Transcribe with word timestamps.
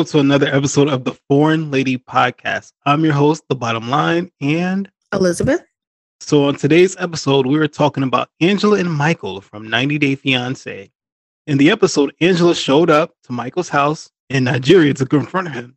welcome 0.00 0.12
to 0.12 0.18
another 0.18 0.46
episode 0.46 0.88
of 0.88 1.04
the 1.04 1.12
Foreign 1.28 1.70
Lady 1.70 1.98
Podcast. 1.98 2.72
I'm 2.86 3.04
your 3.04 3.12
host, 3.12 3.44
The 3.50 3.54
Bottom 3.54 3.90
Line, 3.90 4.30
and 4.40 4.90
Elizabeth. 5.12 5.62
So, 6.20 6.44
on 6.44 6.54
today's 6.54 6.96
episode, 6.98 7.46
we 7.46 7.58
were 7.58 7.68
talking 7.68 8.02
about 8.02 8.30
Angela 8.40 8.78
and 8.78 8.90
Michael 8.90 9.42
from 9.42 9.68
90 9.68 9.98
Day 9.98 10.14
Fiance. 10.14 10.90
In 11.46 11.58
the 11.58 11.70
episode, 11.70 12.14
Angela 12.22 12.54
showed 12.54 12.88
up 12.88 13.12
to 13.24 13.32
Michael's 13.32 13.68
house 13.68 14.10
in 14.30 14.44
Nigeria 14.44 14.94
to 14.94 15.04
confront 15.04 15.52
him. 15.52 15.76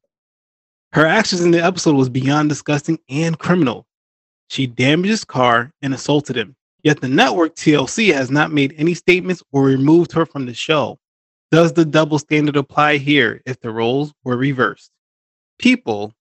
Her 0.94 1.05
actions 1.05 1.42
in 1.42 1.52
the 1.52 1.62
episode 1.62 1.95
was 1.95 2.08
beyond 2.08 2.48
disgusting 2.48 3.00
and 3.09 3.38
criminal. 3.38 3.86
She 4.48 4.67
damaged 4.67 5.09
his 5.09 5.26
car 5.26 5.73
and 5.81 5.94
assaulted 5.94 6.38
him. 6.38 6.55
Yet 6.81 7.02
the 7.02 7.09
network 7.09 7.55
TLC 7.55 8.14
has 8.14 8.31
not 8.31 8.53
made 8.53 8.73
any 8.78 8.94
statements 8.94 9.44
or 9.52 9.66
removed 9.66 10.14
her 10.14 10.26
from 10.26 10.45
the 10.45 10.53
show. 10.53 10.98
Does 11.53 11.73
the 11.73 11.85
double 11.85 12.17
standard 12.17 12.57
apply 12.57 12.98
here 12.98 13.43
if 13.45 13.59
the 13.59 13.70
roles 13.70 14.11
were 14.23 14.35
reversed? 14.38 14.89
People 15.59 16.11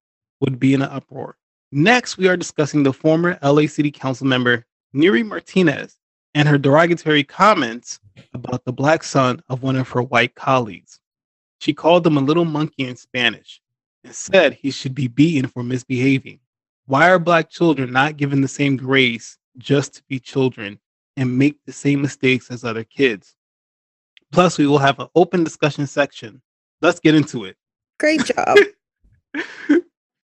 would 0.42 0.58
be 0.58 0.74
in 0.74 0.82
an 0.82 0.90
uproar. 0.90 1.38
Next, 1.70 2.18
we 2.18 2.28
are 2.28 2.36
discussing 2.36 2.82
the 2.82 2.92
former 2.92 3.38
LA 3.42 3.66
City 3.66 3.90
Council 3.90 4.26
member 4.26 4.66
Nury 4.94 5.26
Martinez 5.26 5.96
and 6.34 6.46
her 6.46 6.58
derogatory 6.58 7.24
comments 7.24 7.98
about 8.34 8.66
the 8.66 8.74
black 8.74 9.02
son 9.02 9.42
of 9.48 9.62
one 9.62 9.76
of 9.76 9.88
her 9.88 10.02
white 10.02 10.34
colleagues. 10.34 11.00
She 11.60 11.72
called 11.72 12.06
him 12.06 12.18
a 12.18 12.20
little 12.20 12.44
monkey 12.44 12.86
in 12.86 12.96
Spanish 12.96 13.62
and 14.04 14.14
said 14.14 14.52
he 14.52 14.70
should 14.70 14.94
be 14.94 15.08
beaten 15.08 15.48
for 15.48 15.62
misbehaving. 15.62 16.40
Why 16.84 17.08
are 17.08 17.18
black 17.18 17.48
children 17.48 17.90
not 17.90 18.18
given 18.18 18.42
the 18.42 18.48
same 18.48 18.76
grace 18.76 19.38
just 19.56 19.94
to 19.94 20.02
be 20.10 20.20
children 20.20 20.78
and 21.16 21.38
make 21.38 21.56
the 21.64 21.72
same 21.72 22.02
mistakes 22.02 22.50
as 22.50 22.64
other 22.64 22.84
kids? 22.84 23.34
Plus, 24.32 24.56
we 24.56 24.66
will 24.66 24.78
have 24.78 24.98
an 24.98 25.08
open 25.14 25.44
discussion 25.44 25.86
section. 25.86 26.40
Let's 26.80 26.98
get 26.98 27.14
into 27.14 27.44
it. 27.44 27.56
Great 28.00 28.24
job. 28.36 28.56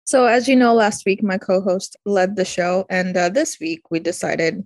so, 0.06 0.26
as 0.26 0.48
you 0.48 0.56
know, 0.56 0.74
last 0.74 1.06
week 1.06 1.24
my 1.24 1.38
co 1.38 1.60
host 1.60 1.98
led 2.06 2.36
the 2.36 2.46
show, 2.46 2.86
and 2.90 3.18
uh, 3.18 3.30
this 3.30 3.60
week 3.60 3.82
we 3.90 4.00
decided 4.00 4.66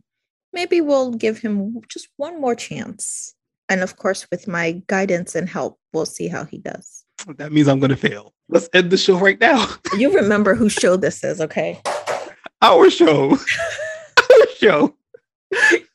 maybe 0.54 0.82
we'll 0.82 1.12
give 1.12 1.40
him 1.40 1.82
just 1.88 2.10
one 2.17 2.40
more 2.40 2.54
chance. 2.54 3.34
And 3.70 3.82
of 3.82 3.95
course, 3.95 4.28
with 4.30 4.48
my 4.48 4.82
guidance 4.88 5.36
and 5.36 5.48
help, 5.48 5.80
we'll 5.94 6.06
see 6.06 6.28
how 6.28 6.44
he 6.44 6.58
does. 6.58 7.06
That 7.38 7.52
means 7.52 7.67
I'm 7.67 7.80
going 7.80 7.92
to 7.92 7.95
fail. 7.95 8.34
Let's 8.50 8.67
end 8.73 8.92
the 8.92 8.98
show 8.98 9.17
right 9.17 9.40
now. 9.40 9.67
you 9.98 10.14
remember 10.16 10.56
whose 10.56 10.73
show 10.73 10.98
this 10.98 11.23
is, 11.23 11.40
okay? 11.40 11.80
Our 12.62 12.90
show. 12.90 13.32
Our 14.17 14.48
show. 14.58 14.95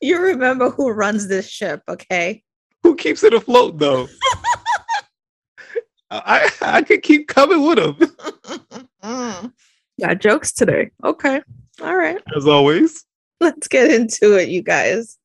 You 0.01 0.21
remember 0.21 0.71
who 0.71 0.91
runs 0.91 1.29
this 1.29 1.49
ship, 1.49 1.83
okay? 1.89 2.43
Who 2.85 2.95
keeps 2.95 3.25
it 3.25 3.35
afloat 3.35 3.79
though? 3.79 4.07
I 6.11 6.49
I 6.63 6.83
could 6.83 7.03
keep 7.03 7.27
coming 7.27 7.67
with 7.67 7.79
him. 7.79 7.97
Got 10.01 10.21
jokes 10.21 10.53
today. 10.53 10.91
Okay. 11.03 11.41
All 11.83 11.97
right. 11.97 12.21
As 12.37 12.47
always. 12.47 13.05
Let's 13.41 13.69
get 13.69 13.91
into 13.91 14.37
it, 14.39 14.49
you 14.49 14.63
guys. 14.63 15.19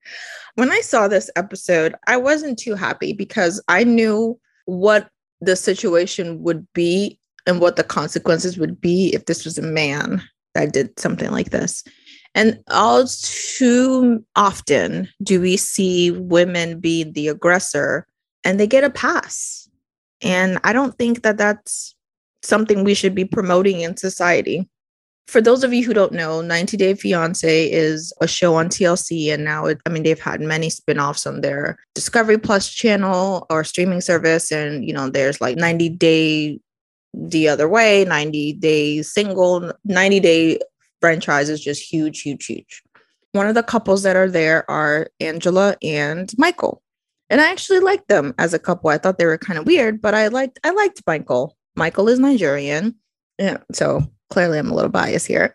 When 0.56 0.72
I 0.72 0.82
saw 0.82 1.08
this 1.08 1.30
episode, 1.36 1.96
I 2.08 2.18
wasn't 2.18 2.60
too 2.60 2.76
happy 2.76 3.14
because 3.14 3.62
I 3.68 3.84
knew 3.84 4.40
what 4.66 5.10
the 5.42 5.56
situation 5.56 6.42
would 6.44 6.68
be 6.74 7.20
and 7.46 7.62
what 7.62 7.76
the 7.76 7.84
consequences 7.84 8.58
would 8.58 8.82
be 8.82 9.14
if 9.14 9.26
this 9.26 9.46
was 9.46 9.58
a 9.58 9.64
man 9.64 10.22
that 10.54 10.74
did 10.74 11.00
something 11.00 11.32
like 11.32 11.52
this. 11.52 11.84
And 12.36 12.60
all 12.70 13.06
too 13.08 14.24
often 14.36 15.10
do 15.24 15.42
we 15.42 15.58
see 15.58 16.12
women 16.12 16.80
be 16.80 17.04
the 17.04 17.28
aggressor 17.28 18.08
and 18.44 18.60
they 18.60 18.68
get 18.68 18.84
a 18.84 18.90
pass. 18.90 19.70
And 20.22 20.60
I 20.64 20.74
don't 20.74 20.98
think 20.98 21.24
that 21.24 21.38
that's 21.38 21.96
something 22.44 22.84
we 22.84 22.94
should 22.94 23.16
be 23.16 23.26
promoting 23.26 23.82
in 23.82 23.98
society. 23.98 24.70
For 25.28 25.42
those 25.42 25.64
of 25.64 25.74
you 25.74 25.86
who 25.86 25.94
don't 25.94 26.14
know, 26.14 26.42
90 26.42 26.78
Day 26.78 26.96
Fiance 26.96 27.72
is 27.72 28.12
a 28.20 28.28
show 28.28 28.56
on 28.56 28.70
TLC. 28.70 29.32
And 29.32 29.44
now, 29.44 29.66
it, 29.68 29.80
I 29.86 29.90
mean, 29.90 30.04
they've 30.04 30.20
had 30.20 30.42
many 30.42 30.70
spin 30.70 31.00
offs 31.00 31.28
on 31.28 31.42
their 31.42 31.78
Discovery 31.94 32.40
Plus 32.40 32.70
channel 32.70 33.46
or 33.50 33.64
streaming 33.64 34.02
service. 34.02 34.52
And, 34.52 34.84
you 34.84 34.94
know, 34.94 35.10
there's 35.10 35.40
like 35.40 35.58
90 35.58 35.90
Day 35.90 36.60
the 37.14 37.48
other 37.48 37.68
way, 37.70 38.06
90 38.06 38.54
Day 38.54 39.02
Single, 39.04 39.72
90 39.86 40.20
Day 40.20 40.60
franchise 41.02 41.50
is 41.50 41.64
just 41.64 41.82
huge, 41.82 42.22
huge, 42.22 42.46
huge. 42.46 42.84
One 43.32 43.48
of 43.48 43.56
the 43.56 43.64
couples 43.64 44.04
that 44.04 44.16
are 44.16 44.30
there 44.30 44.70
are 44.70 45.10
Angela 45.20 45.76
and 45.82 46.32
Michael. 46.38 46.82
And 47.30 47.40
I 47.40 47.52
actually 47.52 47.80
liked 47.80 48.08
them 48.08 48.34
as 48.40 48.54
a 48.54 48.60
couple. 48.60 48.90
I 48.90 48.98
thought 48.98 49.18
they 49.20 49.26
were 49.26 49.38
kind 49.38 49.60
of 49.60 49.68
weird, 49.68 50.02
but 50.02 50.16
I 50.16 50.28
liked 50.30 50.60
I 50.64 50.72
liked 50.72 51.04
Michael. 51.06 51.56
Michael 51.76 52.10
is 52.10 52.20
Nigerian. 52.20 52.96
Yeah, 53.38 53.58
so 53.72 54.02
clearly 54.32 54.58
I'm 54.58 54.72
a 54.72 54.76
little 54.76 54.90
biased 54.90 55.28
here. 55.28 55.54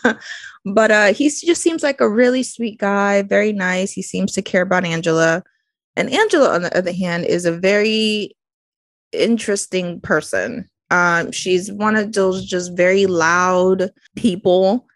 but 0.64 0.90
uh 0.90 1.12
he 1.12 1.28
just 1.28 1.60
seems 1.60 1.82
like 1.82 2.00
a 2.00 2.08
really 2.08 2.42
sweet 2.42 2.78
guy, 2.78 3.22
very 3.22 3.52
nice. 3.52 3.92
He 3.92 4.02
seems 4.02 4.32
to 4.32 4.42
care 4.42 4.62
about 4.62 4.86
Angela. 4.86 5.42
And 5.96 6.10
Angela, 6.10 6.54
on 6.54 6.62
the 6.62 6.76
other 6.76 6.92
hand, 6.92 7.26
is 7.26 7.44
a 7.44 7.52
very 7.52 8.34
interesting 9.12 10.00
person. 10.00 10.68
Um, 10.92 11.32
she's 11.32 11.72
one 11.72 11.96
of 11.96 12.12
those 12.12 12.44
just 12.44 12.76
very 12.76 13.06
loud 13.06 13.90
people. 14.14 14.86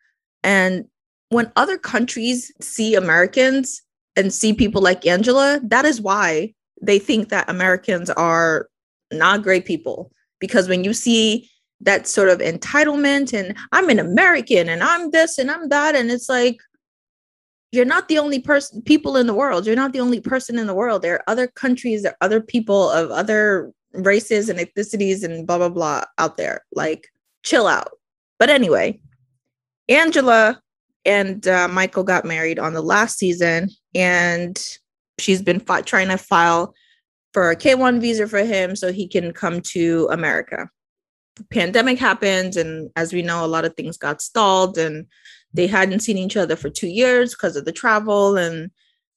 And 0.45 0.84
when 1.31 1.51
other 1.57 1.79
countries 1.79 2.53
see 2.61 2.95
Americans 2.95 3.81
and 4.15 4.33
see 4.33 4.53
people 4.53 4.83
like 4.83 5.07
Angela, 5.07 5.59
that 5.65 5.87
is 5.87 6.01
why 6.01 6.53
they 6.83 6.99
think 6.99 7.31
that 7.31 7.49
Americans 7.49 8.11
are 8.11 8.69
not 9.11 9.43
great 9.43 9.65
people. 9.65 10.12
Because 10.39 10.69
when 10.69 10.84
you 10.84 10.93
see 10.93 11.49
that 11.81 12.07
sort 12.07 12.28
of 12.28 12.41
entitlement 12.41 13.33
and 13.33 13.57
I'm 13.73 13.89
an 13.89 13.99
American 13.99 14.69
and 14.69 14.83
I'm 14.83 15.11
this 15.13 15.39
and 15.39 15.51
I'm 15.51 15.71
that, 15.71 15.97
and 15.97 16.11
it's 16.11 16.28
like, 16.28 16.59
you're 17.73 17.87
not 17.87 18.09
the 18.09 18.19
only 18.19 18.39
person 18.39 18.81
people 18.83 19.17
in 19.17 19.27
the 19.27 19.34
world 19.34 19.67
you're 19.67 19.75
not 19.75 19.93
the 19.93 20.01
only 20.01 20.21
person 20.21 20.57
in 20.57 20.69
the 20.69 20.75
world 20.75 21.03
there 21.03 21.15
are 21.15 21.25
other 21.27 21.49
countries 21.49 22.05
there 22.05 22.13
are 22.13 22.25
other 22.25 22.41
people 22.41 22.89
of 22.91 23.11
other 23.11 23.73
races 23.97 24.49
and 24.49 24.59
ethnicities 24.59 25.23
and 25.23 25.47
blah 25.47 25.59
blah 25.59 25.69
blah 25.69 26.05
out 26.19 26.37
there. 26.37 26.65
Like 26.73 27.09
chill 27.43 27.67
out. 27.67 27.93
But 28.39 28.51
anyway 28.51 29.01
angela 29.89 30.61
and 31.05 31.47
uh, 31.47 31.69
michael 31.69 32.05
got 32.05 32.25
married 32.25 32.59
on 32.59 32.75
the 32.75 32.83
last 32.83 33.19
season 33.19 33.69
and 33.95 34.65
she's 35.19 35.43
been 35.43 35.61
fi- 35.61 35.83
trying 35.83 36.09
to 36.09 36.19
file 36.19 36.75
for 37.33 37.51
a 37.51 37.57
k1 37.57 38.01
visa 38.01 38.27
for 38.27 38.45
him 38.45 38.75
so 38.75 38.93
he 38.93 39.07
can 39.07 39.33
come 39.33 39.61
to 39.61 40.09
america. 40.11 40.69
The 41.37 41.45
pandemic 41.45 41.99
happened 41.99 42.57
and 42.57 42.91
as 42.97 43.13
we 43.13 43.23
know 43.23 43.45
a 43.45 43.47
lot 43.47 43.67
of 43.67 43.75
things 43.75 43.99
got 43.99 44.23
stalled 44.23 44.78
and 44.78 45.07
they 45.53 45.67
hadn't 45.67 46.01
seen 46.01 46.17
each 46.17 46.37
other 46.37 46.57
for 46.57 46.71
two 46.71 46.89
years 46.89 47.34
because 47.34 47.57
of 47.57 47.67
the 47.67 47.73
travel 47.73 48.37
and 48.37 48.71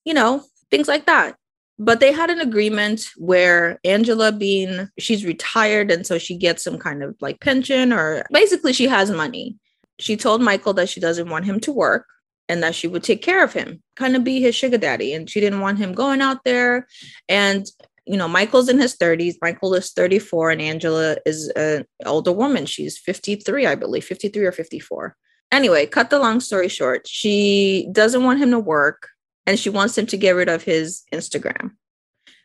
you 0.04 0.14
know 0.14 0.44
things 0.70 0.88
like 0.88 1.06
that 1.06 1.38
but 1.80 2.02
they 2.02 2.12
had 2.12 2.30
an 2.30 2.42
agreement 2.42 3.10
where 3.16 3.80
Angela 3.86 4.34
being 4.34 4.90
she's 5.00 5.26
retired 5.26 5.90
and 5.90 6.06
so 6.06 6.18
she 6.18 6.38
gets 6.38 6.62
some 6.62 6.78
kind 6.78 7.02
of 7.02 7.16
like 7.22 7.40
pension 7.40 7.94
or 7.94 8.26
basically 8.32 8.74
she 8.74 8.88
has 8.88 9.10
money. 9.10 9.56
She 9.98 10.18
told 10.18 10.42
Michael 10.42 10.74
that 10.74 10.90
she 10.90 11.00
doesn't 11.00 11.30
want 11.30 11.46
him 11.46 11.60
to 11.62 11.72
work 11.72 12.06
and 12.50 12.62
that 12.64 12.76
she 12.76 12.88
would 12.88 13.04
take 13.04 13.22
care 13.22 13.44
of 13.44 13.54
him, 13.54 13.82
kind 13.96 14.16
of 14.16 14.24
be 14.26 14.42
his 14.42 14.56
sugar 14.56 14.78
daddy 14.78 15.14
and 15.14 15.30
she 15.30 15.40
didn't 15.40 15.62
want 15.62 15.80
him 15.80 15.94
going 15.94 16.22
out 16.22 16.44
there 16.44 16.86
and 17.30 17.66
you 18.06 18.18
know, 18.18 18.28
Michael's 18.28 18.70
in 18.70 18.80
his 18.80 18.98
30s, 18.98 19.36
Michael 19.40 19.76
is 19.76 19.92
34 19.92 20.50
and 20.50 20.62
Angela 20.62 21.18
is 21.28 21.48
an 21.50 21.86
older 22.08 22.32
woman. 22.32 22.66
She's 22.66 22.98
53, 22.98 23.68
I 23.68 23.76
believe, 23.76 24.04
53 24.04 24.46
or 24.46 24.52
54. 24.52 25.16
Anyway, 25.52 25.86
cut 25.86 26.10
the 26.10 26.18
long 26.18 26.40
story 26.40 26.70
short, 26.70 27.08
she 27.08 27.88
doesn't 27.92 28.24
want 28.24 28.40
him 28.40 28.50
to 28.50 28.60
work 28.60 29.10
and 29.50 29.58
she 29.58 29.72
wants 29.72 29.98
him 29.98 30.06
to 30.06 30.16
get 30.16 30.36
rid 30.36 30.48
of 30.48 30.62
his 30.62 31.04
Instagram. 31.12 31.72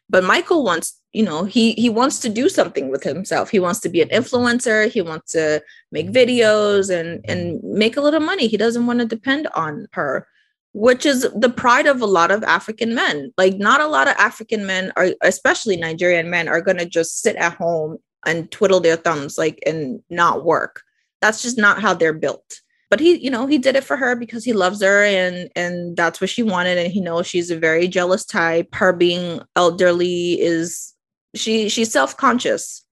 But 0.09 0.25
Michael 0.25 0.65
wants, 0.65 0.99
you 1.13 1.23
know, 1.23 1.45
he 1.45 1.73
he 1.73 1.91
wants 1.91 2.19
to 2.21 2.31
do 2.31 2.49
something 2.49 2.91
with 2.91 3.03
himself. 3.03 3.51
He 3.51 3.61
wants 3.61 3.81
to 3.81 3.91
be 3.91 4.01
an 4.01 4.09
influencer. 4.09 4.91
He 4.91 5.03
wants 5.03 5.33
to 5.33 5.63
make 5.93 6.11
videos 6.11 6.89
and 6.89 7.23
and 7.29 7.63
make 7.63 7.99
a 7.99 8.01
little 8.01 8.21
money. 8.21 8.47
He 8.47 8.57
doesn't 8.57 8.87
want 8.87 9.01
to 9.01 9.05
depend 9.05 9.49
on 9.55 9.87
her, 9.93 10.27
which 10.73 11.05
is 11.05 11.29
the 11.37 11.51
pride 11.51 11.87
of 11.87 12.01
a 12.01 12.07
lot 12.07 12.31
of 12.31 12.43
African 12.43 12.95
men. 12.95 13.35
Like 13.37 13.57
not 13.57 13.83
a 13.83 13.87
lot 13.87 14.09
of 14.09 14.17
African 14.17 14.65
men 14.65 14.91
are, 14.97 15.09
especially 15.21 15.77
Nigerian 15.77 16.31
men, 16.31 16.49
are 16.49 16.63
going 16.63 16.79
to 16.79 16.87
just 16.87 17.21
sit 17.21 17.37
at 17.37 17.53
home 17.53 17.99
and 18.25 18.51
twiddle 18.51 18.81
their 18.81 18.97
thumbs 18.97 19.37
like 19.37 19.59
and 19.67 20.01
not 20.09 20.43
work. 20.43 20.83
That's 21.21 21.43
just 21.43 21.59
not 21.59 21.83
how 21.83 21.93
they're 21.93 22.15
built 22.15 22.63
but 22.91 23.01
he 23.01 23.17
you 23.17 23.31
know 23.31 23.47
he 23.47 23.59
did 23.59 23.77
it 23.77 23.85
for 23.85 23.97
her 23.97 24.15
because 24.15 24.45
he 24.45 24.53
loves 24.53 24.83
her 24.83 25.05
and 25.05 25.51
and 25.57 25.97
that's 25.97 26.21
what 26.21 26.31
she 26.31 26.43
wanted. 26.43 26.79
And 26.79 26.93
he 26.93 27.01
knows 27.01 27.27
she's 27.27 27.51
a 27.51 27.59
very 27.59 27.89
jealous 27.89 28.25
type. 28.25 28.75
Her 28.75 28.93
being 28.93 29.41
elderly 29.57 30.41
is 30.41 30.93
she 31.35 31.69
she's 31.69 31.93
self-conscious. 31.93 32.85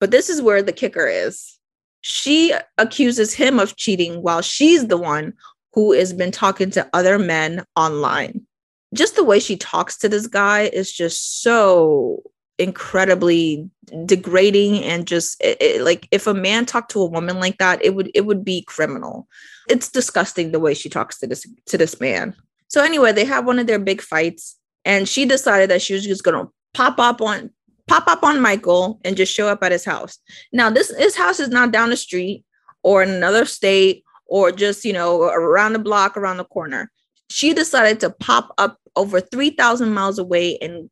But 0.00 0.10
this 0.10 0.28
is 0.28 0.40
where 0.42 0.62
the 0.62 0.72
kicker 0.72 1.06
is. 1.06 1.58
She 2.02 2.54
accuses 2.78 3.34
him 3.34 3.58
of 3.58 3.76
cheating 3.76 4.22
while 4.22 4.42
she's 4.42 4.86
the 4.86 4.96
one 4.96 5.34
who 5.72 5.92
has 5.92 6.12
been 6.12 6.30
talking 6.30 6.70
to 6.70 6.88
other 6.92 7.18
men 7.18 7.64
online. 7.74 8.46
Just 8.94 9.16
the 9.16 9.24
way 9.24 9.40
she 9.40 9.56
talks 9.56 9.98
to 9.98 10.08
this 10.08 10.26
guy 10.26 10.62
is 10.72 10.92
just 10.92 11.42
so 11.42 12.22
incredibly 12.58 13.70
degrading 14.04 14.82
and 14.84 15.06
just 15.06 15.40
it, 15.42 15.56
it, 15.60 15.82
like 15.82 16.08
if 16.10 16.26
a 16.26 16.34
man 16.34 16.66
talked 16.66 16.90
to 16.90 17.00
a 17.00 17.06
woman 17.06 17.38
like 17.38 17.56
that 17.58 17.82
it 17.84 17.94
would 17.94 18.10
it 18.14 18.26
would 18.26 18.44
be 18.44 18.62
criminal. 18.62 19.28
It's 19.68 19.88
disgusting 19.88 20.52
the 20.52 20.60
way 20.60 20.74
she 20.74 20.88
talks 20.88 21.18
to 21.18 21.26
this 21.26 21.46
to 21.66 21.78
this 21.78 22.00
man. 22.00 22.34
So 22.68 22.82
anyway 22.82 23.12
they 23.12 23.24
have 23.24 23.46
one 23.46 23.58
of 23.58 23.66
their 23.66 23.78
big 23.78 24.02
fights 24.02 24.56
and 24.84 25.08
she 25.08 25.24
decided 25.24 25.70
that 25.70 25.82
she 25.82 25.94
was 25.94 26.04
just 26.04 26.24
going 26.24 26.44
to 26.44 26.50
pop 26.74 26.98
up 26.98 27.20
on 27.20 27.50
pop 27.86 28.06
up 28.06 28.22
on 28.22 28.40
michael 28.40 29.00
and 29.04 29.16
just 29.16 29.32
show 29.32 29.48
up 29.48 29.62
at 29.62 29.72
his 29.72 29.84
house. 29.84 30.18
Now 30.52 30.68
this 30.68 30.94
his 30.96 31.16
house 31.16 31.40
is 31.40 31.48
not 31.48 31.72
down 31.72 31.90
the 31.90 31.96
street 31.96 32.44
or 32.82 33.02
in 33.02 33.10
another 33.10 33.44
state 33.44 34.04
or 34.26 34.52
just 34.52 34.84
you 34.84 34.92
know 34.92 35.22
around 35.22 35.72
the 35.72 35.78
block 35.78 36.16
around 36.16 36.38
the 36.38 36.44
corner. 36.44 36.90
She 37.30 37.54
decided 37.54 38.00
to 38.00 38.10
pop 38.10 38.52
up 38.58 38.78
over 38.96 39.20
3000 39.20 39.92
miles 39.92 40.18
away 40.18 40.58
and 40.58 40.90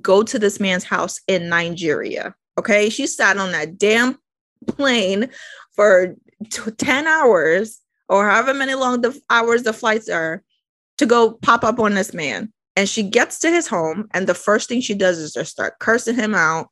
go 0.00 0.22
to 0.22 0.38
this 0.38 0.60
man's 0.60 0.84
house 0.84 1.20
in 1.26 1.48
Nigeria. 1.48 2.34
Okay. 2.58 2.88
She 2.88 3.06
sat 3.06 3.36
on 3.36 3.52
that 3.52 3.78
damn 3.78 4.18
plane 4.66 5.28
for 5.74 6.14
t- 6.50 6.70
10 6.70 7.06
hours 7.06 7.80
or 8.08 8.28
however 8.28 8.54
many 8.54 8.74
long 8.74 9.00
the 9.00 9.18
hours 9.30 9.62
the 9.62 9.72
flights 9.72 10.08
are 10.08 10.42
to 10.98 11.06
go 11.06 11.32
pop 11.32 11.64
up 11.64 11.78
on 11.78 11.94
this 11.94 12.14
man. 12.14 12.52
And 12.76 12.88
she 12.88 13.02
gets 13.04 13.38
to 13.40 13.50
his 13.50 13.68
home, 13.68 14.08
and 14.14 14.26
the 14.26 14.34
first 14.34 14.68
thing 14.68 14.80
she 14.80 14.94
does 14.94 15.18
is 15.18 15.32
just 15.32 15.52
start 15.52 15.78
cursing 15.78 16.16
him 16.16 16.34
out. 16.34 16.68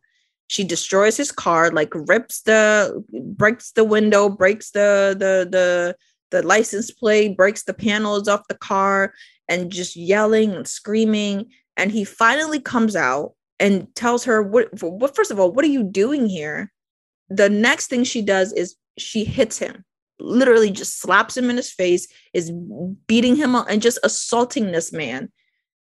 She 0.48 0.64
destroys 0.64 1.16
his 1.16 1.30
car, 1.30 1.70
like 1.70 1.92
rips 1.94 2.42
the 2.42 3.04
breaks 3.36 3.70
the 3.70 3.84
window, 3.84 4.28
breaks 4.28 4.72
the 4.72 5.14
the 5.16 5.48
the 5.48 5.96
the 6.32 6.44
license 6.44 6.90
plate, 6.90 7.36
breaks 7.36 7.62
the 7.62 7.72
panels 7.72 8.26
off 8.26 8.48
the 8.48 8.56
car, 8.56 9.14
and 9.48 9.70
just 9.70 9.94
yelling 9.94 10.52
and 10.54 10.66
screaming 10.66 11.50
and 11.76 11.90
he 11.90 12.04
finally 12.04 12.60
comes 12.60 12.96
out 12.96 13.34
and 13.58 13.94
tells 13.94 14.24
her 14.24 14.42
what, 14.42 14.68
what 14.82 15.14
first 15.14 15.30
of 15.30 15.38
all 15.38 15.52
what 15.52 15.64
are 15.64 15.68
you 15.68 15.84
doing 15.84 16.28
here? 16.28 16.72
The 17.28 17.48
next 17.48 17.88
thing 17.88 18.04
she 18.04 18.22
does 18.22 18.52
is 18.52 18.76
she 18.98 19.24
hits 19.24 19.58
him 19.58 19.84
literally 20.22 20.70
just 20.70 21.00
slaps 21.00 21.36
him 21.36 21.50
in 21.50 21.56
his 21.56 21.70
face 21.70 22.06
is 22.32 22.52
beating 23.06 23.36
him 23.36 23.54
up 23.54 23.66
and 23.68 23.82
just 23.82 23.98
assaulting 24.02 24.72
this 24.72 24.92
man. 24.92 25.30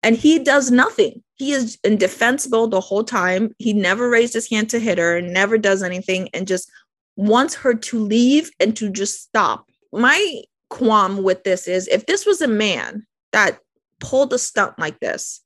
And 0.01 0.18
he 0.18 0.39
does 0.39 0.69
nothing. 0.69 1.24
He 1.35 1.53
is 1.53 1.77
indefensible 1.83 2.68
the 2.68 2.81
whole 2.81 3.03
time. 3.03 3.56
He 3.57 3.74
never 3.74 4.09
raised 4.09 4.33
his 4.33 4.50
hand 4.50 4.69
to 4.71 4.79
hit 4.79 4.97
her 4.97 5.21
never 5.21 5.57
does 5.57 5.81
anything 5.81 6.29
and 6.33 6.47
just 6.47 6.69
wants 7.15 7.56
her 7.56 7.74
to 7.74 8.00
leave 8.00 8.51
and 8.59 8.75
to 8.75 8.89
just 8.89 9.21
stop. 9.21 9.65
My 9.94 10.41
qualm 10.69 11.24
with 11.24 11.44
this 11.44 11.68
is 11.68 11.88
if 11.88 12.06
this 12.06 12.25
was 12.25 12.41
a 12.41 12.47
man 12.47 13.06
that 13.31 13.59
pulled 14.00 14.33
a 14.33 14.39
stunt 14.39 14.77
like 14.77 15.00
this 15.00 15.41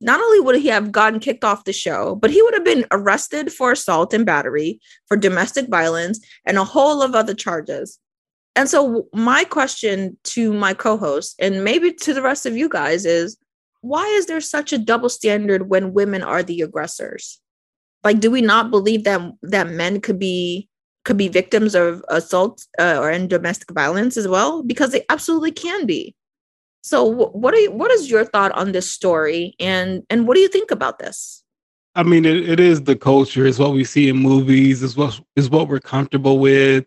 not 0.00 0.20
only 0.20 0.40
would 0.40 0.56
he 0.56 0.68
have 0.68 0.92
gotten 0.92 1.20
kicked 1.20 1.44
off 1.44 1.64
the 1.64 1.72
show, 1.72 2.14
but 2.16 2.30
he 2.30 2.42
would 2.42 2.54
have 2.54 2.64
been 2.64 2.86
arrested 2.90 3.52
for 3.52 3.72
assault 3.72 4.12
and 4.12 4.26
battery, 4.26 4.80
for 5.06 5.16
domestic 5.16 5.68
violence, 5.68 6.20
and 6.44 6.58
a 6.58 6.64
whole 6.64 7.02
of 7.02 7.14
other 7.14 7.34
charges. 7.34 7.98
And 8.56 8.68
so, 8.68 9.08
my 9.12 9.44
question 9.44 10.16
to 10.24 10.52
my 10.52 10.74
co 10.74 10.96
host, 10.96 11.34
and 11.38 11.64
maybe 11.64 11.92
to 11.92 12.14
the 12.14 12.22
rest 12.22 12.46
of 12.46 12.56
you 12.56 12.68
guys, 12.68 13.04
is 13.04 13.36
why 13.80 14.06
is 14.06 14.26
there 14.26 14.40
such 14.40 14.72
a 14.72 14.78
double 14.78 15.08
standard 15.08 15.68
when 15.68 15.92
women 15.92 16.22
are 16.22 16.42
the 16.42 16.60
aggressors? 16.62 17.40
Like, 18.02 18.20
do 18.20 18.30
we 18.30 18.42
not 18.42 18.70
believe 18.70 19.04
that 19.04 19.20
that 19.42 19.68
men 19.68 20.00
could 20.00 20.18
be 20.18 20.68
could 21.04 21.16
be 21.16 21.28
victims 21.28 21.74
of 21.74 22.02
assault 22.08 22.64
uh, 22.78 22.98
or 22.98 23.10
in 23.10 23.28
domestic 23.28 23.70
violence 23.72 24.16
as 24.16 24.28
well? 24.28 24.62
Because 24.62 24.90
they 24.90 25.04
absolutely 25.08 25.52
can 25.52 25.86
be. 25.86 26.14
So 26.84 27.02
what 27.02 27.54
are 27.54 27.60
you, 27.60 27.72
what 27.72 27.90
is 27.92 28.10
your 28.10 28.26
thought 28.26 28.52
on 28.52 28.72
this 28.72 28.90
story 28.90 29.54
and 29.58 30.02
and 30.10 30.28
what 30.28 30.34
do 30.34 30.40
you 30.40 30.48
think 30.48 30.70
about 30.70 30.98
this? 30.98 31.42
I 31.94 32.02
mean, 32.02 32.26
it, 32.26 32.46
it 32.46 32.60
is 32.60 32.82
the 32.82 32.94
culture. 32.94 33.46
It's 33.46 33.58
what 33.58 33.72
we 33.72 33.84
see 33.84 34.10
in 34.10 34.18
movies. 34.18 34.82
Is 34.82 34.94
what 34.94 35.18
is 35.34 35.48
what 35.48 35.68
we're 35.68 35.80
comfortable 35.80 36.38
with. 36.38 36.84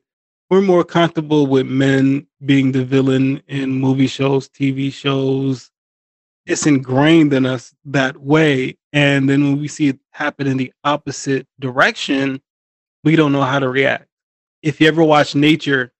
We're 0.51 0.61
more 0.61 0.83
comfortable 0.83 1.47
with 1.47 1.65
men 1.65 2.27
being 2.45 2.73
the 2.73 2.85
villain 2.85 3.41
in 3.47 3.71
movie 3.71 4.05
shows, 4.05 4.47
TV 4.47 4.93
shows. 4.93 5.71
It's 6.45 6.67
ingrained 6.67 7.33
in 7.33 7.47
us 7.47 7.73
that 7.85 8.17
way. 8.17 8.77
And 8.93 9.27
then 9.27 9.45
when 9.45 9.59
we 9.59 9.67
see 9.67 9.87
it 9.87 9.99
happen 10.11 10.45
in 10.45 10.57
the 10.57 10.71
opposite 10.83 11.47
direction, 11.59 12.39
we 13.03 13.15
don't 13.15 13.31
know 13.31 13.41
how 13.41 13.57
to 13.57 13.67
react. 13.67 14.05
If 14.61 14.79
you 14.79 14.89
ever 14.89 15.03
watch 15.03 15.33
nature, 15.33 15.91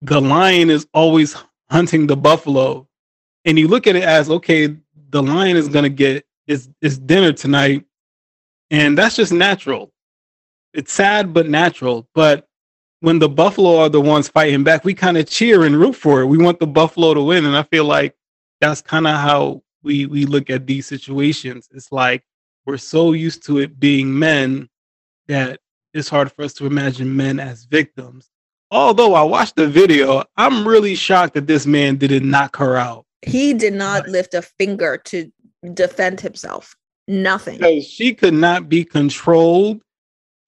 the 0.00 0.22
lion 0.22 0.70
is 0.70 0.86
always 0.94 1.36
hunting 1.68 2.06
the 2.06 2.16
buffalo 2.16 2.88
and 3.44 3.58
you 3.58 3.68
look 3.68 3.86
at 3.86 3.96
it 3.96 4.02
as 4.02 4.30
okay, 4.30 4.76
the 5.10 5.22
lion 5.22 5.56
is 5.56 5.68
gonna 5.68 5.88
get 5.88 6.26
its 6.46 6.68
its 6.80 6.98
dinner 6.98 7.32
tonight, 7.32 7.84
and 8.70 8.96
that's 8.96 9.16
just 9.16 9.32
natural. 9.32 9.92
It's 10.72 10.92
sad 10.92 11.32
but 11.32 11.48
natural. 11.48 12.08
But 12.14 12.48
when 13.00 13.18
the 13.18 13.28
buffalo 13.28 13.78
are 13.78 13.88
the 13.88 14.00
ones 14.00 14.28
fighting 14.28 14.64
back, 14.64 14.84
we 14.84 14.94
kind 14.94 15.16
of 15.16 15.28
cheer 15.28 15.64
and 15.64 15.76
root 15.76 15.94
for 15.94 16.20
it. 16.20 16.26
We 16.26 16.38
want 16.38 16.58
the 16.58 16.66
buffalo 16.66 17.14
to 17.14 17.22
win, 17.22 17.44
and 17.44 17.56
I 17.56 17.62
feel 17.64 17.84
like 17.84 18.16
that's 18.60 18.82
kind 18.82 19.06
of 19.06 19.16
how 19.16 19.62
we 19.82 20.06
we 20.06 20.24
look 20.26 20.50
at 20.50 20.66
these 20.66 20.86
situations. 20.86 21.68
It's 21.72 21.92
like 21.92 22.24
we're 22.66 22.78
so 22.78 23.12
used 23.12 23.44
to 23.46 23.58
it 23.58 23.78
being 23.78 24.18
men 24.18 24.68
that 25.28 25.60
it's 25.92 26.08
hard 26.08 26.32
for 26.32 26.42
us 26.42 26.54
to 26.54 26.66
imagine 26.66 27.14
men 27.14 27.38
as 27.38 27.64
victims. 27.64 28.30
Although 28.70 29.14
I 29.14 29.22
watched 29.22 29.56
the 29.56 29.68
video, 29.68 30.24
I'm 30.36 30.66
really 30.66 30.94
shocked 30.96 31.34
that 31.34 31.46
this 31.46 31.66
man 31.66 31.96
didn't 31.96 32.28
knock 32.28 32.56
her 32.56 32.76
out. 32.76 33.06
He 33.26 33.54
did 33.54 33.74
not 33.74 34.08
lift 34.08 34.34
a 34.34 34.42
finger 34.42 34.98
to 35.06 35.30
defend 35.72 36.20
himself. 36.20 36.76
Nothing. 37.06 37.82
She 37.82 38.14
could 38.14 38.34
not 38.34 38.68
be 38.68 38.84
controlled. 38.84 39.82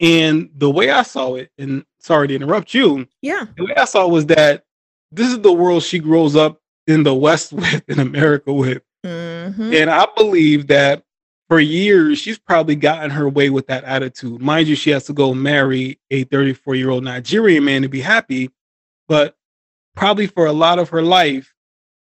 And 0.00 0.50
the 0.54 0.70
way 0.70 0.90
I 0.90 1.02
saw 1.02 1.34
it, 1.34 1.50
and 1.58 1.84
sorry 2.00 2.28
to 2.28 2.34
interrupt 2.34 2.74
you. 2.74 3.06
Yeah. 3.22 3.46
The 3.56 3.64
way 3.64 3.74
I 3.76 3.84
saw 3.86 4.06
it 4.06 4.10
was 4.10 4.26
that 4.26 4.64
this 5.10 5.28
is 5.28 5.40
the 5.40 5.52
world 5.52 5.82
she 5.82 5.98
grows 5.98 6.36
up 6.36 6.60
in 6.86 7.02
the 7.02 7.14
West 7.14 7.52
with, 7.52 7.82
in 7.88 7.98
America 7.98 8.52
with. 8.52 8.82
Mm-hmm. 9.04 9.72
And 9.72 9.90
I 9.90 10.06
believe 10.16 10.66
that 10.68 11.02
for 11.48 11.60
years, 11.60 12.18
she's 12.18 12.38
probably 12.38 12.76
gotten 12.76 13.10
her 13.10 13.28
way 13.28 13.50
with 13.50 13.68
that 13.68 13.84
attitude. 13.84 14.40
Mind 14.40 14.66
you, 14.66 14.74
she 14.74 14.90
has 14.90 15.04
to 15.04 15.12
go 15.12 15.32
marry 15.32 15.98
a 16.10 16.24
34 16.24 16.74
year 16.74 16.90
old 16.90 17.04
Nigerian 17.04 17.64
man 17.64 17.82
to 17.82 17.88
be 17.88 18.00
happy. 18.00 18.50
But 19.08 19.36
probably 19.94 20.26
for 20.26 20.46
a 20.46 20.52
lot 20.52 20.78
of 20.78 20.88
her 20.88 21.02
life, 21.02 21.54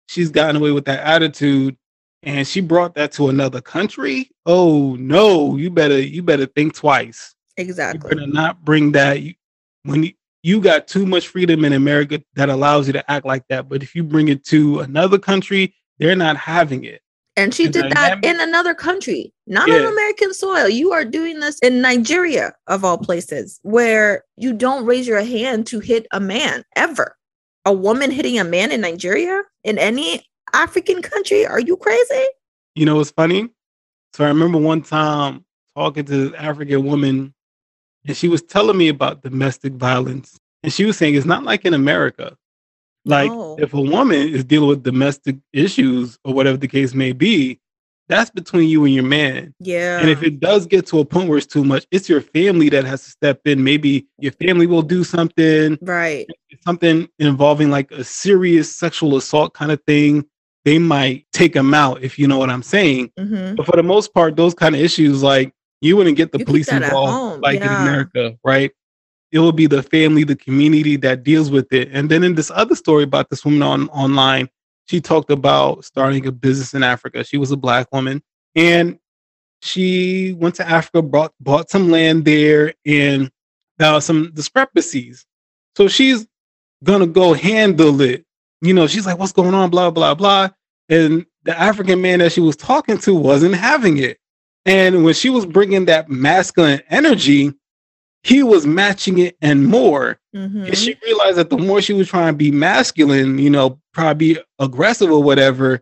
she's 0.08 0.30
gotten 0.30 0.56
away 0.56 0.72
with 0.72 0.86
that 0.86 1.00
attitude 1.00 1.78
and 2.24 2.48
she 2.48 2.62
brought 2.62 2.96
that 2.96 3.12
to 3.14 3.30
another 3.30 3.62
country? 3.62 4.30
Oh 4.46 4.96
no 4.96 5.56
you 5.58 5.70
better 5.70 6.00
you 6.00 6.24
better 6.24 6.46
think 6.46 6.76
twice. 6.76 7.36
Exactly. 7.58 8.10
you 8.10 8.16
better 8.16 8.32
not 8.32 8.64
bring 8.64 8.94
that. 8.94 9.20
When 9.84 10.04
you, 10.04 10.14
you 10.44 10.60
got 10.60 10.88
too 10.88 11.06
much 11.06 11.30
freedom 11.30 11.66
in 11.66 11.74
america 11.74 12.22
that 12.36 12.50
allows 12.50 12.86
you 12.88 12.94
to 12.94 13.12
act 13.12 13.26
like 13.26 13.48
that 13.48 13.68
but 13.68 13.82
if 13.82 13.96
you 13.96 14.04
bring 14.04 14.28
it 14.28 14.46
to 14.46 14.82
another 14.82 15.18
country 15.18 15.74
they're 16.00 16.16
not 16.16 16.36
having 16.36 16.84
it. 16.84 17.02
And 17.36 17.54
she 17.54 17.66
and 17.66 17.74
did 17.74 17.92
that 17.92 18.24
in 18.24 18.40
another 18.40 18.76
country 18.76 19.34
not 19.48 19.68
yeah. 19.68 19.76
on 19.76 19.86
american 19.86 20.34
soil. 20.34 20.70
You 20.70 20.92
are 20.92 21.06
doing 21.06 21.40
this 21.40 21.58
in 21.60 21.82
nigeria 21.82 22.54
of 22.68 22.84
all 22.84 22.98
places 22.98 23.60
where 23.64 24.24
you 24.38 24.54
don't 24.54 24.86
raise 24.86 25.08
your 25.08 25.24
hand 25.24 25.66
to 25.68 25.80
hit 25.80 26.06
a 26.12 26.20
man 26.20 26.64
ever 26.76 27.16
a 27.66 27.74
woman 27.74 28.12
hitting 28.12 28.40
a 28.40 28.44
man 28.44 28.72
in 28.72 28.82
Nigeria 28.82 29.42
in 29.64 29.78
any 29.78 30.26
African 30.54 31.02
country? 31.02 31.46
Are 31.46 31.60
you 31.60 31.78
crazy? 31.78 32.28
You 32.76 32.86
know 32.86 32.98
what's 32.98 33.12
funny? 33.12 33.50
So 34.14 34.26
I 34.26 34.28
remember 34.28 34.58
one 34.58 34.82
time 34.82 35.46
talking 35.76 36.06
to 36.06 36.30
this 36.30 36.40
African 36.40 36.86
woman, 36.86 37.34
and 38.06 38.16
she 38.16 38.28
was 38.28 38.42
telling 38.42 38.78
me 38.78 38.90
about 38.90 39.24
domestic 39.24 39.74
violence. 39.74 40.38
And 40.62 40.72
she 40.72 40.86
was 40.86 40.98
saying 40.98 41.16
it's 41.16 41.26
not 41.26 41.44
like 41.44 41.66
in 41.66 41.74
America. 41.74 42.38
Like 43.06 43.32
no. 43.32 43.58
if 43.60 43.74
a 43.74 43.82
woman 43.82 44.30
is 44.30 44.46
dealing 44.46 44.70
with 44.70 44.84
domestic 44.84 45.36
issues 45.52 46.18
or 46.24 46.34
whatever 46.34 46.58
the 46.58 46.68
case 46.68 46.94
may 46.94 47.12
be, 47.12 47.60
that's 48.10 48.30
between 48.30 48.70
you 48.70 48.84
and 48.86 48.94
your 48.94 49.04
man. 49.04 49.54
Yeah. 49.60 50.00
And 50.00 50.10
if 50.10 50.24
it 50.24 50.40
does 50.40 50.66
get 50.66 50.86
to 50.88 51.00
a 51.00 51.06
point 51.06 51.30
where 51.30 51.38
it's 51.38 51.48
too 51.48 51.64
much, 51.64 51.86
it's 51.92 52.10
your 52.10 52.22
family 52.22 52.70
that 52.70 52.84
has 52.86 53.04
to 53.04 53.10
step 53.10 53.42
in. 53.46 53.64
Maybe 53.64 54.08
your 54.20 54.34
family 54.34 54.68
will 54.68 54.82
do 54.82 55.04
something. 55.04 55.78
Right. 55.82 56.28
Something 56.66 57.08
involving 57.20 57.70
like 57.70 57.92
a 57.92 58.04
serious 58.04 58.74
sexual 58.76 59.16
assault 59.16 59.54
kind 59.54 59.72
of 59.72 59.82
thing. 59.88 60.26
They 60.66 60.80
might 60.80 61.26
take 61.34 61.54
them 61.54 61.74
out, 61.74 62.04
if 62.04 62.18
you 62.18 62.28
know 62.28 62.38
what 62.38 62.50
I'm 62.50 62.64
saying. 62.64 63.12
Mm-hmm. 63.20 63.56
But 63.56 63.66
for 63.66 63.76
the 63.76 63.84
most 63.84 64.14
part, 64.14 64.36
those 64.36 64.54
kind 64.54 64.76
of 64.76 64.82
issues, 64.82 65.22
like 65.22 65.54
you 65.82 65.98
wouldn't 65.98 66.16
get 66.16 66.32
the 66.32 66.40
you 66.40 66.46
police 66.46 66.72
involved 66.72 67.42
like 67.42 67.60
yeah. 67.60 67.82
in 67.82 67.88
America, 67.88 68.38
right? 68.44 68.72
It 69.32 69.40
will 69.40 69.52
be 69.52 69.68
the 69.68 69.84
family, 69.84 70.24
the 70.24 70.36
community 70.36 70.96
that 70.98 71.24
deals 71.24 71.52
with 71.52 71.74
it. 71.74 71.90
And 71.92 72.10
then 72.10 72.24
in 72.24 72.36
this 72.36 72.52
other 72.52 72.76
story 72.76 73.04
about 73.04 73.30
this 73.30 73.44
woman 73.44 73.64
on 73.64 73.90
online, 73.90 74.48
she 74.88 75.02
talked 75.02 75.32
about 75.32 75.86
starting 75.86 76.26
a 76.26 76.32
business 76.32 76.74
in 76.74 76.84
Africa. 76.84 77.24
She 77.24 77.38
was 77.38 77.52
a 77.52 77.58
black 77.58 77.88
woman 77.92 78.22
and 78.56 79.00
she 79.64 80.34
went 80.34 80.56
to 80.56 80.68
Africa, 80.68 81.02
bought 81.02 81.34
bought 81.40 81.70
some 81.70 81.90
land 81.90 82.26
there, 82.26 82.74
and 82.86 83.32
there 83.78 83.94
are 83.94 84.02
some 84.02 84.32
discrepancies. 84.34 85.26
So 85.78 85.88
she's 85.88 86.28
gonna 86.84 87.08
go 87.08 87.34
handle 87.34 88.02
it. 88.02 88.26
You 88.62 88.74
know, 88.74 88.88
she's 88.88 89.06
like, 89.06 89.18
"What's 89.18 89.32
going 89.32 89.54
on?" 89.54 89.70
Blah 89.70 89.92
blah 89.92 90.16
blah. 90.16 90.50
And 90.90 91.26
the 91.44 91.58
African 91.58 92.02
man 92.02 92.20
that 92.20 92.34
she 92.34 92.42
was 92.42 92.58
talking 92.58 92.98
to 93.00 93.16
wasn't 93.16 93.56
having 93.56 93.98
it. 93.98 94.18
And 94.66 95.04
when 95.06 95.14
she 95.14 95.30
was 95.30 95.46
bringing 95.46 95.86
that 95.86 96.10
masculine 96.10 96.82
energy, 96.90 97.54
he 98.24 98.42
was 98.42 98.66
matching 98.66 99.20
it 99.20 99.38
and 99.42 99.68
more. 99.68 100.20
Mhm. 100.36 100.68
And 100.68 100.78
she 100.78 100.96
realized 101.04 101.38
that 101.38 101.50
the 101.50 101.58
more 101.58 101.82
she 101.82 101.94
was 101.94 102.08
trying 102.08 102.34
to 102.34 102.38
be 102.38 102.52
masculine, 102.52 103.38
you 103.38 103.50
know, 103.50 103.80
probably 103.94 104.38
aggressive 104.60 105.12
or 105.12 105.22
whatever, 105.22 105.82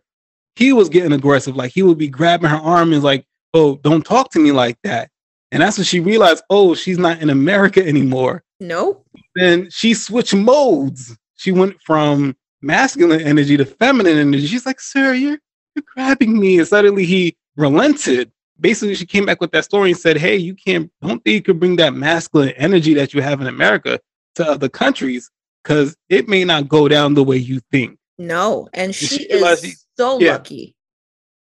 he 0.56 0.74
was 0.74 0.90
getting 0.90 1.14
aggressive. 1.14 1.56
Like 1.56 1.72
he 1.72 1.84
would 1.84 1.98
be 1.98 2.08
grabbing 2.08 2.50
her 2.50 2.58
arm 2.58 2.94
and 2.94 3.04
like, 3.04 3.26
oh, 3.54 3.76
don't 3.78 4.06
talk 4.06 4.32
to 4.32 4.40
me 4.40 4.52
like 4.52 4.78
that. 4.84 5.10
And 5.52 5.62
that's 5.62 5.78
when 5.78 5.86
she 5.86 6.00
realized, 6.00 6.44
oh, 6.50 6.74
she's 6.74 6.98
not 6.98 7.22
in 7.22 7.30
America 7.30 7.86
anymore. 7.86 8.44
Nope. 8.60 9.06
Then 9.36 9.70
she 9.70 9.94
switched 9.94 10.34
modes. 10.34 11.18
She 11.36 11.52
went 11.52 11.80
from 11.82 12.36
masculine 12.62 13.22
energy 13.22 13.58
to 13.58 13.66
feminine 13.66 14.18
energy. 14.18 14.48
She's 14.48 14.66
like, 14.66 14.80
sir, 14.80 15.14
you're 15.14 15.40
you're 15.76 15.84
grabbing 15.94 16.40
me. 16.40 16.60
And 16.60 16.68
suddenly 16.68 17.06
he 17.06 17.36
relented. 17.56 18.32
Basically, 18.62 18.96
she 18.96 19.06
came 19.06 19.26
back 19.26 19.42
with 19.42 19.52
that 19.52 19.66
story 19.66 19.90
and 19.92 20.00
said, 20.00 20.18
Hey, 20.18 20.38
you 20.38 20.56
can't 20.56 20.92
don't 21.02 21.24
think 21.24 21.34
you 21.34 21.42
could 21.42 21.60
bring 21.60 21.76
that 21.78 21.94
masculine 21.94 22.50
energy 22.50 22.94
that 22.94 23.14
you 23.14 23.22
have 23.22 23.42
in 23.42 23.48
America 23.48 24.00
to 24.36 24.48
other 24.48 24.70
countries 24.70 25.30
because 25.64 25.96
it 26.10 26.28
may 26.30 26.46
not 26.46 26.70
go 26.70 26.88
down 26.88 27.16
the 27.16 27.24
way 27.24 27.38
you 27.38 27.60
think. 27.72 27.98
No. 28.18 28.70
And 28.74 28.94
she, 28.94 29.08
she 29.08 29.24
is 29.24 29.86
so 29.98 30.20
yeah. 30.20 30.34
lucky. 30.34 30.76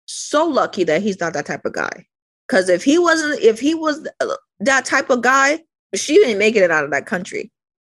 So 0.06 0.46
lucky 0.46 0.84
that 0.86 1.02
he's 1.02 1.20
not 1.20 1.34
that 1.34 1.46
type 1.46 1.66
of 1.66 1.74
guy. 1.74 2.06
Because 2.48 2.70
if 2.70 2.84
he 2.84 2.98
wasn't, 2.98 3.42
if 3.42 3.60
he 3.60 3.74
was 3.74 4.08
uh, 4.22 4.36
that 4.60 4.86
type 4.86 5.10
of 5.10 5.22
guy, 5.22 5.60
she 5.96 6.16
didn't 6.16 6.38
make 6.38 6.56
it 6.56 6.72
out 6.72 6.86
of 6.86 6.92
that 6.92 7.06
country. 7.06 7.52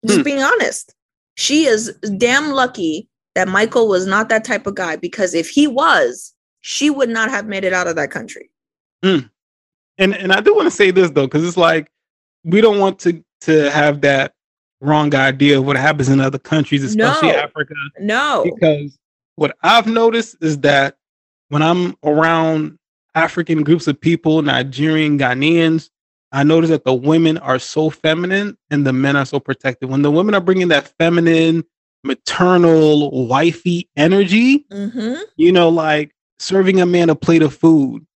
Just 0.06 0.20
Hmm. 0.20 0.24
being 0.24 0.42
honest. 0.42 0.94
She 1.36 1.66
is 1.66 1.94
damn 2.18 2.50
lucky 2.50 3.08
that 3.34 3.48
Michael 3.48 3.88
was 3.88 4.06
not 4.06 4.28
that 4.28 4.44
type 4.44 4.66
of 4.66 4.74
guy 4.74 4.96
because 4.96 5.34
if 5.34 5.48
he 5.48 5.66
was, 5.66 6.34
she 6.60 6.90
would 6.90 7.08
not 7.08 7.30
have 7.30 7.46
made 7.46 7.64
it 7.64 7.72
out 7.72 7.86
of 7.86 7.96
that 7.96 8.10
country. 8.10 8.50
And 9.02 9.30
and 9.98 10.32
I 10.32 10.40
do 10.40 10.54
want 10.54 10.66
to 10.66 10.70
say 10.70 10.90
this 10.90 11.10
though, 11.10 11.26
because 11.26 11.46
it's 11.46 11.56
like 11.56 11.90
we 12.44 12.60
don't 12.60 12.78
want 12.78 12.98
to 13.00 13.22
to 13.42 13.70
have 13.70 14.00
that 14.02 14.34
wrong 14.80 15.14
idea 15.14 15.58
of 15.58 15.66
what 15.66 15.76
happens 15.76 16.08
in 16.08 16.20
other 16.20 16.38
countries, 16.38 16.82
especially 16.82 17.28
No. 17.28 17.34
Africa. 17.34 17.74
No. 17.98 18.44
because 18.44 18.98
what 19.36 19.56
I've 19.62 19.86
noticed 19.86 20.36
is 20.40 20.58
that 20.58 20.96
when 21.48 21.62
I'm 21.62 21.96
around 22.04 22.78
African 23.14 23.62
groups 23.62 23.86
of 23.86 24.00
people, 24.00 24.40
Nigerian, 24.42 25.18
Ghanaians, 25.18 25.90
I 26.32 26.44
notice 26.44 26.70
that 26.70 26.84
the 26.84 26.94
women 26.94 27.38
are 27.38 27.58
so 27.58 27.90
feminine 27.90 28.56
and 28.70 28.86
the 28.86 28.92
men 28.92 29.16
are 29.16 29.24
so 29.26 29.40
protective. 29.40 29.90
When 29.90 30.02
the 30.02 30.10
women 30.10 30.34
are 30.34 30.40
bringing 30.40 30.68
that 30.68 30.88
feminine, 30.98 31.64
maternal, 32.04 33.26
wifey 33.26 33.88
energy, 33.96 34.64
hmm 34.70 35.14
you 35.36 35.52
know, 35.52 35.68
like 35.70 36.14
serving 36.38 36.80
a 36.80 36.86
man 36.86 37.10
a 37.10 37.14
plate 37.14 37.42
of 37.42 37.54
food, 37.54 38.06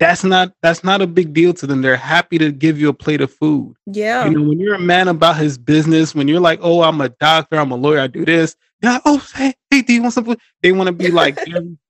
that's 0.00 0.24
not 0.24 0.52
that's 0.62 0.82
not 0.82 1.00
a 1.02 1.06
big 1.06 1.32
deal 1.32 1.54
to 1.54 1.66
them. 1.66 1.82
They're 1.82 1.96
happy 1.96 2.38
to 2.38 2.50
give 2.50 2.78
you 2.80 2.88
a 2.88 2.92
plate 2.94 3.20
of 3.20 3.32
food. 3.32 3.76
Yeah. 3.86 4.24
You 4.26 4.38
know, 4.38 4.48
when 4.48 4.58
you're 4.60 4.74
a 4.74 4.78
man 4.80 5.08
about 5.08 5.36
his 5.36 5.56
business, 5.56 6.14
when 6.14 6.28
you're 6.28 6.40
like, 6.40 6.58
oh, 6.62 6.82
I'm 6.82 7.00
a 7.00 7.08
doctor, 7.08 7.56
I'm 7.56 7.70
a 7.70 7.76
lawyer, 7.76 8.00
I 8.00 8.06
do 8.06 8.24
this. 8.24 8.56
Yeah, 8.82 8.98
oh, 9.06 9.24
hey, 9.34 9.54
hey, 9.70 9.82
do 9.82 9.94
you 9.94 10.02
want 10.02 10.14
some 10.14 10.24
food? 10.24 10.40
They 10.62 10.72
want 10.72 10.88
to 10.88 10.92
be 10.92 11.10
like, 11.10 11.38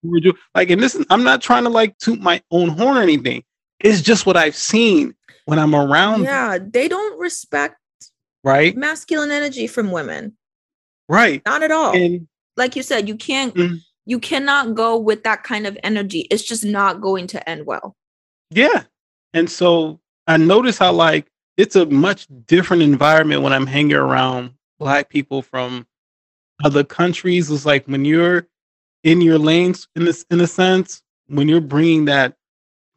cordial. 0.02 0.34
like, 0.54 0.70
and 0.70 0.80
this 0.80 0.94
is, 0.94 1.04
I'm 1.10 1.24
not 1.24 1.42
trying 1.42 1.64
to 1.64 1.70
like 1.70 1.98
toot 1.98 2.20
my 2.20 2.40
own 2.50 2.68
horn 2.68 2.96
or 2.96 3.02
anything. 3.02 3.42
It's 3.80 4.00
just 4.00 4.26
what 4.26 4.36
I've 4.36 4.54
seen 4.54 5.14
when 5.46 5.58
I'm 5.58 5.74
around, 5.74 6.20
them, 6.20 6.24
yeah. 6.24 6.58
They 6.62 6.88
don't 6.88 7.18
respect 7.18 7.76
right? 8.44 8.76
masculine 8.76 9.30
energy 9.30 9.66
from 9.66 9.90
women. 9.90 10.36
Right. 11.08 11.42
Not 11.44 11.62
at 11.62 11.70
all. 11.70 11.96
And 11.96 12.28
like 12.56 12.76
you 12.76 12.82
said, 12.82 13.08
you 13.08 13.16
can't 13.16 13.54
Mhm. 13.54 13.80
You 14.06 14.18
cannot 14.18 14.74
go 14.74 14.98
with 14.98 15.24
that 15.24 15.42
kind 15.44 15.66
of 15.66 15.78
energy. 15.82 16.20
It's 16.30 16.42
just 16.42 16.64
not 16.64 17.00
going 17.00 17.26
to 17.28 17.48
end 17.48 17.66
well. 17.66 17.96
yeah. 18.50 18.84
And 19.32 19.50
so 19.50 20.00
I 20.28 20.36
notice 20.36 20.78
how 20.78 20.92
like 20.92 21.26
it's 21.56 21.76
a 21.76 21.86
much 21.86 22.28
different 22.46 22.82
environment 22.82 23.42
when 23.42 23.52
I'm 23.52 23.66
hanging 23.66 23.94
around 23.94 24.54
black 24.78 25.08
people 25.08 25.42
from 25.42 25.86
other 26.64 26.84
countries. 26.84 27.50
It's 27.50 27.66
like 27.66 27.84
when 27.86 28.04
you're 28.04 28.46
in 29.02 29.20
your 29.20 29.38
lanes 29.38 29.88
in 29.96 30.04
this 30.04 30.24
in 30.30 30.40
a 30.40 30.46
sense, 30.46 31.02
when 31.26 31.48
you're 31.48 31.60
bringing 31.60 32.04
that 32.04 32.36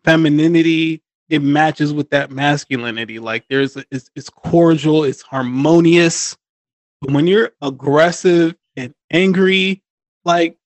femininity, 0.04 1.02
it 1.30 1.42
matches 1.42 1.94
with 1.94 2.10
that 2.12 2.32
masculinity. 2.32 3.20
Like 3.20 3.46
there's 3.50 3.76
a, 3.76 3.84
it's, 3.92 4.10
it's 4.16 4.30
cordial, 4.30 5.04
it's 5.04 5.22
harmonious. 5.22 6.38
But 7.02 7.12
when 7.12 7.28
you're 7.28 7.52
aggressive 7.62 8.56
and 8.76 8.94
angry, 9.12 9.84
like 10.24 10.58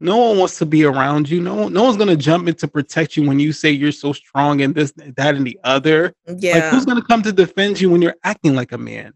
no 0.00 0.16
one 0.16 0.38
wants 0.38 0.58
to 0.58 0.66
be 0.66 0.84
around 0.84 1.28
you. 1.28 1.40
No, 1.40 1.68
no 1.68 1.84
one's 1.84 1.96
gonna 1.96 2.16
jump 2.16 2.48
in 2.48 2.54
to 2.56 2.68
protect 2.68 3.16
you 3.16 3.26
when 3.26 3.38
you 3.38 3.52
say 3.52 3.70
you're 3.70 3.92
so 3.92 4.12
strong 4.12 4.62
and 4.62 4.74
this, 4.74 4.92
that, 4.96 5.34
and 5.34 5.46
the 5.46 5.58
other. 5.64 6.14
Yeah. 6.26 6.54
Like 6.54 6.64
who's 6.64 6.86
gonna 6.86 7.04
come 7.04 7.22
to 7.22 7.32
defend 7.32 7.80
you 7.80 7.90
when 7.90 8.02
you're 8.02 8.16
acting 8.24 8.54
like 8.54 8.72
a 8.72 8.78
man? 8.78 9.12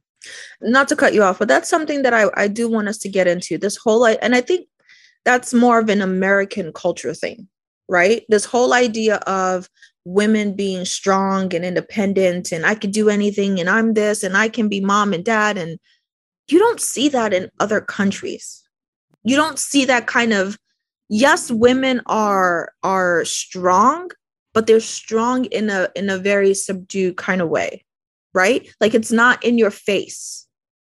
not 0.61 0.89
to 0.89 0.97
cut 0.97 1.15
you 1.15 1.23
off, 1.23 1.39
but 1.39 1.49
that's 1.49 1.69
something 1.69 2.03
that 2.03 2.15
I, 2.15 2.31
I 2.35 2.49
do 2.49 2.69
want 2.69 2.89
us 2.89 2.99
to 2.99 3.09
get 3.09 3.27
into. 3.27 3.59
This 3.59 3.77
whole 3.77 4.07
and 4.07 4.35
I 4.35 4.41
think 4.41 4.69
that's 5.25 5.55
more 5.55 5.79
of 5.79 5.89
an 5.89 6.03
American 6.03 6.73
culture 6.73 7.15
thing, 7.15 7.49
right? 7.89 8.25
This 8.29 8.45
whole 8.45 8.73
idea 8.73 9.17
of 9.27 9.69
women 10.05 10.55
being 10.55 10.85
strong 10.85 11.55
and 11.55 11.65
independent 11.65 12.53
and 12.53 12.67
I 12.67 12.75
could 12.75 12.93
do 12.93 13.09
anything 13.09 13.59
and 13.59 13.71
I'm 13.71 13.95
this 13.95 14.23
and 14.23 14.37
I 14.37 14.49
can 14.49 14.69
be 14.69 14.81
mom 14.81 15.15
and 15.15 15.25
dad. 15.25 15.57
And 15.57 15.79
you 16.49 16.59
don't 16.59 16.81
see 16.81 17.09
that 17.11 17.33
in 17.33 17.51
other 17.59 17.81
countries. 17.81 18.63
You 19.23 19.37
don't 19.37 19.59
see 19.59 19.87
that 19.87 20.07
kind 20.07 20.35
of 20.35 20.59
yes, 21.15 21.51
women 21.51 22.01
are 22.07 22.73
are 22.83 23.25
strong, 23.25 24.11
but 24.53 24.67
they're 24.67 24.81
strong 24.81 25.45
in 25.47 25.71
a 25.71 25.89
in 25.95 26.11
a 26.11 26.19
very 26.19 26.55
subdued 26.55 27.17
kind 27.17 27.41
of 27.41 27.49
way 27.49 27.85
right? 28.35 28.69
Like 28.81 28.95
it's 28.95 29.13
not 29.13 29.43
in 29.43 29.57
your 29.57 29.71
face. 29.71 30.47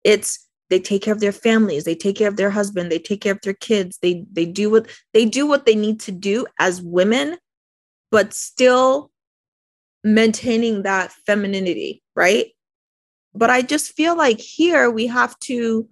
It's 0.04 0.44
they 0.70 0.78
take 0.78 1.00
care 1.02 1.14
of 1.14 1.20
their 1.20 1.32
families, 1.32 1.84
they 1.84 1.94
take 1.94 2.16
care 2.16 2.28
of 2.28 2.36
their 2.36 2.50
husband, 2.50 2.92
they 2.92 2.98
take 2.98 3.22
care 3.22 3.32
of 3.32 3.40
their 3.42 3.54
kids. 3.54 3.98
They 4.02 4.26
they 4.30 4.44
do 4.44 4.68
what 4.68 4.88
they 5.14 5.24
do 5.24 5.46
what 5.46 5.64
they 5.64 5.74
need 5.74 6.00
to 6.00 6.12
do 6.12 6.46
as 6.58 6.82
women, 6.82 7.38
but 8.10 8.34
still 8.34 9.10
maintaining 10.04 10.82
that 10.82 11.12
femininity, 11.26 12.02
right? 12.14 12.48
But 13.34 13.50
I 13.50 13.62
just 13.62 13.92
feel 13.92 14.16
like 14.16 14.40
here 14.40 14.90
we 14.90 15.06
have 15.06 15.38
to 15.40 15.88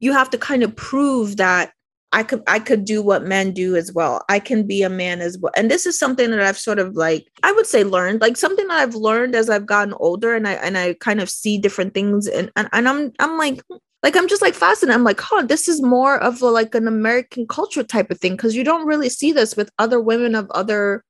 you 0.00 0.12
have 0.12 0.30
to 0.30 0.38
kind 0.38 0.62
of 0.62 0.76
prove 0.76 1.36
that 1.36 1.72
I 2.12 2.22
could 2.22 2.42
I 2.46 2.58
could 2.58 2.84
do 2.84 3.02
what 3.02 3.24
men 3.24 3.52
do 3.52 3.74
as 3.74 3.92
well. 3.92 4.22
I 4.28 4.38
can 4.38 4.66
be 4.66 4.82
a 4.82 4.90
man 4.90 5.20
as 5.20 5.38
well. 5.38 5.52
And 5.56 5.70
this 5.70 5.86
is 5.86 5.98
something 5.98 6.30
that 6.30 6.40
I've 6.40 6.58
sort 6.58 6.78
of 6.78 6.94
like 6.94 7.26
I 7.42 7.52
would 7.52 7.66
say 7.66 7.84
learned, 7.84 8.20
like 8.20 8.36
something 8.36 8.66
that 8.68 8.80
I've 8.80 8.94
learned 8.94 9.34
as 9.34 9.48
I've 9.48 9.66
gotten 9.66 9.94
older 9.94 10.34
and 10.34 10.46
I 10.46 10.52
and 10.54 10.76
I 10.76 10.94
kind 10.94 11.20
of 11.20 11.30
see 11.30 11.56
different 11.56 11.94
things 11.94 12.26
and 12.26 12.50
and, 12.54 12.68
and 12.72 12.88
I'm 12.88 13.12
I'm 13.18 13.38
like 13.38 13.62
like 14.02 14.16
I'm 14.16 14.28
just 14.28 14.42
like 14.42 14.54
fascinated. 14.54 14.94
I'm 14.94 15.04
like, 15.04 15.20
huh, 15.20 15.42
this 15.42 15.68
is 15.68 15.80
more 15.82 16.18
of 16.18 16.42
a, 16.42 16.46
like 16.46 16.74
an 16.74 16.86
American 16.86 17.46
culture 17.46 17.82
type 17.82 18.10
of 18.10 18.18
thing 18.18 18.32
because 18.32 18.54
you 18.54 18.64
don't 18.64 18.86
really 18.86 19.08
see 19.08 19.32
this 19.32 19.56
with 19.56 19.70
other 19.78 20.00
women 20.00 20.34
of 20.34 20.50
other 20.50 21.04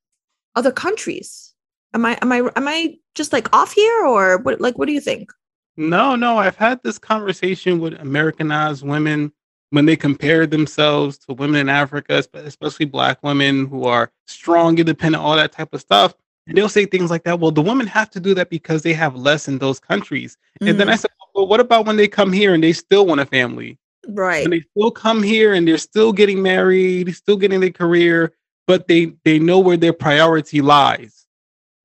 other 0.55 0.71
countries. 0.71 1.53
Am 1.95 2.07
I 2.07 2.17
am 2.23 2.31
I 2.31 2.39
am 2.55 2.69
I 2.69 2.97
just 3.17 3.33
like 3.33 3.55
off 3.55 3.73
here 3.73 4.07
or 4.07 4.39
what 4.39 4.61
like 4.61 4.79
what 4.79 4.87
do 4.87 4.93
you 4.93 5.01
think? 5.01 5.33
No, 5.77 6.15
no. 6.15 6.39
I've 6.39 6.57
had 6.57 6.81
this 6.85 6.99
conversation 6.99 7.81
with 7.81 7.95
Americanized 8.01 8.87
women 8.87 9.33
when 9.73 9.87
they 9.87 9.97
compare 9.97 10.47
themselves 10.47 11.17
to 11.17 11.33
women 11.33 11.63
in 11.63 11.69
Africa, 11.71 12.23
especially 12.35 12.85
black 12.85 13.23
women 13.23 13.67
who 13.67 13.85
are 13.85 14.13
strong, 14.27 14.79
independent, 14.79 15.25
all 15.25 15.35
that 15.35 15.51
type 15.51 15.73
of 15.73 15.81
stuff. 15.81 16.15
And 16.47 16.59
they'll 16.59 16.69
say 16.69 16.85
things 16.85 17.11
like 17.11 17.25
that. 17.25 17.41
Well, 17.41 17.53
the 17.53 17.63
women 17.63 17.87
have 17.87 18.11
to 18.11 18.21
do 18.21 18.35
that 18.35 18.51
because 18.51 18.83
they 18.83 18.93
have 18.93 19.17
less 19.17 19.49
in 19.49 19.59
those 19.59 19.81
countries. 19.81 20.37
And 20.61 20.79
then 20.79 20.91
I 20.91 20.93
mm-hmm. 20.93 21.01
said, 21.01 21.11
well, 21.35 21.47
what 21.47 21.59
about 21.59 21.87
when 21.87 21.97
they 21.97 22.07
come 22.07 22.33
here 22.33 22.53
and 22.53 22.63
they 22.63 22.75
still 22.75 23.07
want 23.07 23.23
a 23.23 23.27
family? 23.27 23.79
Right. 24.09 24.45
And 24.45 24.53
they 24.53 24.61
still 24.77 24.91
come 24.91 25.23
here 25.23 25.55
and 25.55 25.67
they're 25.67 25.79
still 25.79 26.13
getting 26.13 26.43
married, 26.43 27.15
still 27.17 27.39
getting 27.39 27.61
their 27.61 27.71
career, 27.71 28.35
but 28.67 28.89
they 28.89 29.15
they 29.25 29.39
know 29.39 29.59
where 29.59 29.79
their 29.79 29.95
priority 29.95 30.61
lies. 30.61 31.27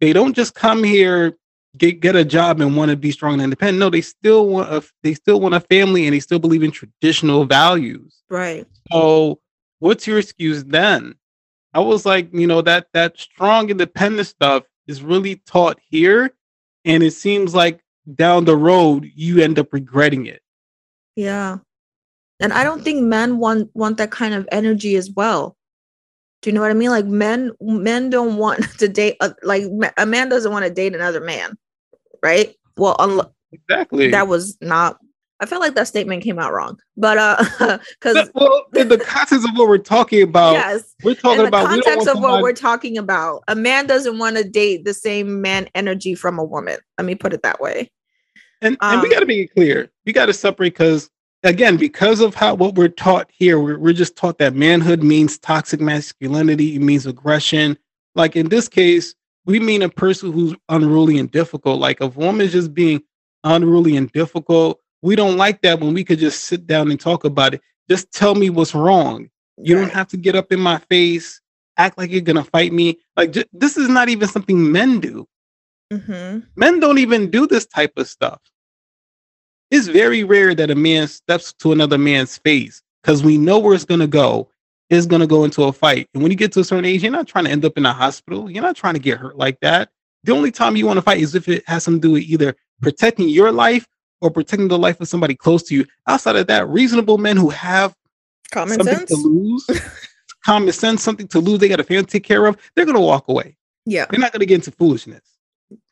They 0.02 0.12
don't 0.12 0.34
just 0.34 0.56
come 0.56 0.84
here 0.84 1.38
get 1.78 2.00
get 2.00 2.16
a 2.16 2.26
job 2.26 2.62
and 2.62 2.76
want 2.76 2.92
to 2.92 2.98
be 2.98 3.12
strong 3.12 3.34
and 3.34 3.44
independent. 3.44 3.80
No, 3.80 3.90
they 3.90 4.02
still 4.02 4.48
want 4.48 4.70
a 4.70 4.78
uh, 4.78 4.82
they 5.04 5.14
still 5.14 5.40
want 5.40 5.56
a 5.56 5.60
family 5.60 6.06
and 6.06 6.14
they 6.14 6.20
still 6.20 6.40
believe 6.40 6.64
in 6.64 6.72
traditional 6.72 7.46
values. 7.46 8.24
Right. 8.30 8.66
So 8.92 9.40
what's 9.80 10.08
your 10.08 10.20
excuse 10.20 10.64
then? 10.64 11.16
I 11.74 11.80
was 11.80 12.06
like, 12.06 12.30
you 12.34 12.48
know, 12.48 12.62
that 12.62 12.88
that 12.94 13.20
strong 13.20 13.70
independent 13.70 14.28
stuff 14.28 14.64
is 14.88 15.04
really 15.04 15.38
taught 15.46 15.80
here, 15.90 16.34
and 16.86 17.04
it 17.04 17.12
seems 17.12 17.54
like 17.54 17.82
down 18.16 18.46
the 18.46 18.56
road 18.56 19.12
you 19.16 19.42
end 19.42 19.60
up 19.60 19.74
regretting 19.74 20.26
it. 20.26 20.42
Yeah. 21.16 21.58
And 22.40 22.54
I 22.54 22.64
don't 22.64 22.84
think 22.84 23.04
men 23.04 23.38
want 23.38 23.70
want 23.74 23.98
that 23.98 24.12
kind 24.12 24.34
of 24.34 24.48
energy 24.52 24.96
as 24.96 25.10
well. 25.12 25.58
Do 26.42 26.50
you 26.50 26.54
know 26.54 26.62
what 26.62 26.72
I 26.72 26.76
mean? 26.76 26.92
Like 26.92 27.06
men 27.06 27.52
men 27.60 28.10
don't 28.10 28.38
want 28.38 28.64
to 28.80 28.88
date 28.88 29.18
a, 29.22 29.34
like 29.44 29.64
a 29.98 30.06
man 30.06 30.30
doesn't 30.30 30.52
want 30.52 30.66
to 30.66 30.72
date 30.72 30.96
another 30.96 31.22
man, 31.22 31.58
right? 32.22 32.56
Well, 32.78 32.96
unlo- 32.98 33.32
Exactly. 33.52 34.12
that 34.12 34.28
was 34.28 34.58
not 34.62 34.98
I 35.40 35.46
feel 35.46 35.60
like 35.60 35.76
that 35.76 35.88
statement 35.88 36.24
came 36.24 36.40
out 36.40 36.52
wrong, 36.52 36.80
but 36.96 37.18
uh, 37.18 37.78
because 38.00 38.30
well, 38.34 38.66
in 38.76 38.88
the 38.88 38.98
context 38.98 39.46
of 39.46 39.56
what 39.56 39.70
we're 39.70 39.78
talking 39.78 40.24
about, 40.24 40.54
yes, 40.54 40.96
we're 41.04 41.14
talking 41.14 41.40
in 41.40 41.44
the 41.44 41.48
about 41.48 41.68
context 41.68 42.08
of 42.08 42.20
what 42.20 42.42
we're 42.42 42.54
talking 42.54 42.98
about, 42.98 43.44
a 43.48 43.56
man 43.56 43.86
doesn't 43.86 44.18
want 44.18 44.38
to 44.38 44.44
date 44.44 44.84
the 44.84 44.96
same 44.96 45.42
man 45.42 45.68
energy 45.76 46.16
from 46.16 46.40
a 46.40 46.44
woman. 46.44 46.78
Let 46.98 47.06
me 47.06 47.14
put 47.14 47.34
it 47.34 47.44
that 47.44 47.60
way. 47.62 47.92
and, 48.62 48.78
and 48.82 49.02
we 49.02 49.10
um, 49.10 49.14
got 49.14 49.20
to 49.20 49.28
make 49.28 49.40
it 49.40 49.54
clear. 49.54 49.92
We 50.08 50.14
got 50.14 50.26
to 50.26 50.34
separate 50.34 50.74
because 50.74 51.08
again, 51.44 51.78
because 51.78 52.20
of 52.20 52.34
how 52.34 52.56
what 52.56 52.74
we're 52.74 52.88
taught 52.88 53.30
here, 53.32 53.60
we're, 53.60 53.78
we're 53.78 53.94
just 53.94 54.16
taught 54.16 54.40
that 54.40 54.56
manhood 54.56 55.04
means 55.04 55.38
toxic 55.38 55.80
masculinity, 55.80 56.76
it 56.76 56.82
means 56.82 57.06
aggression. 57.06 57.78
Like 58.16 58.36
in 58.36 58.50
this 58.50 58.68
case, 58.68 59.14
we 59.48 59.60
mean 59.60 59.82
a 59.82 59.90
person 59.90 60.32
who's 60.32 60.54
unruly 60.70 61.18
and 61.18 61.32
difficult. 61.32 61.80
Like 61.80 62.02
if 62.02 62.16
a 62.16 62.20
woman 62.20 62.48
just 62.50 62.74
being 62.74 63.02
unruly 63.46 63.96
and 63.96 64.12
difficult, 64.12 64.80
we 65.02 65.16
don't 65.16 65.38
like 65.38 65.62
that 65.62 65.80
when 65.80 65.94
we 65.94 66.04
could 66.04 66.20
just 66.20 66.44
sit 66.44 66.68
down 66.68 66.92
and 66.92 67.00
talk 67.00 67.24
about 67.24 67.54
it. 67.54 67.62
Just 67.90 68.12
tell 68.12 68.36
me 68.36 68.50
what's 68.50 68.76
wrong. 68.76 69.30
You 69.58 69.76
don't 69.76 69.92
have 69.92 70.10
to 70.10 70.18
get 70.18 70.36
up 70.36 70.52
in 70.52 70.60
my 70.60 70.78
face, 70.90 71.42
act 71.78 71.98
like 71.98 72.12
you're 72.12 72.22
gonna 72.22 72.44
fight 72.44 72.74
me. 72.74 73.00
Like 73.16 73.32
ju- 73.32 73.46
this 73.54 73.78
is 73.78 73.88
not 73.88 74.10
even 74.10 74.28
something 74.28 74.72
men 74.72 75.00
do. 75.00 75.26
Mhm. 75.94 76.46
Men 76.58 76.80
don't 76.82 76.98
even 76.98 77.32
do 77.32 77.48
this 77.48 77.66
type 77.66 77.94
of 77.96 78.08
stuff. 78.08 78.42
It's 79.72 79.88
very 79.88 80.24
rare 80.26 80.54
that 80.56 80.70
a 80.70 80.76
man 80.76 81.08
steps 81.08 81.54
to 81.60 81.72
another 81.72 81.98
man's 81.98 82.38
face 82.38 82.82
because 83.02 83.24
we 83.24 83.38
know 83.38 83.58
where 83.60 83.74
it's 83.74 83.86
gonna 83.86 84.08
go. 84.08 84.50
It's 84.90 85.06
gonna 85.06 85.28
go 85.28 85.44
into 85.44 85.64
a 85.64 85.74
fight. 85.74 86.10
And 86.14 86.24
when 86.24 86.32
you 86.32 86.38
get 86.38 86.52
to 86.54 86.62
a 86.62 86.64
certain 86.64 86.86
age, 86.86 87.04
you're 87.04 87.12
not 87.12 87.28
trying 87.28 87.46
to 87.46 87.52
end 87.52 87.66
up 87.66 87.78
in 87.78 87.86
a 87.86 87.94
hospital. 87.94 88.50
You're 88.50 88.64
not 88.64 88.76
trying 88.76 88.94
to 88.94 89.00
get 89.00 89.18
hurt 89.18 89.38
like 89.38 89.60
that. 89.62 89.90
The 90.24 90.32
only 90.32 90.52
time 90.52 90.76
you 90.76 90.86
want 90.86 90.98
to 90.98 91.02
fight 91.02 91.20
is 91.20 91.36
if 91.36 91.48
it 91.48 91.64
has 91.68 91.84
something 91.84 92.02
to 92.02 92.08
do 92.08 92.14
with 92.14 92.24
either 92.24 92.56
protecting 92.82 93.30
your 93.30 93.52
life 93.52 93.86
or 94.22 94.32
protecting 94.32 94.68
the 94.68 94.78
life 94.78 95.00
of 95.00 95.08
somebody 95.08 95.36
close 95.36 95.64
to 95.64 95.76
you. 95.76 95.86
Outside 96.08 96.36
of 96.36 96.48
that, 96.48 96.68
reasonable 96.68 97.18
men 97.18 97.38
who 97.38 97.50
have 97.50 97.96
Common 98.52 98.76
something 98.76 98.96
sense. 98.96 99.10
to 99.10 99.16
lose, 99.18 99.70
common 100.46 100.72
sense, 100.72 101.04
something 101.04 101.28
to 101.28 101.40
lose, 101.40 101.60
they 101.60 101.68
got 101.68 101.80
a 101.80 101.84
family 101.84 102.04
to 102.04 102.10
take 102.10 102.24
care 102.24 102.46
of, 102.46 102.58
they're 102.76 102.86
gonna 102.86 103.02
walk 103.02 103.28
away. 103.28 103.58
Yeah. 103.86 104.06
They're 104.10 104.20
not 104.20 104.32
gonna 104.32 104.46
get 104.46 104.56
into 104.56 104.72
foolishness. 104.72 105.22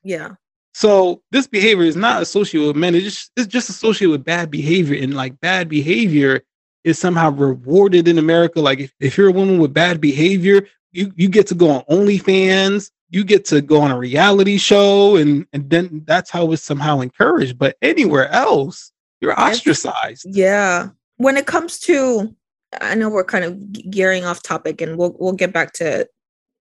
Yeah. 0.04 0.36
So 0.74 1.22
this 1.32 1.48
behavior 1.48 1.86
is 1.86 1.96
not 1.96 2.22
associated 2.22 2.68
with 2.68 2.76
men. 2.76 2.96
It's 2.96 3.06
just 3.06 3.32
it's 3.38 3.48
just 3.48 3.70
associated 3.70 4.12
with 4.12 4.26
bad 4.26 4.52
behavior, 4.52 5.02
and 5.02 5.14
like 5.14 5.40
bad 5.40 5.70
behavior 5.70 6.42
is 6.86 7.00
somehow 7.00 7.32
rewarded 7.32 8.08
in 8.08 8.18
America. 8.18 8.62
Like 8.62 8.80
if, 8.80 8.94
if 9.02 9.18
you're 9.18 9.28
a 9.28 9.34
woman 9.34 9.60
with 9.60 9.74
bad 9.74 10.00
behavior, 10.00 10.66
you 10.92 11.12
you 11.16 11.28
get 11.28 11.48
to 11.48 11.56
go 11.56 11.70
on 11.70 11.84
OnlyFans, 11.90 12.92
you 13.10 13.26
get 13.26 13.44
to 13.46 13.60
go 13.60 13.82
on 13.82 13.92
a 13.92 13.98
reality 13.98 14.58
show, 14.58 15.18
and 15.18 15.46
and 15.52 15.70
then 15.70 16.04
that's 16.06 16.30
how 16.30 16.52
it's 16.54 16.62
somehow 16.62 17.02
encouraged. 17.02 17.58
But 17.58 17.76
anywhere 17.82 18.30
else, 18.30 18.94
you're 19.20 19.38
ostracized. 19.38 20.28
Yeah. 20.30 20.90
When 21.18 21.38
it 21.38 21.48
comes 21.48 21.80
to, 21.80 22.34
I 22.82 22.94
know 22.96 23.10
we're 23.10 23.24
kind 23.24 23.46
of 23.46 23.90
gearing 23.90 24.24
off 24.24 24.44
topic, 24.44 24.80
and 24.80 24.98
we'll 24.98 25.16
we'll 25.20 25.34
get 25.34 25.52
back 25.52 25.74
to 25.74 26.08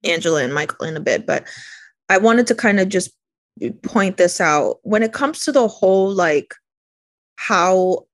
Angela 0.04 0.43
and 0.43 0.54
Michael 0.54 0.87
in 0.87 0.97
a 0.97 1.00
bit, 1.00 1.26
but 1.26 1.47
I 2.09 2.19
wanted 2.19 2.47
to 2.49 2.54
kind 2.54 2.81
of 2.81 2.88
just 2.88 3.11
point 3.83 4.16
this 4.16 4.40
out. 4.40 4.78
When 4.83 5.02
it 5.02 5.12
comes 5.12 5.45
to 5.45 5.52
the 5.52 5.69
whole 5.69 6.11
like 6.11 6.54
how 7.37 8.07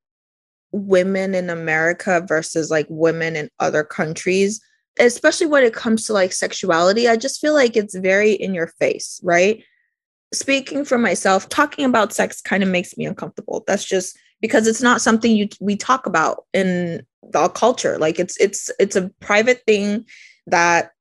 women 0.73 1.35
in 1.35 1.51
America 1.51 2.25
versus 2.27 2.71
like 2.71 2.87
women 2.89 3.37
in 3.37 3.51
other 3.59 3.85
countries, 3.85 4.61
especially 4.99 5.47
when 5.47 5.65
it 5.65 5.75
comes 5.75 6.07
to 6.07 6.13
like 6.13 6.33
sexuality, 6.33 7.09
I 7.09 7.17
just 7.17 7.41
feel 7.41 7.55
like 7.55 7.77
it's 7.77 7.97
very 7.97 8.33
in 8.33 8.55
your 8.55 8.69
face, 8.79 9.21
right? 9.23 9.63
Speaking 10.33 10.85
for 10.85 10.99
myself, 10.99 11.49
talking 11.49 11.85
about 11.85 12.13
sex 12.13 12.41
kind 12.41 12.63
of 12.63 12.69
makes 12.69 12.97
me 12.97 13.05
uncomfortable. 13.05 13.65
That's 13.67 13.85
just 13.85 14.17
because 14.41 14.67
it's 14.67 14.83
not 14.83 15.01
something 15.01 15.35
you 15.35 15.49
we 15.61 15.77
talk 15.77 16.07
about 16.07 16.45
in 16.53 17.05
the 17.23 17.49
culture. 17.49 17.99
Like 17.99 18.19
it's 18.19 18.37
it's 18.39 18.71
it's 18.79 18.97
a 18.97 19.11
private 19.21 19.63
thing 19.67 20.05
that 20.47 20.93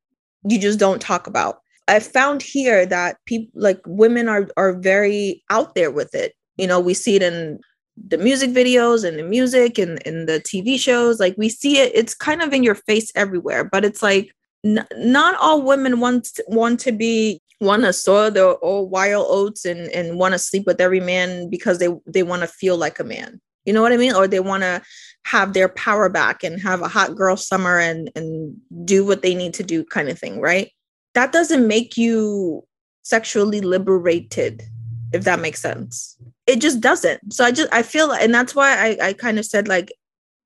you 0.48 0.60
just 0.60 0.80
don't 0.80 1.02
talk 1.02 1.28
about. 1.28 1.60
I 1.88 2.00
found 2.00 2.41
here 2.41 2.86
that 2.86 3.17
people 3.26 3.52
like 3.56 3.82
women 3.86 4.28
are 4.30 4.48
are 4.58 4.74
very 4.74 5.43
out 5.50 5.76
there 5.76 5.91
with 5.91 6.13
it. 6.15 6.34
You 6.58 6.67
know, 6.67 6.80
we 6.80 6.93
see 6.93 7.15
it 7.15 7.24
in 7.24 7.60
the 8.08 8.18
music 8.18 8.52
videos 8.52 9.08
and 9.08 9.18
the 9.20 9.24
music 9.24 9.78
and 9.78 10.00
in 10.04 10.26
the 10.26 10.40
TV 10.40 10.80
shows. 10.80 11.20
Like 11.20 11.36
we 11.38 11.50
see 11.50 11.80
it, 11.80 11.92
it's 11.94 12.16
kind 12.16 12.42
of 12.42 12.54
in 12.54 12.64
your 12.64 12.76
face 12.76 13.12
everywhere. 13.16 13.64
But 13.64 13.86
it's 13.86 14.04
like 14.04 14.34
n- 14.66 14.88
not 14.96 15.36
all 15.40 15.62
women 15.62 16.00
want 16.00 16.40
want 16.48 16.80
to 16.82 16.92
be 16.92 17.42
want 17.62 17.84
to 17.84 17.92
soil 17.92 18.32
their 18.32 18.64
old 18.64 18.92
wild 18.92 19.26
oats 19.30 19.66
and 19.66 19.90
and 19.92 20.18
want 20.18 20.34
to 20.34 20.40
sleep 20.40 20.66
with 20.66 20.80
every 20.80 21.00
man 21.00 21.50
because 21.50 21.80
they 21.80 21.90
they 22.08 22.24
want 22.24 22.42
to 22.42 22.48
feel 22.48 22.78
like 22.78 23.00
a 23.00 23.04
man. 23.04 23.40
You 23.66 23.74
know 23.74 23.82
what 23.82 23.92
I 23.92 23.98
mean? 23.98 24.16
Or 24.16 24.28
they 24.28 24.40
want 24.40 24.64
to 24.64 24.82
have 25.26 25.54
their 25.54 25.70
power 25.70 26.10
back 26.10 26.44
and 26.44 26.60
have 26.62 26.82
a 26.82 26.88
hot 26.88 27.16
girl 27.16 27.36
summer 27.36 27.78
and 27.78 28.10
and 28.16 28.56
do 28.86 29.06
what 29.06 29.22
they 29.22 29.36
need 29.36 29.54
to 29.56 29.64
do 29.64 29.84
kind 29.84 30.10
of 30.10 30.18
thing, 30.18 30.40
right? 30.40 30.72
That 31.14 31.32
doesn't 31.32 31.68
make 31.68 31.98
you 31.98 32.64
sexually 33.04 33.62
liberated 33.62 34.64
if 35.12 35.24
that 35.24 35.39
makes 35.39 35.62
sense. 35.62 36.17
It 36.48 36.62
just 36.62 36.82
doesn't. 36.82 37.34
So 37.34 37.43
I 37.43 37.52
just 37.52 37.72
I 37.74 37.84
feel 37.84 38.12
and 38.12 38.34
that's 38.34 38.56
why 38.56 38.98
I 39.02 39.08
I 39.08 39.13
kind 39.13 39.39
of 39.39 39.45
said 39.45 39.67
like 39.67 39.91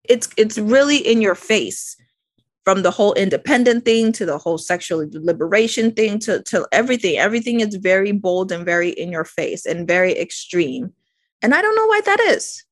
it's 0.04 0.30
it's 0.38 0.58
really 0.58 0.98
in 0.98 1.22
your 1.22 1.36
face 1.36 1.96
from 2.64 2.82
the 2.82 2.92
whole 2.92 3.14
independent 3.14 3.84
thing 3.84 4.12
to 4.14 4.26
the 4.26 4.38
whole 4.38 4.58
sexual 4.58 5.08
liberation 5.14 5.92
thing 5.92 6.20
to 6.20 6.42
to 6.44 6.68
everything. 6.72 7.18
Everything 7.18 7.60
is 7.60 7.76
very 7.76 8.12
bold 8.12 8.52
and 8.52 8.66
very 8.66 8.90
in 8.90 9.12
your 9.12 9.26
face 9.26 9.66
and 9.66 9.88
very 9.88 10.18
extreme. 10.18 10.94
And 11.42 11.54
I 11.54 11.62
don't 11.62 11.76
know 11.76 11.88
why 11.88 12.02
that 12.06 12.20
is. 12.22 12.64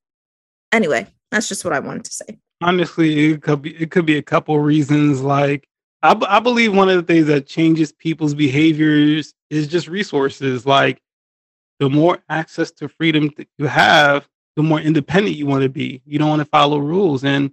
Anyway, 0.71 1.07
that's 1.29 1.49
just 1.49 1.65
what 1.65 1.73
I 1.73 1.79
wanted 1.79 2.05
to 2.05 2.13
say. 2.13 2.39
Honestly, 2.61 3.31
it 3.31 3.41
could 3.41 3.61
be 3.61 3.75
it 3.75 3.91
could 3.91 4.05
be 4.05 4.17
a 4.17 4.21
couple 4.21 4.57
reasons. 4.59 5.21
Like 5.21 5.67
I, 6.03 6.13
b- 6.13 6.25
I 6.27 6.39
believe 6.39 6.75
one 6.75 6.89
of 6.89 6.95
the 6.95 7.13
things 7.13 7.27
that 7.27 7.47
changes 7.47 7.91
people's 7.91 8.33
behaviors 8.33 9.33
is 9.49 9.67
just 9.67 9.87
resources. 9.87 10.65
Like 10.65 11.01
the 11.81 11.89
more 11.89 12.19
access 12.29 12.69
to 12.69 12.87
freedom 12.87 13.31
that 13.37 13.47
you 13.57 13.65
have, 13.65 14.29
the 14.55 14.61
more 14.61 14.79
independent 14.79 15.35
you 15.35 15.47
want 15.47 15.63
to 15.63 15.69
be. 15.69 15.99
You 16.05 16.19
don't 16.19 16.29
want 16.29 16.41
to 16.41 16.45
follow 16.45 16.77
rules, 16.77 17.23
and 17.23 17.49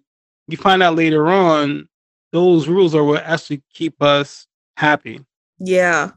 you 0.48 0.58
find 0.58 0.82
out 0.82 0.96
later 0.96 1.28
on 1.28 1.88
those 2.30 2.68
rules 2.68 2.94
are 2.94 3.04
what 3.04 3.24
actually 3.24 3.62
keep 3.72 4.02
us 4.02 4.46
happy. 4.76 5.24
Yeah. 5.58 6.10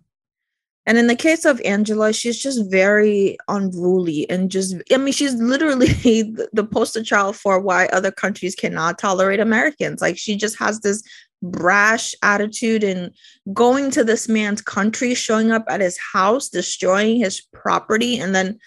And 0.86 0.98
in 0.98 1.08
the 1.08 1.16
case 1.16 1.46
of 1.46 1.62
Angela, 1.62 2.12
she's 2.12 2.38
just 2.38 2.70
very 2.70 3.38
unruly 3.48 4.30
and 4.30 4.52
just, 4.52 4.76
I 4.92 4.98
mean, 4.98 5.14
she's 5.14 5.36
literally 5.36 5.86
the, 6.04 6.50
the 6.52 6.66
poster 6.66 7.04
child 7.04 7.38
for 7.38 7.62
why 7.62 7.86
other 7.88 8.12
countries 8.12 8.56
cannot 8.56 9.00
tolerate 9.00 9.40
Americans. 9.40 10.02
Like, 10.02 10.18
she 10.18 10.36
just 10.36 10.60
has 10.60 10.82
this 10.82 11.02
brash 11.42 12.14
attitude 12.22 12.84
and 12.84 13.12
going 13.54 13.92
to 13.92 14.04
this 14.04 14.30
man's 14.30 14.62
country, 14.62 15.14
showing 15.14 15.52
up 15.52 15.66
at 15.68 15.82
his 15.82 15.98
house, 16.14 16.50
destroying 16.50 17.18
his 17.20 17.42
property, 17.54 18.20
and 18.20 18.36
then 18.36 18.60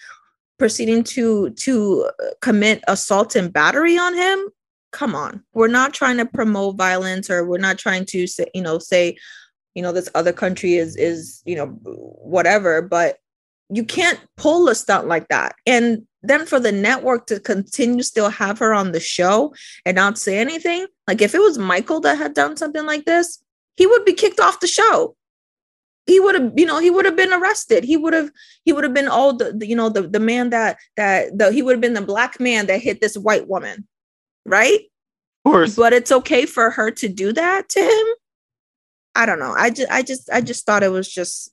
proceeding 0.57 1.03
to 1.03 1.49
to 1.51 2.09
commit 2.41 2.83
assault 2.87 3.35
and 3.35 3.51
battery 3.51 3.97
on 3.97 4.13
him? 4.13 4.49
Come 4.91 5.15
on. 5.15 5.43
We're 5.53 5.67
not 5.67 5.93
trying 5.93 6.17
to 6.17 6.25
promote 6.25 6.77
violence 6.77 7.29
or 7.29 7.45
we're 7.45 7.57
not 7.57 7.77
trying 7.77 8.05
to 8.07 8.27
say 8.27 8.45
you 8.53 8.61
know 8.61 8.79
say 8.79 9.17
you 9.73 9.81
know 9.81 9.91
this 9.91 10.09
other 10.15 10.31
country 10.31 10.75
is 10.75 10.95
is 10.95 11.41
you 11.45 11.55
know 11.55 11.67
whatever 11.67 12.81
but 12.81 13.17
you 13.69 13.83
can't 13.83 14.19
pull 14.37 14.69
a 14.69 14.75
stunt 14.75 15.07
like 15.07 15.27
that. 15.29 15.55
And 15.65 16.05
then 16.21 16.45
for 16.45 16.59
the 16.59 16.71
network 16.71 17.27
to 17.27 17.39
continue 17.39 18.03
still 18.03 18.29
have 18.29 18.59
her 18.59 18.73
on 18.73 18.91
the 18.91 18.99
show 18.99 19.53
and 19.85 19.95
not 19.95 20.17
say 20.17 20.37
anything 20.37 20.85
like 21.07 21.21
if 21.21 21.35
it 21.35 21.39
was 21.39 21.57
michael 21.57 21.99
that 21.99 22.17
had 22.17 22.33
done 22.33 22.57
something 22.57 22.85
like 22.85 23.05
this 23.05 23.43
he 23.75 23.85
would 23.85 24.05
be 24.05 24.13
kicked 24.13 24.39
off 24.39 24.59
the 24.59 24.67
show. 24.67 25.15
He 26.05 26.19
would 26.19 26.35
have 26.35 26.53
you 26.55 26.65
know 26.65 26.79
he 26.79 26.91
would 26.91 27.05
have 27.05 27.15
been 27.15 27.33
arrested. 27.33 27.83
He 27.83 27.97
would 27.97 28.13
have 28.13 28.29
he 28.63 28.71
would 28.71 28.83
have 28.83 28.93
been 28.93 29.07
all 29.07 29.35
the, 29.35 29.53
the 29.53 29.67
you 29.67 29.75
know 29.75 29.89
the, 29.89 30.03
the 30.03 30.19
man 30.19 30.51
that 30.51 30.77
that 30.97 31.37
the 31.37 31.51
he 31.51 31.63
would 31.63 31.73
have 31.73 31.81
been 31.81 31.95
the 31.95 32.01
black 32.01 32.39
man 32.39 32.67
that 32.67 32.81
hit 32.81 33.01
this 33.01 33.17
white 33.17 33.47
woman 33.47 33.87
right? 34.45 34.81
Of 35.43 35.51
course, 35.51 35.75
but 35.75 35.93
it's 35.93 36.11
okay 36.11 36.45
for 36.45 36.69
her 36.69 36.91
to 36.91 37.09
do 37.09 37.33
that 37.33 37.69
to 37.69 37.79
him? 37.79 38.07
I 39.15 39.25
don't 39.25 39.39
know. 39.39 39.53
I 39.57 39.71
just 39.71 39.91
i 39.91 40.01
just 40.03 40.29
i 40.31 40.41
just 40.41 40.65
thought 40.65 40.83
it 40.83 40.91
was 40.91 41.11
just 41.11 41.51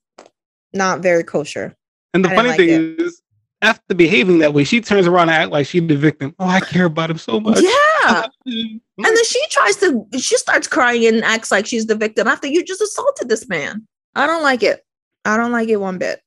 not 0.75 1.01
very 1.01 1.25
kosher. 1.25 1.75
And 2.13 2.23
the 2.23 2.29
funny 2.29 2.55
didn't 2.55 2.97
thing 2.97 3.07
is, 3.07 3.22
after 3.63 3.95
behaving 3.95 4.39
that 4.39 4.53
way, 4.53 4.65
she 4.65 4.81
turns 4.81 5.07
around 5.07 5.29
and 5.29 5.39
act 5.39 5.53
like 5.53 5.67
she's 5.67 5.87
the 5.87 5.97
victim. 5.97 6.35
Oh, 6.41 6.47
I 6.47 6.61
care 6.61 6.87
about 6.87 7.11
him 7.11 7.19
so 7.19 7.41
much. 7.41 7.63
yeah. 7.63 8.27
And 9.05 9.17
then 9.17 9.25
she 9.25 9.41
tries 9.49 9.77
to 9.77 10.07
she 10.19 10.37
starts 10.37 10.69
crying 10.69 11.07
and 11.07 11.25
acts 11.25 11.51
like 11.51 11.67
she's 11.67 11.87
the 11.87 11.95
victim 11.95 12.29
after 12.29 12.47
you 12.47 12.63
just 12.65 12.83
assaulted 12.83 13.29
this 13.29 13.49
man. 13.49 13.87
I 14.15 14.27
don't 14.27 14.43
like 14.43 14.63
it. 14.63 14.85
I 15.25 15.37
don't 15.37 15.51
like 15.51 15.69
it 15.69 15.77
one 15.77 15.99
bit. 15.99 16.21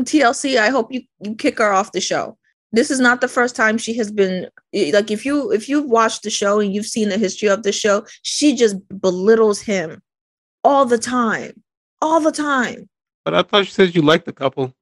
Tlc 0.00 0.56
i 0.56 0.68
hope 0.70 0.92
you, 0.92 1.02
you 1.20 1.34
kick 1.34 1.58
her 1.58 1.72
off 1.72 1.92
the 1.92 2.00
show. 2.00 2.38
This 2.72 2.90
is 2.90 3.00
not 3.00 3.20
the 3.20 3.28
first 3.28 3.56
time 3.56 3.78
she 3.78 3.94
has 3.96 4.12
been 4.12 4.48
like 4.72 5.10
if 5.10 5.26
you 5.26 5.50
if 5.50 5.68
you've 5.68 5.90
watched 5.90 6.22
the 6.22 6.30
show 6.30 6.60
and 6.60 6.74
you've 6.74 6.86
seen 6.86 7.08
the 7.08 7.18
history 7.18 7.48
of 7.48 7.62
the 7.62 7.72
show 7.72 8.06
she 8.22 8.54
just 8.54 8.76
belittles 9.00 9.60
him 9.60 10.00
all 10.62 10.86
the 10.86 10.98
time. 10.98 11.62
All 12.00 12.20
the 12.20 12.32
time. 12.32 12.88
But 13.24 13.34
I 13.34 13.42
thought 13.42 13.64
you 13.64 13.70
said 13.70 13.94
you 13.94 14.02
liked 14.02 14.26
the 14.26 14.32
couple. 14.32 14.74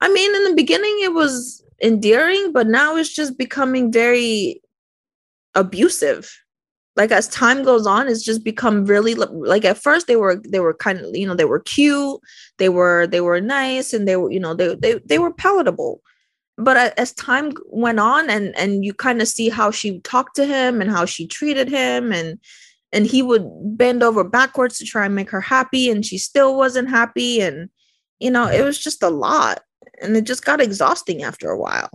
I 0.00 0.08
mean, 0.12 0.34
in 0.34 0.44
the 0.44 0.54
beginning, 0.54 0.96
it 1.02 1.12
was 1.12 1.62
endearing, 1.82 2.52
but 2.52 2.66
now 2.66 2.96
it's 2.96 3.12
just 3.12 3.38
becoming 3.38 3.92
very 3.92 4.60
abusive. 5.54 6.30
Like 6.96 7.12
as 7.12 7.28
time 7.28 7.62
goes 7.62 7.86
on, 7.86 8.08
it's 8.08 8.24
just 8.24 8.42
become 8.42 8.84
really 8.84 9.14
like 9.14 9.64
at 9.64 9.78
first 9.78 10.08
they 10.08 10.16
were 10.16 10.42
they 10.48 10.58
were 10.58 10.74
kind 10.74 10.98
of 10.98 11.14
you 11.14 11.26
know 11.26 11.34
they 11.34 11.44
were 11.44 11.60
cute, 11.60 12.20
they 12.58 12.68
were 12.68 13.06
they 13.06 13.20
were 13.20 13.40
nice, 13.40 13.92
and 13.92 14.08
they 14.08 14.16
were 14.16 14.30
you 14.32 14.40
know 14.40 14.54
they 14.54 14.74
they 14.74 14.98
they 15.04 15.18
were 15.18 15.32
palatable. 15.32 16.02
But 16.56 16.98
as 16.98 17.12
time 17.12 17.52
went 17.66 18.00
on, 18.00 18.28
and 18.28 18.56
and 18.58 18.84
you 18.84 18.92
kind 18.94 19.22
of 19.22 19.28
see 19.28 19.48
how 19.48 19.70
she 19.70 20.00
talked 20.00 20.34
to 20.36 20.44
him 20.44 20.80
and 20.80 20.90
how 20.90 21.04
she 21.04 21.28
treated 21.28 21.68
him, 21.68 22.12
and 22.12 22.40
and 22.92 23.06
he 23.06 23.22
would 23.22 23.48
bend 23.76 24.02
over 24.02 24.24
backwards 24.24 24.78
to 24.78 24.84
try 24.84 25.06
and 25.06 25.14
make 25.14 25.30
her 25.30 25.40
happy, 25.40 25.88
and 25.88 26.04
she 26.04 26.18
still 26.18 26.56
wasn't 26.56 26.90
happy, 26.90 27.40
and 27.40 27.70
you 28.18 28.30
know 28.30 28.48
it 28.48 28.64
was 28.64 28.76
just 28.76 29.04
a 29.04 29.08
lot 29.08 29.60
and 30.02 30.16
it 30.16 30.24
just 30.24 30.44
got 30.44 30.60
exhausting 30.60 31.22
after 31.22 31.50
a 31.50 31.58
while. 31.58 31.90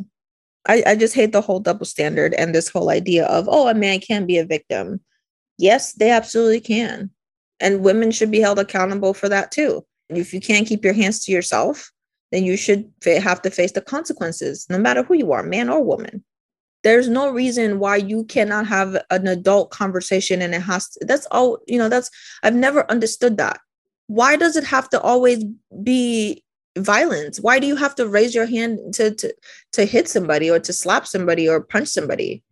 I, 0.68 0.84
I 0.86 0.96
just 0.96 1.14
hate 1.14 1.32
the 1.32 1.42
whole 1.42 1.60
double 1.60 1.86
standard 1.86 2.34
and 2.36 2.56
this 2.56 2.70
whole 2.70 2.90
idea 2.90 3.26
of, 3.26 3.48
oh, 3.50 3.68
a 3.68 3.74
man 3.74 4.00
can 4.00 4.26
be 4.26 4.38
a 4.38 4.46
victim. 4.46 5.02
Yes, 5.58 5.94
they 5.94 6.10
absolutely 6.10 6.62
can. 6.62 7.10
And 7.60 7.84
women 7.84 8.12
should 8.12 8.32
be 8.32 8.40
held 8.40 8.60
accountable 8.60 9.14
for 9.14 9.30
that 9.30 9.52
too. 9.52 9.86
If 10.10 10.34
you 10.34 10.40
can't 10.40 10.68
keep 10.68 10.84
your 10.84 10.94
hands 10.94 11.24
to 11.26 11.32
yourself, 11.32 11.92
then 12.32 12.44
you 12.44 12.58
should 12.58 12.92
have 13.06 13.42
to 13.44 13.52
face 13.52 13.74
the 13.74 13.82
consequences, 13.82 14.66
no 14.70 14.80
matter 14.80 15.04
who 15.04 15.14
you 15.16 15.32
are, 15.32 15.44
man 15.44 15.70
or 15.70 15.84
woman. 15.84 16.24
There's 16.84 17.08
no 17.08 17.30
reason 17.30 17.80
why 17.80 17.98
you 17.98 18.26
cannot 18.26 18.68
have 18.68 18.98
an 19.10 19.28
adult 19.28 19.72
conversation 19.72 20.42
and 20.42 20.54
it 20.54 20.62
has 20.62 20.90
to, 20.90 21.06
that's 21.06 21.28
all, 21.28 21.60
you 21.68 21.78
know, 21.78 21.90
that's, 21.90 22.10
I've 22.42 22.56
never 22.56 22.90
understood 22.92 23.38
that. 23.38 23.60
Why 24.08 24.36
does 24.36 24.56
it 24.56 24.66
have 24.66 24.90
to 24.90 25.00
always 25.00 25.46
be 25.82 26.43
violence. 26.78 27.40
Why 27.40 27.60
do 27.60 27.68
you 27.68 27.76
have 27.76 27.96
to 27.96 28.08
raise 28.08 28.34
your 28.34 28.46
hand 28.46 28.80
to 28.96 29.14
to 29.16 29.34
to 29.74 29.86
hit 29.86 30.08
somebody 30.08 30.50
or 30.50 30.60
to 30.60 30.74
slap 30.74 31.08
somebody 31.08 31.48
or 31.48 31.62
punch 31.62 31.88
somebody? 31.88 32.44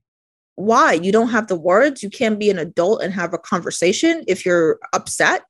Why? 0.55 0.93
You 0.93 1.11
don't 1.11 1.29
have 1.29 1.47
the 1.47 1.55
words. 1.55 2.03
You 2.03 2.09
can't 2.09 2.39
be 2.39 2.49
an 2.49 2.59
adult 2.59 3.01
and 3.01 3.13
have 3.13 3.33
a 3.33 3.37
conversation 3.37 4.23
if 4.27 4.45
you're 4.45 4.79
upset. 4.93 5.43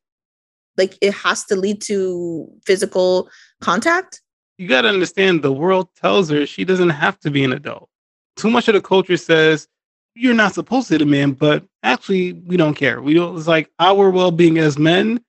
Like 0.77 0.97
it 1.01 1.13
has 1.13 1.43
to 1.45 1.55
lead 1.55 1.81
to 1.84 2.47
physical 2.65 3.29
contact. 3.60 4.21
You 4.57 4.67
got 4.67 4.81
to 4.81 4.89
understand 4.89 5.41
the 5.41 5.51
world 5.51 5.89
tells 5.95 6.29
her 6.29 6.45
she 6.45 6.63
doesn't 6.63 6.91
have 6.91 7.19
to 7.21 7.31
be 7.31 7.43
an 7.43 7.51
adult. 7.51 7.89
Too 8.38 8.49
much 8.49 8.67
of 8.67 8.75
the 8.75 8.81
culture 8.81 9.17
says 9.17 9.67
you're 10.15 10.34
not 10.34 10.53
supposed 10.53 10.88
to 10.89 10.97
demand 10.97 11.39
but 11.39 11.65
actually 11.84 12.34
we 12.34 12.57
don't 12.57 12.75
care. 12.75 13.01
We 13.01 13.15
don't 13.15 13.38
it's 13.38 13.47
like 13.47 13.69
our 13.79 14.10
well-being 14.10 14.60
as 14.60 14.77
men 14.77 15.21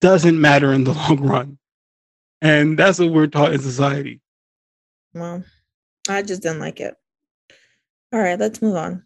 doesn't 0.00 0.40
matter 0.40 0.72
in 0.72 0.82
the 0.82 0.92
long 0.94 1.20
run 1.20 1.58
and 2.42 2.78
that's 2.78 2.98
what 2.98 3.12
we're 3.12 3.28
taught 3.28 3.54
in 3.54 3.60
society. 3.60 4.20
Well, 5.14 5.44
I 6.08 6.22
just 6.22 6.42
didn't 6.42 6.58
like 6.58 6.80
it. 6.80 6.94
All 8.12 8.20
right, 8.20 8.38
let's 8.38 8.60
move 8.60 8.76
on. 8.76 9.04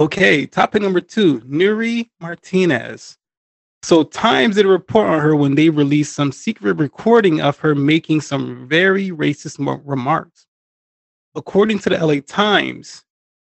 Okay, 0.00 0.46
topic 0.46 0.80
number 0.80 1.00
two 1.00 1.40
Nury 1.40 2.08
Martinez. 2.20 3.18
So, 3.82 4.04
Times 4.04 4.54
did 4.54 4.64
a 4.64 4.68
report 4.68 5.08
on 5.08 5.20
her 5.20 5.34
when 5.34 5.56
they 5.56 5.68
released 5.68 6.14
some 6.14 6.30
secret 6.30 6.74
recording 6.74 7.40
of 7.40 7.58
her 7.58 7.74
making 7.74 8.20
some 8.20 8.68
very 8.68 9.10
racist 9.10 9.58
remarks. 9.84 10.46
According 11.34 11.80
to 11.80 11.90
the 11.90 12.06
LA 12.06 12.20
Times, 12.24 13.04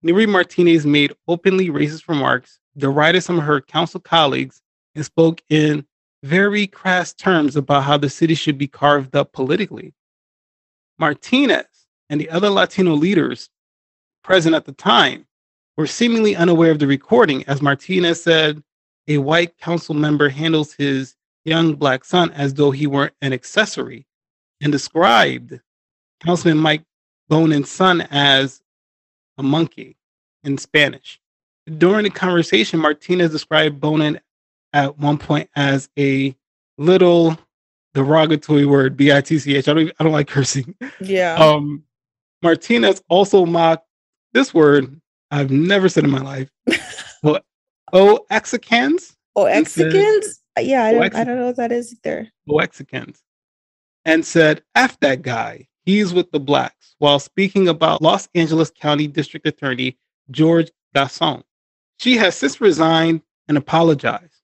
Nury 0.06 0.30
Martinez 0.30 0.86
made 0.86 1.14
openly 1.28 1.70
racist 1.70 2.08
remarks, 2.08 2.60
derided 2.78 3.24
some 3.24 3.40
of 3.40 3.46
her 3.46 3.60
council 3.60 4.00
colleagues, 4.00 4.62
and 4.94 5.04
spoke 5.04 5.42
in 5.50 5.84
very 6.24 6.68
crass 6.68 7.14
terms 7.14 7.56
about 7.56 7.84
how 7.84 7.98
the 7.98 8.10
city 8.10 8.36
should 8.36 8.58
be 8.58 8.68
carved 8.68 9.16
up 9.16 9.32
politically. 9.32 9.94
Martinez 10.98 11.66
and 12.10 12.20
the 12.20 12.30
other 12.30 12.50
Latino 12.50 12.94
leaders 12.94 13.50
present 14.24 14.56
at 14.56 14.66
the 14.66 14.74
time 14.74 15.26
were 15.78 15.88
seemingly 15.88 16.36
unaware 16.36 16.72
of 16.72 16.80
the 16.80 16.88
recording, 16.88 17.44
as 17.46 17.62
Martinez 17.62 18.22
said, 18.22 18.62
a 19.08 19.18
white 19.18 19.58
council 19.58 19.96
member 19.96 20.30
handles 20.30 20.74
his 20.74 21.16
young 21.46 21.74
black 21.74 22.04
son 22.04 22.32
as 22.32 22.54
though 22.54 22.72
he 22.72 22.86
were 22.86 23.12
an 23.22 23.34
accessory 23.34 24.06
and 24.62 24.72
described 24.72 25.60
Councilman 26.22 26.58
Mike 26.58 26.84
Bonin's 27.30 27.70
son 27.70 28.02
as 28.12 28.62
a 29.38 29.44
monkey 29.44 29.96
in 30.44 30.58
Spanish. 30.58 31.20
During 31.78 32.04
the 32.04 32.10
conversation, 32.10 32.80
Martinez 32.80 33.32
described 33.32 33.80
Bonin 33.80 34.20
at 34.74 34.98
one 34.98 35.18
point 35.18 35.50
as 35.56 35.90
a 35.98 36.36
little 36.78 37.38
derogatory 37.94 38.66
word, 38.66 38.96
B 38.96 39.12
I 39.12 39.22
T 39.22 39.40
C 39.40 39.56
H. 39.56 39.68
I 39.68 39.74
don't 39.74 39.92
I 40.00 40.04
don't 40.04 40.14
like 40.14 40.28
cursing. 40.28 40.76
Yeah. 41.00 41.36
Um 41.36 41.84
Martinez 42.42 43.02
also 43.10 43.46
mocked 43.46 43.86
this 44.34 44.54
word 44.54 45.00
I've 45.32 45.52
never 45.52 45.90
said 45.90 46.04
in 46.04 46.10
my 46.10 46.22
life. 46.22 46.50
well, 47.24 47.40
Oaxacans. 47.94 49.16
Oaxacans? 49.38 50.40
Yeah, 50.60 50.86
I 50.86 50.94
don't, 50.94 51.16
I 51.16 51.24
don't 51.24 51.38
know 51.38 51.46
what 51.46 51.58
that 51.58 51.72
is 51.72 51.94
either. 51.94 52.28
Oaxacans. 52.50 53.20
And 54.06 54.26
said, 54.26 54.64
F 54.76 55.00
that 55.02 55.22
guy. 55.22 55.68
He's 55.86 56.14
with 56.14 56.32
the 56.32 56.40
blacks. 56.40 56.96
While 56.98 57.20
speaking 57.20 57.68
about 57.68 58.02
Los 58.02 58.28
Angeles 58.36 58.72
County 58.72 59.08
District 59.08 59.46
Attorney 59.48 59.98
George 60.32 60.72
Gascon. 60.94 61.44
She 62.00 62.18
has 62.18 62.36
since 62.36 62.62
resigned 62.62 63.22
and 63.48 63.58
apologized 63.58 64.39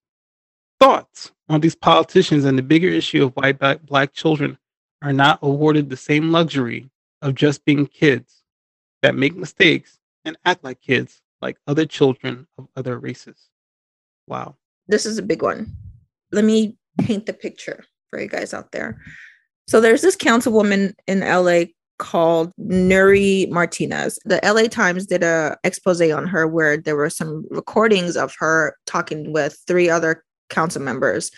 thoughts 0.80 1.32
on 1.50 1.62
these 1.62 1.76
politicians 1.76 2.46
and 2.46 2.58
the 2.58 2.64
bigger 2.64 2.90
issue 2.90 3.26
of 3.26 3.34
why 3.36 3.52
black 3.52 4.14
children 4.14 4.58
are 5.02 5.14
not 5.14 5.40
awarded 5.42 5.90
the 5.90 5.98
same 5.98 6.32
luxury 6.32 6.90
of 7.22 7.36
just 7.36 7.66
being 7.66 7.86
kids 7.86 8.44
that 9.02 9.16
make 9.16 9.36
mistakes 9.36 10.00
and 10.26 10.38
act 10.46 10.64
like 10.64 10.82
kids 10.82 11.22
like 11.42 11.58
other 11.68 11.86
children 11.86 12.48
of 12.58 12.68
other 12.76 12.98
races. 12.98 13.50
Wow. 14.28 14.56
This 14.88 15.06
is 15.06 15.18
a 15.18 15.24
big 15.24 15.42
one. 15.42 15.76
Let 16.32 16.44
me 16.44 16.78
paint 17.00 17.26
the 17.26 17.34
picture 17.34 17.86
for 18.10 18.20
you 18.20 18.28
guys 18.28 18.54
out 18.54 18.72
there. 18.72 19.00
So 19.68 19.82
there's 19.82 20.02
this 20.02 20.16
councilwoman 20.16 20.94
in 21.08 21.20
LA 21.22 21.66
called 21.98 22.52
Nury 22.60 23.50
Martinez. 23.50 24.20
The 24.26 24.40
LA 24.44 24.64
Times 24.64 25.06
did 25.06 25.24
a 25.24 25.58
expose 25.64 26.02
on 26.02 26.28
her 26.28 26.48
where 26.48 26.78
there 26.78 26.96
were 26.96 27.10
some 27.10 27.46
recordings 27.50 28.18
of 28.18 28.34
her 28.40 28.76
talking 28.86 29.32
with 29.32 29.58
three 29.68 29.90
other 29.90 30.24
council 30.50 30.82
members. 30.82 31.32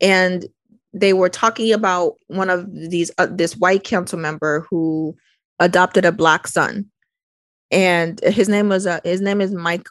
And 0.00 0.46
they 0.92 1.12
were 1.12 1.28
talking 1.28 1.72
about 1.72 2.14
one 2.26 2.50
of 2.50 2.66
these 2.72 3.10
uh, 3.18 3.28
this 3.30 3.56
white 3.56 3.84
council 3.84 4.18
member 4.18 4.66
who 4.68 5.16
adopted 5.58 6.04
a 6.04 6.12
black 6.12 6.48
son. 6.48 6.86
And 7.70 8.20
his 8.20 8.48
name 8.48 8.68
was 8.68 8.86
uh, 8.86 9.00
his 9.04 9.20
name 9.20 9.40
is 9.40 9.52
Mike 9.52 9.88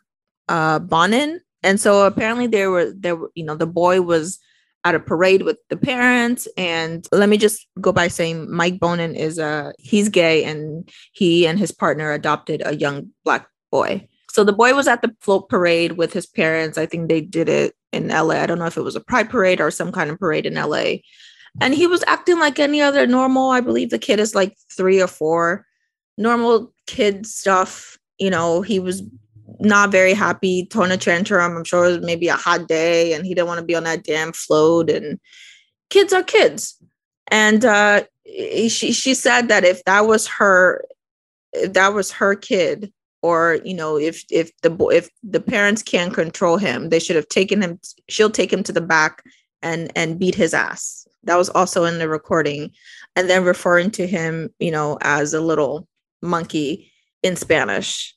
uh, 0.49 0.79
Bonin. 0.79 1.39
And 1.63 1.79
so 1.79 2.05
apparently 2.05 2.47
there 2.47 2.71
were 2.71 2.91
there 2.91 3.15
were 3.15 3.31
you 3.35 3.43
know 3.43 3.55
the 3.55 3.67
boy 3.67 4.01
was 4.01 4.39
at 4.83 4.95
a 4.95 4.99
parade 4.99 5.43
with 5.43 5.57
the 5.69 5.77
parents. 5.77 6.47
And 6.57 7.07
let 7.11 7.29
me 7.29 7.37
just 7.37 7.65
go 7.79 7.91
by 7.91 8.07
saying 8.07 8.51
Mike 8.51 8.79
Bonin 8.79 9.15
is 9.15 9.37
a 9.37 9.45
uh, 9.45 9.71
he's 9.79 10.09
gay 10.09 10.43
and 10.43 10.89
he 11.13 11.47
and 11.47 11.59
his 11.59 11.71
partner 11.71 12.11
adopted 12.11 12.61
a 12.65 12.75
young 12.75 13.09
black 13.23 13.47
boy. 13.71 14.07
So 14.31 14.43
the 14.43 14.53
boy 14.53 14.73
was 14.75 14.87
at 14.87 15.01
the 15.01 15.15
float 15.21 15.49
parade 15.49 15.93
with 15.93 16.13
his 16.13 16.25
parents. 16.25 16.77
I 16.77 16.85
think 16.85 17.09
they 17.09 17.21
did 17.21 17.49
it 17.49 17.73
in 17.91 18.07
LA. 18.09 18.35
I 18.35 18.45
don't 18.45 18.59
know 18.59 18.65
if 18.65 18.77
it 18.77 18.83
was 18.83 18.95
a 18.95 19.01
pride 19.01 19.29
parade 19.29 19.61
or 19.61 19.71
some 19.71 19.91
kind 19.91 20.09
of 20.09 20.19
parade 20.19 20.45
in 20.45 20.55
LA. 20.55 20.97
And 21.61 21.73
he 21.73 21.87
was 21.87 22.03
acting 22.07 22.39
like 22.39 22.59
any 22.59 22.81
other 22.81 23.07
normal. 23.07 23.49
I 23.49 23.61
believe 23.61 23.89
the 23.89 23.99
kid 23.99 24.19
is 24.19 24.35
like 24.35 24.55
three 24.71 25.01
or 25.01 25.07
four. 25.07 25.65
Normal 26.17 26.73
kid 26.87 27.25
stuff. 27.25 27.97
You 28.19 28.29
know, 28.29 28.61
he 28.61 28.79
was 28.79 29.03
not 29.59 29.91
very 29.91 30.13
happy, 30.13 30.67
throwing 30.71 30.91
a 30.91 30.97
tantrum. 30.97 31.57
I'm 31.57 31.63
sure 31.63 31.85
it 31.85 31.97
was 31.97 32.05
maybe 32.05 32.27
a 32.27 32.35
hot 32.35 32.67
day 32.67 33.13
and 33.13 33.25
he 33.25 33.33
didn't 33.33 33.47
want 33.47 33.59
to 33.59 33.65
be 33.65 33.75
on 33.75 33.83
that 33.83 34.03
damn 34.03 34.31
float. 34.31 34.89
And 34.89 35.19
kids 35.89 36.13
are 36.13 36.23
kids. 36.23 36.81
And 37.31 37.65
uh, 37.65 38.03
she 38.25 38.91
she 38.91 39.13
said 39.13 39.47
that 39.49 39.63
if 39.63 39.83
that 39.85 40.01
was 40.01 40.27
her, 40.27 40.85
if 41.53 41.73
that 41.73 41.93
was 41.93 42.11
her 42.11 42.35
kid, 42.35 42.91
or 43.21 43.59
you 43.63 43.73
know 43.73 43.97
if 43.97 44.23
if 44.31 44.51
the 44.61 44.71
if 44.87 45.09
the 45.23 45.39
parents 45.39 45.83
can't 45.83 46.13
control 46.13 46.57
him 46.57 46.89
they 46.89 46.99
should 46.99 47.15
have 47.15 47.27
taken 47.29 47.61
him 47.61 47.79
she'll 48.07 48.29
take 48.29 48.51
him 48.51 48.63
to 48.63 48.71
the 48.71 48.81
back 48.81 49.23
and 49.61 49.91
and 49.95 50.19
beat 50.19 50.35
his 50.35 50.53
ass. 50.53 51.07
That 51.23 51.37
was 51.37 51.49
also 51.49 51.83
in 51.83 51.99
the 51.99 52.07
recording. 52.07 52.71
And 53.15 53.29
then 53.29 53.43
referring 53.43 53.91
to 53.91 54.07
him 54.07 54.49
you 54.59 54.71
know 54.71 54.97
as 55.01 55.33
a 55.33 55.41
little 55.41 55.87
monkey 56.21 56.91
in 57.23 57.35
spanish. 57.35 58.15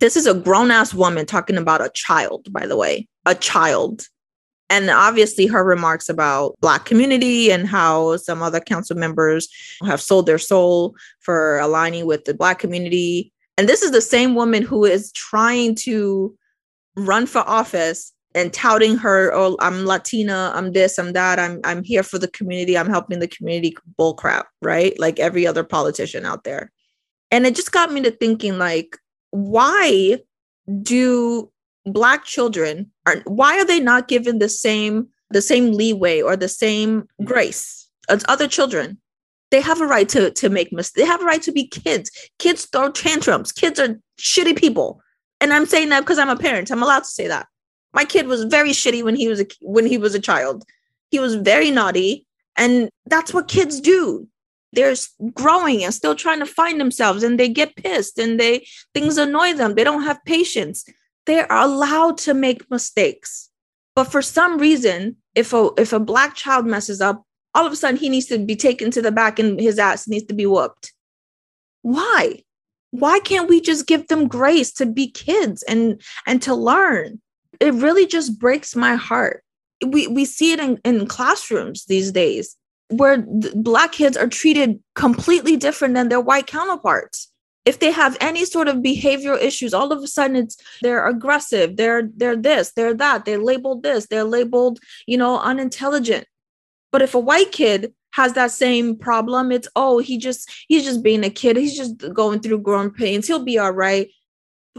This 0.00 0.16
is 0.16 0.26
a 0.26 0.34
grown-ass 0.34 0.94
woman 0.94 1.26
talking 1.26 1.58
about 1.58 1.84
a 1.84 1.90
child 1.94 2.52
by 2.52 2.66
the 2.66 2.76
way 2.76 3.08
a 3.26 3.34
child. 3.34 4.06
And 4.68 4.88
obviously 4.88 5.46
her 5.46 5.64
remarks 5.64 6.08
about 6.08 6.54
black 6.60 6.84
community 6.84 7.50
and 7.50 7.66
how 7.66 8.16
some 8.18 8.40
other 8.40 8.60
council 8.60 8.96
members 8.96 9.48
have 9.84 10.00
sold 10.00 10.26
their 10.26 10.38
soul 10.38 10.94
for 11.18 11.58
aligning 11.58 12.06
with 12.06 12.24
the 12.24 12.34
black 12.34 12.60
community 12.60 13.32
and 13.60 13.68
this 13.68 13.82
is 13.82 13.90
the 13.90 14.00
same 14.00 14.34
woman 14.34 14.62
who 14.62 14.86
is 14.86 15.12
trying 15.12 15.74
to 15.74 16.34
run 16.96 17.26
for 17.26 17.40
office 17.40 18.10
and 18.34 18.54
touting 18.54 18.96
her, 18.96 19.34
oh, 19.34 19.58
I'm 19.60 19.84
Latina, 19.84 20.50
I'm 20.54 20.72
this, 20.72 20.98
I'm 20.98 21.12
that, 21.12 21.38
I'm 21.38 21.60
I'm 21.62 21.84
here 21.84 22.02
for 22.02 22.18
the 22.18 22.28
community, 22.28 22.78
I'm 22.78 22.88
helping 22.88 23.18
the 23.18 23.28
community 23.28 23.76
bullcrap, 23.98 24.44
right? 24.62 24.98
Like 24.98 25.20
every 25.20 25.46
other 25.46 25.62
politician 25.62 26.24
out 26.24 26.44
there. 26.44 26.72
And 27.30 27.44
it 27.44 27.54
just 27.54 27.70
got 27.70 27.92
me 27.92 28.00
to 28.00 28.10
thinking 28.10 28.56
like, 28.56 28.96
why 29.28 30.16
do 30.80 31.52
black 31.84 32.24
children 32.24 32.90
are 33.04 33.16
why 33.26 33.58
are 33.58 33.66
they 33.66 33.78
not 33.78 34.08
given 34.08 34.38
the 34.38 34.48
same 34.48 35.06
the 35.28 35.42
same 35.42 35.72
leeway 35.72 36.22
or 36.22 36.34
the 36.34 36.48
same 36.48 37.06
grace 37.24 37.90
as 38.08 38.24
other 38.26 38.48
children? 38.48 38.96
They 39.50 39.60
have 39.60 39.80
a 39.80 39.86
right 39.86 40.08
to 40.10 40.30
to 40.30 40.48
make 40.48 40.72
mistakes. 40.72 41.04
They 41.04 41.10
have 41.10 41.22
a 41.22 41.26
right 41.26 41.42
to 41.42 41.52
be 41.52 41.66
kids. 41.66 42.10
Kids 42.38 42.66
throw 42.66 42.90
tantrums. 42.90 43.52
Kids 43.52 43.80
are 43.80 43.98
shitty 44.18 44.56
people. 44.56 45.02
And 45.40 45.52
I'm 45.52 45.66
saying 45.66 45.88
that 45.88 46.00
because 46.00 46.18
I'm 46.18 46.28
a 46.28 46.36
parent. 46.36 46.70
I'm 46.70 46.82
allowed 46.82 47.00
to 47.00 47.06
say 47.06 47.26
that. 47.28 47.46
My 47.92 48.04
kid 48.04 48.26
was 48.26 48.44
very 48.44 48.70
shitty 48.70 49.02
when 49.02 49.16
he 49.16 49.28
was 49.28 49.40
a 49.40 49.46
when 49.60 49.86
he 49.86 49.98
was 49.98 50.14
a 50.14 50.20
child. 50.20 50.64
He 51.10 51.18
was 51.18 51.34
very 51.34 51.70
naughty, 51.70 52.26
and 52.56 52.88
that's 53.06 53.34
what 53.34 53.48
kids 53.48 53.80
do. 53.80 54.28
They're 54.72 54.94
growing 55.34 55.82
and 55.82 55.92
still 55.92 56.14
trying 56.14 56.38
to 56.38 56.46
find 56.46 56.80
themselves, 56.80 57.24
and 57.24 57.40
they 57.40 57.48
get 57.48 57.74
pissed, 57.74 58.18
and 58.18 58.38
they 58.38 58.66
things 58.94 59.18
annoy 59.18 59.54
them. 59.54 59.74
They 59.74 59.82
don't 59.82 60.04
have 60.04 60.24
patience. 60.24 60.84
They 61.26 61.40
are 61.40 61.58
allowed 61.64 62.18
to 62.18 62.34
make 62.34 62.70
mistakes, 62.70 63.50
but 63.96 64.04
for 64.04 64.22
some 64.22 64.58
reason, 64.58 65.16
if 65.34 65.52
a 65.52 65.70
if 65.76 65.92
a 65.92 65.98
black 65.98 66.36
child 66.36 66.66
messes 66.66 67.00
up, 67.00 67.24
all 67.54 67.66
of 67.66 67.72
a 67.72 67.76
sudden 67.76 67.98
he 67.98 68.08
needs 68.08 68.26
to 68.26 68.38
be 68.38 68.56
taken 68.56 68.90
to 68.92 69.02
the 69.02 69.12
back, 69.12 69.38
and 69.38 69.60
his 69.60 69.78
ass 69.78 70.08
needs 70.08 70.26
to 70.26 70.34
be 70.34 70.46
whooped. 70.46 70.92
Why? 71.82 72.42
Why 72.92 73.20
can't 73.20 73.48
we 73.48 73.60
just 73.60 73.86
give 73.86 74.08
them 74.08 74.28
grace 74.28 74.72
to 74.74 74.86
be 74.86 75.10
kids 75.10 75.62
and 75.64 76.00
and 76.26 76.42
to 76.42 76.54
learn? 76.54 77.20
it 77.60 77.74
really 77.74 78.06
just 78.06 78.38
breaks 78.38 78.74
my 78.74 78.96
heart. 78.96 79.44
We 79.84 80.06
we 80.08 80.24
see 80.24 80.52
it 80.52 80.60
in, 80.60 80.80
in 80.84 81.06
classrooms 81.06 81.84
these 81.84 82.10
days 82.10 82.56
where 82.88 83.24
black 83.54 83.92
kids 83.92 84.16
are 84.16 84.26
treated 84.26 84.80
completely 84.94 85.56
different 85.56 85.94
than 85.94 86.08
their 86.08 86.20
white 86.20 86.46
counterparts. 86.46 87.30
If 87.66 87.78
they 87.78 87.92
have 87.92 88.16
any 88.20 88.46
sort 88.46 88.68
of 88.68 88.76
behavioral 88.76 89.40
issues, 89.40 89.72
all 89.72 89.92
of 89.92 90.02
a 90.02 90.06
sudden 90.06 90.36
it's 90.36 90.56
they're 90.82 91.06
aggressive, 91.06 91.76
they're 91.76 92.08
they're 92.16 92.36
this, 92.36 92.72
they're 92.72 92.94
that, 92.94 93.24
they're 93.24 93.38
labeled 93.38 93.82
this, 93.82 94.06
they're 94.06 94.24
labeled, 94.24 94.80
you 95.06 95.16
know, 95.16 95.38
unintelligent. 95.38 96.26
But 96.92 97.02
if 97.02 97.14
a 97.14 97.20
white 97.20 97.52
kid 97.52 97.92
has 98.12 98.32
that 98.32 98.50
same 98.50 98.96
problem, 98.96 99.52
it's 99.52 99.68
oh, 99.76 99.98
he 99.98 100.18
just 100.18 100.50
he's 100.68 100.84
just 100.84 101.02
being 101.02 101.24
a 101.24 101.30
kid, 101.30 101.56
he's 101.56 101.76
just 101.76 102.12
going 102.12 102.40
through 102.40 102.58
growing 102.60 102.90
pains, 102.90 103.26
he'll 103.26 103.44
be 103.44 103.58
all 103.58 103.72
right. 103.72 104.08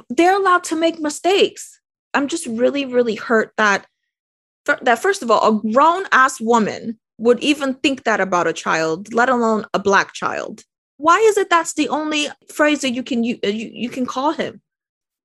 They're 0.10 0.36
allowed 0.36 0.63
to 0.65 0.76
make 0.76 1.00
mistakes 1.00 1.82
I'm 2.13 2.28
just 2.28 2.45
really, 2.47 2.86
really 2.86 3.15
hurt 3.15 3.54
that 3.58 3.86
that 4.84 5.00
first 5.00 5.24
of 5.24 5.32
all, 5.32 5.47
a 5.47 5.71
grown 5.71 6.04
ass 6.12 6.39
woman 6.39 7.00
would 7.17 7.39
even 7.39 7.74
think 7.76 8.04
that 8.04 8.21
about 8.21 8.47
a 8.47 8.54
child, 8.54 9.13
let 9.13 9.30
alone 9.30 9.65
a 9.74 9.80
black 9.80 10.13
child. 10.13 10.63
Why 10.97 11.17
is 11.17 11.38
it 11.38 11.50
that's 11.50 11.74
the 11.74 11.89
only 11.89 12.28
phrase 12.52 12.82
that 12.82 12.91
you 12.91 13.02
can 13.02 13.24
you, 13.24 13.39
you, 13.43 13.71
you 13.74 13.89
can 13.89 14.06
call 14.06 14.34
him? 14.34 14.62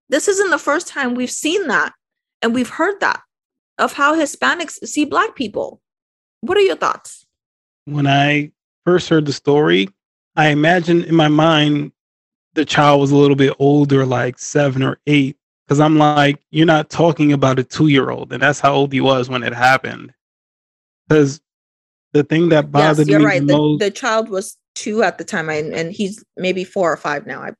This 0.08 0.26
isn't 0.26 0.50
the 0.50 0.58
first 0.58 0.88
time 0.88 1.14
we've 1.14 1.30
seen 1.30 1.68
that 1.68 1.92
and 2.40 2.54
we've 2.54 2.70
heard 2.70 3.00
that 3.00 3.20
of 3.78 3.92
how 3.92 4.16
Hispanics 4.16 4.86
see 4.86 5.04
black 5.04 5.34
people. 5.34 5.80
What 6.46 6.58
are 6.58 6.62
your 6.62 6.76
thoughts? 6.76 7.26
When 7.84 8.06
I 8.06 8.50
first 8.84 9.08
heard 9.08 9.26
the 9.26 9.32
story, 9.32 9.88
I 10.36 10.48
imagined 10.48 11.04
in 11.04 11.14
my 11.14 11.28
mind 11.28 11.92
the 12.54 12.64
child 12.64 13.00
was 13.00 13.10
a 13.10 13.16
little 13.16 13.36
bit 13.36 13.54
older, 13.58 14.06
like 14.06 14.38
seven 14.38 14.82
or 14.82 14.98
eight, 15.06 15.36
Cause 15.68 15.80
I'm 15.80 15.98
like, 15.98 16.40
you're 16.50 16.64
not 16.64 16.90
talking 16.90 17.32
about 17.32 17.58
a 17.58 17.64
two 17.64 17.88
year 17.88 18.10
old. 18.10 18.32
And 18.32 18.40
that's 18.40 18.60
how 18.60 18.72
old 18.72 18.92
he 18.92 19.00
was 19.00 19.28
when 19.28 19.42
it 19.42 19.52
happened. 19.52 20.12
Cause 21.10 21.40
the 22.12 22.22
thing 22.22 22.50
that 22.50 22.70
bothered 22.70 22.98
yes, 22.98 23.08
you're 23.08 23.18
me 23.18 23.24
right. 23.24 23.40
the, 23.40 23.46
the, 23.46 23.58
most, 23.58 23.80
the 23.80 23.90
child 23.90 24.28
was 24.28 24.56
two 24.74 25.02
at 25.02 25.18
the 25.18 25.24
time, 25.24 25.48
and, 25.48 25.74
and 25.74 25.92
he's 25.92 26.24
maybe 26.36 26.62
four 26.62 26.92
or 26.92 26.96
five 26.96 27.26
now. 27.26 27.42
I 27.42 27.50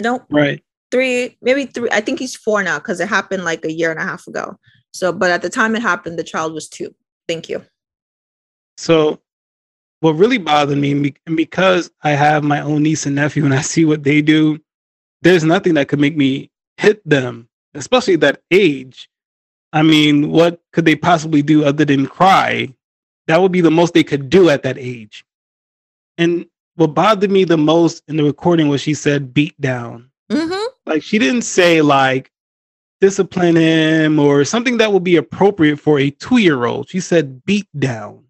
nope. 0.00 0.24
Right. 0.30 0.62
Three, 0.90 1.36
maybe 1.40 1.66
three. 1.66 1.88
I 1.90 2.00
think 2.00 2.18
he's 2.18 2.36
four 2.36 2.62
now 2.62 2.78
because 2.78 3.00
it 3.00 3.08
happened 3.08 3.44
like 3.44 3.64
a 3.64 3.72
year 3.72 3.90
and 3.90 3.98
a 3.98 4.04
half 4.04 4.26
ago. 4.26 4.58
So, 4.92 5.12
but 5.12 5.30
at 5.30 5.42
the 5.42 5.50
time 5.50 5.74
it 5.74 5.82
happened, 5.82 6.18
the 6.18 6.24
child 6.24 6.52
was 6.52 6.68
two. 6.68 6.94
Thank 7.26 7.48
you. 7.48 7.64
So, 8.76 9.20
what 10.00 10.12
really 10.12 10.38
bothered 10.38 10.78
me, 10.78 11.14
and 11.26 11.36
because 11.36 11.90
I 12.02 12.10
have 12.10 12.44
my 12.44 12.60
own 12.60 12.82
niece 12.82 13.06
and 13.06 13.14
nephew, 13.14 13.44
and 13.44 13.54
I 13.54 13.62
see 13.62 13.84
what 13.84 14.04
they 14.04 14.20
do, 14.20 14.60
there's 15.22 15.44
nothing 15.44 15.74
that 15.74 15.88
could 15.88 16.00
make 16.00 16.16
me 16.16 16.50
hit 16.76 17.06
them, 17.08 17.48
especially 17.74 18.16
that 18.16 18.42
age. 18.50 19.08
I 19.72 19.82
mean, 19.82 20.30
what 20.30 20.60
could 20.72 20.84
they 20.84 20.96
possibly 20.96 21.42
do 21.42 21.64
other 21.64 21.84
than 21.84 22.06
cry? 22.06 22.74
That 23.26 23.40
would 23.40 23.52
be 23.52 23.60
the 23.60 23.70
most 23.70 23.94
they 23.94 24.04
could 24.04 24.30
do 24.30 24.48
at 24.50 24.62
that 24.62 24.78
age. 24.78 25.24
And 26.18 26.46
what 26.76 26.94
bothered 26.94 27.30
me 27.30 27.44
the 27.44 27.56
most 27.56 28.02
in 28.08 28.16
the 28.16 28.24
recording 28.24 28.68
was 28.68 28.80
she 28.80 28.94
said 28.94 29.34
beat 29.34 29.58
down. 29.60 30.10
Mm-hmm. 30.30 30.66
Like 30.84 31.02
she 31.02 31.18
didn't 31.18 31.42
say 31.42 31.82
like 31.82 32.30
discipline 33.00 33.56
him 33.56 34.18
or 34.18 34.44
something 34.44 34.78
that 34.78 34.92
would 34.92 35.04
be 35.04 35.16
appropriate 35.16 35.78
for 35.78 35.98
a 35.98 36.10
two 36.10 36.38
year 36.38 36.66
old. 36.66 36.88
She 36.88 37.00
said 37.00 37.44
beat 37.44 37.66
down. 37.78 38.24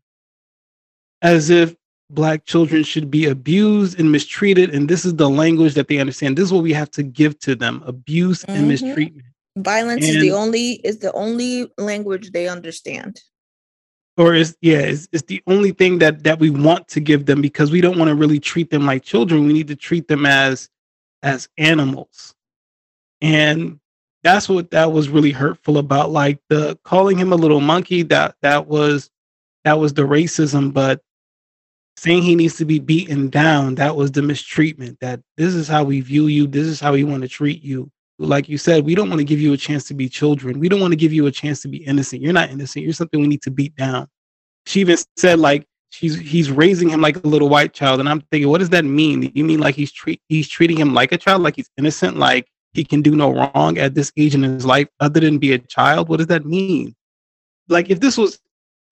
As 1.23 1.51
if 1.51 1.75
black 2.11 2.45
children 2.45 2.83
should 2.83 3.11
be 3.11 3.27
abused 3.27 3.99
and 3.99 4.13
mistreated. 4.13 4.75
And 4.75 4.89
this 4.89 5.05
is 5.05 5.17
the 5.17 5.29
language 5.29 5.75
that 5.75 5.89
they 5.89 5.99
understand. 5.99 6.37
This 6.37 6.45
is 6.45 6.53
what 6.53 6.63
we 6.63 6.73
have 6.73 6.91
to 6.93 7.03
give 7.03 7.39
to 7.41 7.55
them 7.55 7.83
abuse 7.87 8.43
mm-hmm. 8.43 8.59
and 8.59 8.69
mistreatment. 8.69 9.27
Violence 9.57 10.07
and, 10.07 10.17
is 10.17 10.23
the 10.23 10.33
only 10.33 10.73
is 10.85 10.99
the 10.99 11.13
only 11.13 11.71
language 11.79 12.33
they 12.33 12.47
understand. 12.47 13.21
Or 14.19 14.35
is 14.35 14.57
yeah 14.61 14.79
it's, 14.79 15.09
it's 15.13 15.25
the 15.25 15.43
only 15.47 15.73
thing 15.73 15.99
that 15.99 16.25
that 16.25 16.39
we 16.39 16.51
want 16.51 16.89
to 16.89 17.01
give 17.01 17.27
them 17.27 17.41
because 17.41 17.71
we 17.71 17.81
don't 17.81 17.99
want 17.99 18.09
to 18.09 18.15
really 18.15 18.39
treat 18.39 18.71
them 18.71 18.85
like 18.85 19.03
children. 19.03 19.47
We 19.47 19.53
need 19.53 19.69
to 19.69 19.77
treat 19.77 20.09
them 20.09 20.27
as 20.27 20.69
as 21.23 21.49
animals. 21.57 22.35
And 23.23 23.81
that's 24.23 24.49
what 24.49 24.71
that 24.73 24.93
was 24.93 25.09
really 25.09 25.31
hurtful 25.31 25.79
about 25.79 26.11
like 26.11 26.39
the 26.51 26.79
calling 26.85 27.17
him 27.17 27.33
a 27.33 27.37
little 27.37 27.61
monkey 27.61 28.03
that 28.05 28.37
that 28.43 28.67
was 28.67 29.11
that 29.67 29.81
was 29.81 29.93
the 29.93 30.03
racism 30.03 30.73
but 30.73 31.01
saying 31.97 32.23
he 32.23 32.37
needs 32.37 32.57
to 32.57 32.65
be 32.65 32.79
beaten 32.79 33.29
down 33.29 33.75
that 33.75 33.97
was 33.97 34.13
the 34.13 34.23
mistreatment 34.23 34.97
that 35.01 35.21
this 35.37 35.55
is 35.55 35.67
how 35.67 35.83
we 35.83 36.01
view 36.01 36.29
you 36.29 36.47
this 36.47 36.69
is 36.69 36.79
how 36.79 36.93
we 36.93 37.03
want 37.03 37.23
to 37.23 37.29
treat 37.29 37.63
you. 37.63 37.91
Like 38.19 38.49
you 38.49 38.59
said 38.59 38.85
we 38.85 38.95
don't 38.95 39.11
want 39.11 39.19
to 39.19 39.25
give 39.25 39.41
you 39.41 39.53
a 39.53 39.57
chance 39.57 39.85
to 39.89 39.95
be 39.95 40.09
children. 40.09 40.61
We 40.61 40.69
don't 40.69 40.81
want 40.81 40.93
to 40.93 40.97
give 40.97 41.13
you 41.13 41.27
a 41.27 41.33
chance 41.33 41.61
to 41.63 41.69
be 41.69 41.79
innocent. 41.79 42.23
You're 42.23 42.33
not 42.33 42.51
innocent. 42.51 42.85
You're 42.85 42.95
something 42.95 43.21
we 43.21 43.27
need 43.27 43.43
to 43.43 43.51
beat 43.51 43.75
down. 43.75 44.07
She 44.67 44.81
even 44.81 44.97
said 45.17 45.41
like 45.41 45.67
she's 45.91 46.17
he's 46.17 46.49
raising 46.49 46.89
him 46.89 47.01
like 47.01 47.17
a 47.17 47.27
little 47.27 47.49
white 47.49 47.73
child 47.73 48.01
and 48.01 48.09
i'm 48.09 48.21
thinking 48.31 48.49
what 48.49 48.59
does 48.59 48.71
that 48.71 48.85
mean? 48.85 49.33
You 49.35 49.45
mean 49.45 49.59
like 49.59 49.75
he's 49.75 49.91
treat 49.91 50.21
he's 50.29 50.49
treating 50.49 50.77
him 50.77 50.95
like 50.95 51.11
a 51.11 51.19
child 51.19 51.43
like 51.43 51.57
he's 51.57 51.71
innocent 51.77 52.17
like 52.17 52.47
he 52.73 52.85
can 52.85 53.03
do 53.03 53.17
no 53.17 53.33
wrong 53.33 53.79
at 53.79 53.95
this 53.97 54.13
age 54.17 54.35
in 54.37 54.45
his 54.45 54.65
life 54.65 54.87
other 55.01 55.19
than 55.19 55.39
be 55.39 55.55
a 55.55 55.59
child? 55.59 56.09
What 56.09 56.19
does 56.19 56.29
that 56.29 56.47
mean? 56.47 56.95
Like 57.69 57.91
if 57.91 57.99
this 57.99 58.17
was 58.17 58.39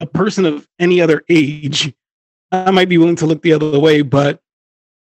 a 0.01 0.07
person 0.07 0.45
of 0.45 0.69
any 0.79 1.01
other 1.01 1.25
age 1.29 1.95
I 2.55 2.71
might 2.71 2.89
be 2.89 2.99
willing 2.99 3.17
to 3.17 3.27
look 3.27 3.43
the 3.43 3.53
other 3.53 3.79
way, 3.79 4.03
but 4.03 4.41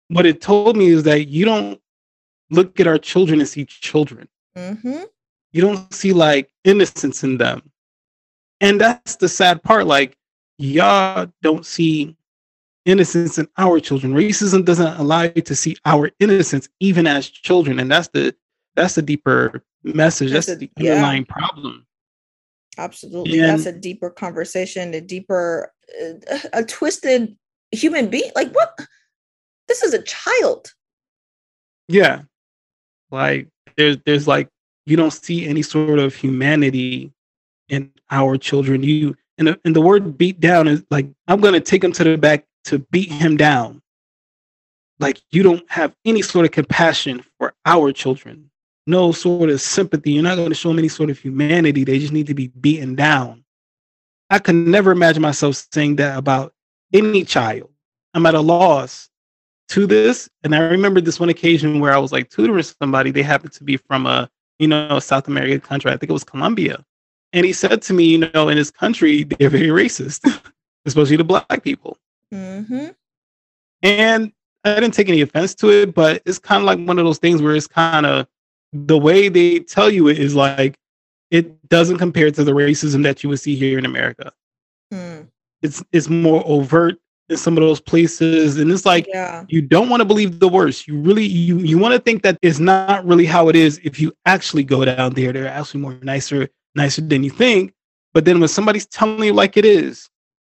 what 0.09 0.25
it 0.25 0.41
told 0.41 0.75
me 0.75 0.87
is 0.87 1.03
that 1.03 1.27
you 1.27 1.45
don't 1.45 1.79
look 2.49 2.79
at 2.79 2.87
our 2.87 2.97
children 2.97 3.39
and 3.39 3.47
see 3.47 3.65
children. 3.65 4.27
Mm-hmm. 4.57 5.03
You 5.51 5.61
don't 5.61 5.93
see 5.93 6.13
like 6.13 6.51
innocence 6.63 7.23
in 7.23 7.37
them. 7.37 7.71
And 8.61 8.81
that's 8.81 9.15
the 9.15 9.29
sad 9.29 9.63
part. 9.63 9.87
Like, 9.87 10.17
y'all 10.57 11.31
don't 11.41 11.65
see 11.65 12.15
innocence 12.85 13.37
in 13.37 13.47
our 13.57 13.79
children. 13.79 14.13
Racism 14.13 14.65
doesn't 14.65 14.99
allow 14.99 15.23
you 15.23 15.41
to 15.41 15.55
see 15.55 15.77
our 15.85 16.11
innocence 16.19 16.67
even 16.79 17.07
as 17.07 17.29
children. 17.29 17.79
And 17.79 17.89
that's 17.89 18.09
the 18.09 18.35
that's 18.75 18.95
the 18.95 19.01
deeper 19.01 19.63
message. 19.83 20.31
That's, 20.31 20.47
that's 20.47 20.61
a, 20.61 20.67
the 20.67 20.71
underlying 20.77 21.25
yeah. 21.27 21.33
problem. 21.33 21.85
Absolutely. 22.79 23.39
And, 23.39 23.49
that's 23.49 23.65
a 23.65 23.73
deeper 23.73 24.09
conversation, 24.09 24.93
a 24.93 25.01
deeper 25.01 25.73
uh, 26.01 26.39
a 26.53 26.63
twisted 26.63 27.35
human 27.71 28.09
being. 28.09 28.31
Like 28.35 28.51
what? 28.53 28.77
This 29.67 29.83
is 29.83 29.93
a 29.93 30.01
child. 30.03 30.73
Yeah. 31.89 32.21
Like 33.11 33.49
there's 33.75 33.97
there's 34.05 34.27
like 34.27 34.47
you 34.85 34.95
don't 34.95 35.11
see 35.11 35.45
any 35.45 35.61
sort 35.61 35.99
of 35.99 36.15
humanity 36.15 37.11
in 37.67 37.91
our 38.11 38.37
children. 38.37 38.81
You 38.81 39.15
and 39.37 39.49
the, 39.49 39.59
and 39.65 39.75
the 39.75 39.81
word 39.81 40.17
beat 40.17 40.39
down 40.39 40.67
is 40.67 40.83
like 40.89 41.07
I'm 41.27 41.41
gonna 41.41 41.59
take 41.59 41.83
him 41.83 41.91
to 41.93 42.03
the 42.03 42.17
back 42.17 42.45
to 42.65 42.79
beat 42.91 43.11
him 43.11 43.35
down. 43.35 43.81
Like 44.99 45.21
you 45.31 45.43
don't 45.43 45.69
have 45.69 45.93
any 46.05 46.21
sort 46.21 46.45
of 46.45 46.51
compassion 46.51 47.23
for 47.37 47.53
our 47.65 47.91
children, 47.91 48.48
no 48.89 49.11
sort 49.11 49.49
of 49.49 49.61
sympathy. 49.61 50.13
You're 50.13 50.23
not 50.23 50.35
going 50.35 50.49
to 50.49 50.55
show 50.55 50.69
them 50.69 50.79
any 50.79 50.87
sort 50.87 51.09
of 51.09 51.19
humanity. 51.19 51.83
They 51.83 51.99
just 51.99 52.13
need 52.13 52.27
to 52.27 52.33
be 52.33 52.47
beaten 52.47 52.95
down. 52.95 53.43
I 54.29 54.39
could 54.39 54.55
never 54.55 54.91
imagine 54.91 55.21
myself 55.21 55.65
saying 55.73 55.95
that 55.97 56.17
about 56.17 56.53
any 56.93 57.23
child. 57.23 57.69
I'm 58.13 58.25
at 58.25 58.35
a 58.35 58.41
loss 58.41 59.09
to 59.69 59.85
this. 59.85 60.29
And 60.43 60.55
I 60.55 60.59
remember 60.59 61.01
this 61.01 61.19
one 61.19 61.29
occasion 61.29 61.79
where 61.79 61.93
I 61.93 61.97
was 61.97 62.11
like 62.11 62.29
tutoring 62.29 62.63
somebody. 62.63 63.11
They 63.11 63.23
happened 63.23 63.53
to 63.53 63.63
be 63.63 63.77
from 63.77 64.05
a, 64.05 64.29
you 64.57 64.67
know, 64.67 64.99
South 64.99 65.27
American 65.27 65.61
country. 65.61 65.91
I 65.91 65.97
think 65.97 66.09
it 66.09 66.13
was 66.13 66.23
Colombia. 66.23 66.83
And 67.33 67.45
he 67.45 67.53
said 67.53 67.81
to 67.83 67.93
me, 67.93 68.05
you 68.05 68.29
know, 68.33 68.49
in 68.49 68.57
his 68.57 68.71
country, 68.71 69.23
they're 69.23 69.49
very 69.49 69.67
racist, 69.67 70.27
especially 70.85 71.17
to 71.17 71.23
black 71.23 71.63
people. 71.63 71.97
Mm-hmm. 72.33 72.87
And 73.83 74.31
I 74.65 74.75
didn't 74.75 74.93
take 74.93 75.09
any 75.09 75.21
offense 75.21 75.55
to 75.55 75.69
it, 75.69 75.93
but 75.93 76.21
it's 76.25 76.39
kind 76.39 76.61
of 76.61 76.65
like 76.65 76.79
one 76.79 76.99
of 76.99 77.05
those 77.05 77.19
things 77.19 77.41
where 77.41 77.55
it's 77.55 77.67
kind 77.67 78.05
of 78.05 78.27
the 78.73 78.97
way 78.97 79.29
they 79.29 79.59
tell 79.59 79.89
you 79.89 80.07
it 80.07 80.19
is 80.19 80.35
like 80.35 80.75
it 81.31 81.67
doesn't 81.69 81.97
compare 81.97 82.31
to 82.31 82.43
the 82.43 82.51
racism 82.51 83.03
that 83.03 83.23
you 83.23 83.29
would 83.29 83.39
see 83.39 83.55
here 83.55 83.77
in 83.77 83.85
America. 83.85 84.31
Hmm. 84.91 85.21
It's 85.61 85.83
it's 85.91 86.09
more 86.09 86.43
overt 86.45 86.99
in 87.29 87.37
some 87.37 87.57
of 87.57 87.61
those 87.61 87.79
places, 87.79 88.57
and 88.57 88.71
it's 88.71 88.85
like 88.85 89.07
yeah. 89.07 89.45
you 89.47 89.61
don't 89.61 89.89
want 89.89 90.01
to 90.01 90.05
believe 90.05 90.39
the 90.39 90.47
worst. 90.47 90.87
You 90.87 90.99
really 90.99 91.25
you 91.25 91.57
you 91.59 91.77
want 91.77 91.93
to 91.93 91.99
think 91.99 92.23
that 92.23 92.37
it's 92.41 92.59
not 92.59 93.05
really 93.05 93.25
how 93.25 93.49
it 93.49 93.55
is. 93.55 93.79
If 93.83 93.99
you 93.99 94.13
actually 94.25 94.63
go 94.63 94.85
down 94.85 95.13
there, 95.13 95.33
they're 95.33 95.47
actually 95.47 95.81
more 95.81 95.97
nicer 96.01 96.47
nicer 96.75 97.01
than 97.01 97.23
you 97.23 97.29
think. 97.29 97.73
But 98.13 98.25
then 98.25 98.39
when 98.39 98.49
somebody's 98.49 98.87
telling 98.87 99.23
you 99.23 99.33
like 99.33 99.57
it 99.57 99.65
is, 99.65 100.09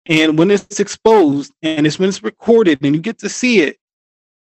and 0.07 0.39
when 0.39 0.51
it's 0.51 0.81
exposed 0.81 1.53
and 1.63 1.87
it's 1.87 1.99
when 1.99 2.09
it's 2.09 2.23
recorded 2.23 2.79
and 2.83 2.95
you 2.95 3.01
get 3.01 3.19
to 3.19 3.29
see 3.29 3.61
it, 3.61 3.79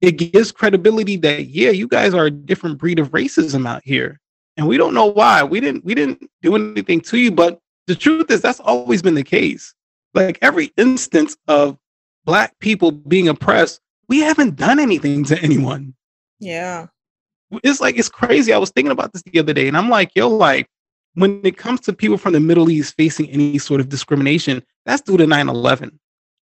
it 0.02 0.12
gives 0.14 0.52
credibility 0.52 1.18
that 1.18 1.48
yeah, 1.48 1.72
you 1.72 1.88
guys 1.88 2.14
are 2.14 2.26
a 2.26 2.32
different 2.32 2.78
breed 2.78 3.00
of 3.00 3.12
racism 3.12 3.68
out 3.68 3.82
here. 3.84 4.20
And 4.56 4.68
we 4.68 4.78
don't 4.78 4.94
know 4.94 5.06
why. 5.06 5.44
We 5.44 5.60
didn't 5.60 5.86
we 5.86 5.96
didn't 5.96 6.30
do 6.42 6.56
anything 6.56 7.02
to 7.02 7.18
you, 7.18 7.32
but 7.32 7.60
the 7.88 7.96
truth 7.96 8.30
is 8.32 8.42
that's 8.42 8.60
always 8.60 9.02
been 9.02 9.16
the 9.16 9.24
case. 9.24 9.74
Like 10.14 10.40
every 10.42 10.72
instance 10.78 11.38
of 11.48 11.78
black 12.26 12.58
people 12.60 12.92
being 12.92 13.28
oppressed, 13.28 13.82
we 14.08 14.20
haven't 14.20 14.56
done 14.56 14.80
anything 14.80 15.24
to 15.26 15.40
anyone. 15.42 15.94
Yeah. 16.40 16.88
It's 17.64 17.80
like 17.80 17.98
it's 17.98 18.10
crazy. 18.10 18.52
I 18.52 18.58
was 18.58 18.72
thinking 18.72 18.92
about 18.92 19.14
this 19.14 19.24
the 19.24 19.40
other 19.40 19.54
day 19.54 19.68
and 19.68 19.78
I'm 19.78 19.90
like, 19.90 20.12
yo, 20.16 20.28
like 20.28 20.68
when 21.14 21.42
it 21.44 21.58
comes 21.58 21.82
to 21.82 21.94
people 21.94 22.18
from 22.18 22.34
the 22.34 22.40
Middle 22.40 22.70
East 22.70 22.96
facing 22.96 23.30
any 23.30 23.58
sort 23.58 23.80
of 23.80 23.90
discrimination, 23.90 24.64
that's 24.86 25.02
due 25.02 25.18
to 25.18 25.26
9 25.26 25.50
11. 25.50 26.00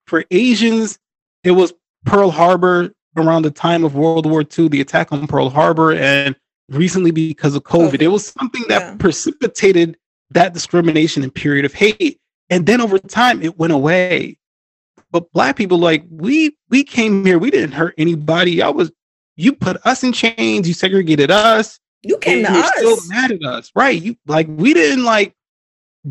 For 0.08 0.24
Asians, 0.32 1.00
it 1.44 1.52
was 1.52 1.74
Pearl 2.06 2.32
Harbor 2.32 2.95
around 3.16 3.44
the 3.44 3.52
time 3.52 3.84
of 3.84 3.96
World 3.96 4.30
War 4.30 4.42
II, 4.42 4.70
the 4.70 4.82
attack 4.82 5.12
on 5.12 5.28
Pearl 5.28 5.50
Harbor, 5.50 5.94
and 5.94 6.36
recently 6.70 7.12
because 7.12 7.56
of 7.56 7.64
COVID. 7.64 8.02
It 8.02 8.08
was 8.08 8.28
something 8.28 8.64
that 8.68 8.82
yeah. 8.82 8.96
precipitated 8.98 9.98
that 10.32 10.54
discrimination 10.54 11.24
and 11.24 11.34
period 11.34 11.66
of 11.66 11.74
hate. 11.74 12.20
And 12.50 12.66
then 12.66 12.82
over 12.82 13.00
time, 13.00 13.42
it 13.42 13.58
went 13.58 13.74
away. 13.74 14.38
But 15.12 15.32
black 15.32 15.56
people, 15.56 15.78
like 15.78 16.04
we, 16.10 16.58
we 16.70 16.84
came 16.84 17.26
here, 17.26 17.40
we 17.40 17.52
didn't 17.52 17.72
hurt 17.72 17.94
anybody. 17.98 18.62
I 18.62 18.70
was, 18.70 18.92
you 19.36 19.54
put 19.54 19.78
us 19.86 20.04
in 20.04 20.14
chains, 20.14 20.68
you 20.68 20.74
segregated 20.74 21.32
us, 21.32 21.80
you 22.06 22.18
came 22.18 22.46
to 22.46 22.52
you're 22.52 22.62
us. 22.62 22.72
Still 22.76 22.98
mad 23.08 23.32
at 23.32 23.44
us, 23.44 23.72
right? 23.76 24.00
You 24.00 24.16
like 24.28 24.48
we 24.48 24.74
didn't 24.74 25.06
like 25.06 25.34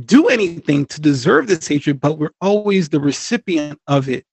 do 0.05 0.29
anything 0.29 0.87
to 0.87 1.01
deserve 1.01 1.47
this 1.47 1.67
hatred, 1.69 2.01
but 2.01 2.19
we're 2.19 2.33
always 2.41 2.89
the 2.89 2.99
recipient 3.01 3.79
of 3.87 4.09
it. 4.09 4.27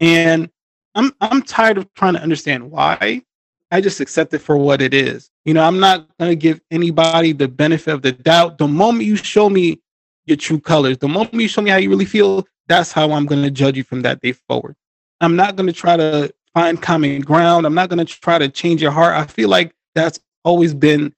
And 0.00 0.50
I'm 0.94 1.12
I'm 1.20 1.42
tired 1.42 1.78
of 1.78 1.92
trying 1.94 2.14
to 2.14 2.22
understand 2.22 2.70
why. 2.70 3.22
I 3.70 3.80
just 3.80 4.00
accept 4.00 4.32
it 4.34 4.38
for 4.38 4.56
what 4.56 4.80
it 4.80 4.94
is. 4.94 5.30
You 5.44 5.54
know, 5.54 5.64
I'm 5.64 5.80
not 5.80 6.08
gonna 6.18 6.34
give 6.36 6.60
anybody 6.70 7.32
the 7.32 7.48
benefit 7.48 7.92
of 7.92 8.02
the 8.02 8.12
doubt. 8.12 8.58
The 8.58 8.68
moment 8.68 9.04
you 9.04 9.16
show 9.16 9.48
me 9.48 9.80
your 10.26 10.36
true 10.36 10.60
colors, 10.60 10.98
the 10.98 11.08
moment 11.08 11.34
you 11.34 11.48
show 11.48 11.62
me 11.62 11.70
how 11.70 11.76
you 11.76 11.90
really 11.90 12.04
feel, 12.04 12.46
that's 12.68 12.92
how 12.92 13.10
I'm 13.12 13.26
gonna 13.26 13.50
judge 13.50 13.76
you 13.76 13.84
from 13.84 14.02
that 14.02 14.20
day 14.20 14.32
forward. 14.32 14.76
I'm 15.20 15.36
not 15.36 15.56
gonna 15.56 15.72
try 15.72 15.96
to 15.96 16.32
find 16.52 16.80
common 16.80 17.20
ground. 17.22 17.66
I'm 17.66 17.74
not 17.74 17.88
gonna 17.88 18.04
try 18.04 18.38
to 18.38 18.48
change 18.48 18.80
your 18.80 18.92
heart. 18.92 19.14
I 19.14 19.26
feel 19.26 19.48
like 19.48 19.74
that's 19.94 20.20
always 20.44 20.74
been 20.74 21.14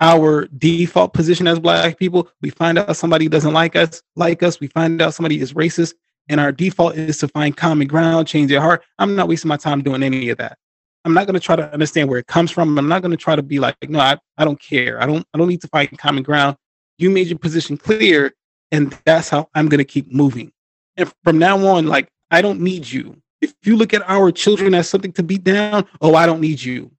our 0.00 0.46
default 0.58 1.12
position 1.12 1.46
as 1.46 1.60
black 1.60 1.98
people. 1.98 2.28
We 2.40 2.50
find 2.50 2.78
out 2.78 2.96
somebody 2.96 3.28
doesn't 3.28 3.52
like 3.52 3.76
us, 3.76 4.02
like 4.16 4.42
us. 4.42 4.58
We 4.58 4.66
find 4.68 5.00
out 5.00 5.14
somebody 5.14 5.40
is 5.40 5.52
racist, 5.52 5.94
and 6.28 6.40
our 6.40 6.52
default 6.52 6.94
is 6.96 7.18
to 7.18 7.28
find 7.28 7.56
common 7.56 7.88
ground, 7.88 8.28
change 8.28 8.50
their 8.50 8.60
heart. 8.60 8.82
I'm 8.98 9.16
not 9.16 9.28
wasting 9.28 9.48
my 9.48 9.56
time 9.56 9.82
doing 9.82 10.02
any 10.02 10.28
of 10.28 10.38
that. 10.38 10.58
I'm 11.04 11.14
not 11.14 11.26
going 11.26 11.34
to 11.34 11.40
try 11.40 11.56
to 11.56 11.72
understand 11.72 12.08
where 12.08 12.18
it 12.18 12.26
comes 12.26 12.50
from. 12.50 12.78
I'm 12.78 12.88
not 12.88 13.02
going 13.02 13.10
to 13.10 13.16
try 13.16 13.34
to 13.34 13.42
be 13.42 13.58
like, 13.58 13.76
no, 13.88 13.98
I, 14.00 14.18
I 14.36 14.44
don't 14.44 14.60
care. 14.60 15.02
I 15.02 15.06
don't 15.06 15.26
I 15.32 15.38
don't 15.38 15.48
need 15.48 15.62
to 15.62 15.68
find 15.68 15.98
common 15.98 16.22
ground. 16.22 16.56
You 16.98 17.10
made 17.10 17.28
your 17.28 17.38
position 17.38 17.76
clear, 17.76 18.34
and 18.70 18.96
that's 19.04 19.30
how 19.30 19.48
I'm 19.54 19.68
going 19.68 19.78
to 19.78 19.84
keep 19.84 20.12
moving. 20.12 20.52
And 20.96 21.10
from 21.24 21.38
now 21.38 21.64
on, 21.66 21.86
like 21.86 22.08
I 22.30 22.42
don't 22.42 22.60
need 22.60 22.90
you. 22.90 23.20
If 23.40 23.54
you 23.64 23.76
look 23.76 23.94
at 23.94 24.08
our 24.08 24.30
children 24.30 24.74
as 24.74 24.88
something 24.88 25.12
to 25.12 25.22
beat 25.22 25.44
down, 25.44 25.86
oh, 26.02 26.14
I 26.14 26.26
don't 26.26 26.40
need 26.40 26.62
you. 26.62 26.90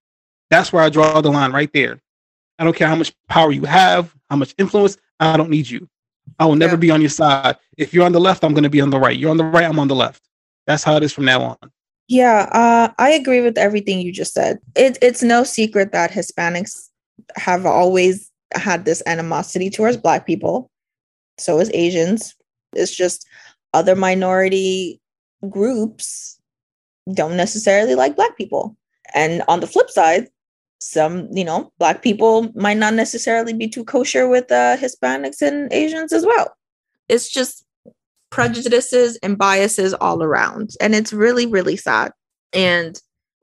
That's 0.49 0.73
where 0.73 0.83
I 0.83 0.89
draw 0.89 1.21
the 1.21 1.31
line 1.31 1.51
right 1.51 1.71
there. 1.71 2.01
I 2.57 2.63
don't 2.63 2.75
care 2.75 2.87
how 2.87 2.95
much 2.95 3.13
power 3.29 3.51
you 3.51 3.63
have, 3.65 4.15
how 4.29 4.35
much 4.35 4.55
influence. 4.57 4.97
I 5.19 5.37
don't 5.37 5.51
need 5.51 5.69
you. 5.69 5.87
I 6.39 6.45
will 6.45 6.55
never 6.55 6.73
yeah. 6.73 6.79
be 6.79 6.91
on 6.91 7.01
your 7.01 7.09
side. 7.09 7.57
If 7.77 7.93
you're 7.93 8.05
on 8.05 8.11
the 8.11 8.19
left, 8.19 8.43
I'm 8.43 8.53
going 8.53 8.63
to 8.63 8.69
be 8.69 8.81
on 8.81 8.89
the 8.89 8.99
right. 8.99 9.17
You're 9.17 9.31
on 9.31 9.37
the 9.37 9.45
right, 9.45 9.65
I'm 9.65 9.79
on 9.79 9.87
the 9.87 9.95
left. 9.95 10.21
That's 10.67 10.83
how 10.83 10.95
it 10.95 11.03
is 11.03 11.13
from 11.13 11.25
now 11.25 11.41
on. 11.41 11.71
Yeah, 12.07 12.49
uh, 12.51 12.93
I 12.97 13.11
agree 13.11 13.41
with 13.41 13.57
everything 13.57 14.01
you 14.01 14.11
just 14.11 14.33
said. 14.33 14.59
It, 14.75 14.97
it's 15.01 15.23
no 15.23 15.43
secret 15.43 15.91
that 15.93 16.11
Hispanics 16.11 16.89
have 17.35 17.65
always 17.65 18.29
had 18.53 18.85
this 18.85 19.01
animosity 19.05 19.69
towards 19.69 19.97
Black 19.97 20.25
people. 20.25 20.69
So 21.37 21.59
is 21.59 21.71
Asians. 21.73 22.35
It's 22.73 22.95
just 22.95 23.25
other 23.73 23.95
minority 23.95 24.99
groups 25.49 26.37
don't 27.13 27.37
necessarily 27.37 27.95
like 27.95 28.15
Black 28.15 28.37
people. 28.37 28.75
And 29.13 29.41
on 29.47 29.59
the 29.59 29.67
flip 29.67 29.89
side, 29.89 30.27
some 30.81 31.27
you 31.31 31.45
know 31.45 31.71
black 31.77 32.01
people 32.01 32.51
might 32.55 32.77
not 32.77 32.93
necessarily 32.95 33.53
be 33.53 33.67
too 33.67 33.85
kosher 33.85 34.27
with 34.27 34.51
uh, 34.51 34.75
hispanics 34.77 35.41
and 35.41 35.71
asians 35.71 36.11
as 36.11 36.25
well 36.25 36.55
it's 37.07 37.29
just 37.29 37.63
prejudices 38.31 39.17
and 39.21 39.37
biases 39.37 39.93
all 39.93 40.23
around 40.23 40.71
and 40.81 40.95
it's 40.95 41.13
really 41.13 41.45
really 41.45 41.77
sad 41.77 42.11
and 42.51 42.99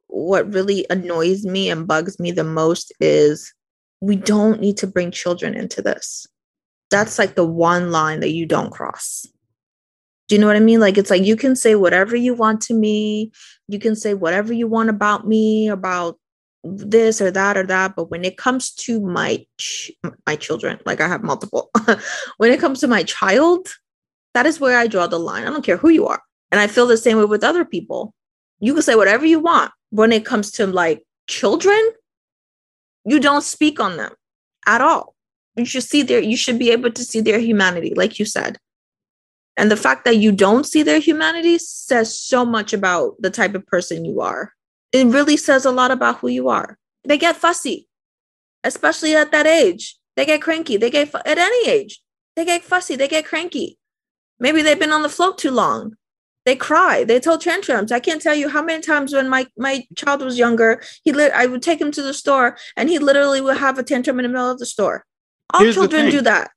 what 0.09 0.53
really 0.53 0.85
annoys 0.91 1.45
me 1.45 1.71
and 1.71 1.87
bugs 1.87 2.19
me 2.19 2.33
the 2.33 2.43
most 2.43 2.93
is 3.01 3.55
we 4.01 4.17
don't 4.17 4.61
need 4.61 4.77
to 4.77 4.87
bring 4.87 5.11
children 5.13 5.55
into 5.55 5.81
this 5.81 6.27
that's 6.91 7.19
like 7.19 7.37
the 7.37 7.47
one 7.47 7.93
line 7.93 8.19
that 8.19 8.33
you 8.33 8.47
don't 8.47 8.73
cross 8.73 9.27
do 10.29 10.35
you 10.35 10.41
know 10.43 10.47
what 10.47 10.57
I 10.57 10.61
mean? 10.61 10.79
Like, 10.79 10.99
it's 10.99 11.09
like 11.09 11.25
you 11.25 11.37
can 11.37 11.57
say 11.57 11.75
whatever 11.75 12.15
you 12.15 12.35
want 12.35 12.61
to 12.63 12.75
me. 12.75 13.33
You 13.67 13.79
can 13.79 13.97
say 13.97 14.13
whatever 14.13 14.53
you 14.53 14.69
want 14.69 14.91
about 14.91 15.27
me, 15.27 15.69
about 15.69 16.19
this 16.65 17.21
or 17.21 17.31
that 17.31 17.57
or 17.57 17.65
that 17.65 17.95
but 17.95 18.11
when 18.11 18.25
it 18.25 18.37
comes 18.37 18.73
to 18.73 19.01
my 19.01 19.45
ch- 19.59 19.93
my 20.27 20.35
children 20.35 20.79
like 20.85 21.01
i 21.01 21.07
have 21.07 21.23
multiple 21.23 21.71
when 22.39 22.51
it 22.51 22.61
comes 22.61 22.81
to 22.81 22.89
my 22.89 23.03
child 23.05 23.69
that 24.35 24.47
is 24.47 24.61
where 24.61 24.79
i 24.79 24.87
draw 24.87 25.07
the 25.07 25.19
line. 25.19 25.45
I 25.45 25.51
don't 25.51 25.65
care 25.65 25.77
who 25.77 25.89
you 25.89 26.07
are. 26.07 26.23
And 26.51 26.61
i 26.61 26.67
feel 26.67 26.87
the 26.87 26.97
same 26.97 27.19
way 27.19 27.25
with 27.25 27.45
other 27.45 27.65
people. 27.65 28.15
You 28.61 28.75
can 28.75 28.83
say 28.83 28.95
whatever 28.95 29.27
you 29.27 29.41
want. 29.41 29.73
When 29.91 30.13
it 30.13 30.25
comes 30.25 30.51
to 30.53 30.67
like 30.67 31.05
children 31.27 31.93
you 33.05 33.21
don't 33.21 33.43
speak 33.43 33.81
on 33.81 33.97
them 33.97 34.13
at 34.67 34.81
all. 34.81 35.15
You 35.57 35.65
should 35.65 35.83
see 35.83 36.03
their 36.03 36.21
you 36.21 36.37
should 36.37 36.59
be 36.59 36.71
able 36.71 36.93
to 36.93 37.05
see 37.05 37.21
their 37.21 37.39
humanity 37.39 37.95
like 37.95 38.19
you 38.19 38.25
said. 38.25 38.59
And 39.57 39.73
the 39.73 39.77
fact 39.77 40.05
that 40.05 40.19
you 40.19 40.31
don't 40.31 40.65
see 40.65 40.85
their 40.85 41.01
humanity 41.01 41.59
says 41.59 42.17
so 42.17 42.45
much 42.45 42.73
about 42.73 43.15
the 43.19 43.31
type 43.31 43.55
of 43.55 43.67
person 43.67 44.05
you 44.05 44.21
are 44.21 44.53
it 44.93 45.07
really 45.07 45.37
says 45.37 45.65
a 45.65 45.71
lot 45.71 45.91
about 45.91 46.19
who 46.19 46.29
you 46.29 46.49
are. 46.49 46.79
They 47.05 47.19
get 47.19 47.37
fussy, 47.37 47.89
especially 48.65 49.15
at 49.15 49.33
that 49.33 49.47
age. 49.47 49.97
They 50.17 50.27
get 50.27 50.43
cranky. 50.43 50.77
They 50.77 50.91
get 50.91 51.11
fu- 51.11 51.19
at 51.25 51.39
any 51.39 51.69
age. 51.69 52.01
They 52.37 52.45
get 52.45 52.65
fussy. 52.65 52.97
They 52.97 53.09
get 53.09 53.27
cranky. 53.27 53.79
Maybe 54.41 54.63
they've 54.63 54.79
been 54.79 54.93
on 54.93 55.03
the 55.03 55.09
float 55.09 55.39
too 55.39 55.51
long. 55.51 55.95
They 56.45 56.57
cry. 56.57 57.05
They 57.05 57.21
tell 57.21 57.39
tantrums. 57.39 57.93
I 57.93 58.01
can't 58.01 58.23
tell 58.23 58.35
you 58.35 58.49
how 58.49 58.63
many 58.63 58.81
times 58.81 59.13
when 59.13 59.29
my 59.29 59.47
my 59.57 59.85
child 59.97 60.23
was 60.23 60.39
younger, 60.39 60.83
he 61.05 61.13
lit. 61.13 61.33
I 61.33 61.47
would 61.47 61.63
take 61.63 61.81
him 61.81 61.91
to 61.93 62.03
the 62.03 62.15
store, 62.15 62.57
and 62.77 62.89
he 62.89 62.99
literally 62.99 63.41
would 63.41 63.59
have 63.59 63.79
a 63.79 63.83
tantrum 63.83 64.19
in 64.19 64.23
the 64.23 64.29
middle 64.31 64.51
of 64.51 64.59
the 64.59 64.67
store. 64.67 65.05
All 65.53 65.61
Here's 65.61 65.75
children 65.75 66.11
do 66.11 66.23
that. 66.23 66.51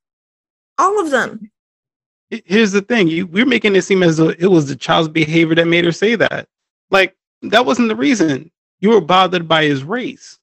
All 0.78 1.00
of 1.00 1.12
them. 1.12 1.52
Here's 2.30 2.72
the 2.72 2.82
thing: 2.82 3.10
you, 3.10 3.28
we're 3.28 3.46
making 3.46 3.76
it 3.76 3.82
seem 3.82 4.02
as 4.02 4.18
though 4.18 4.30
it 4.30 4.48
was 4.48 4.68
the 4.68 4.76
child's 4.76 5.10
behavior 5.10 5.56
that 5.56 5.68
made 5.68 5.84
her 5.84 5.92
say 5.92 6.16
that. 6.16 6.48
Like 6.90 7.16
that 7.44 7.66
wasn't 7.66 7.90
the 7.90 7.96
reason. 7.96 8.52
You 8.80 8.90
were 8.90 9.02
bothered 9.02 9.48
by 9.48 9.64
his 9.64 9.84
race. 9.84 10.40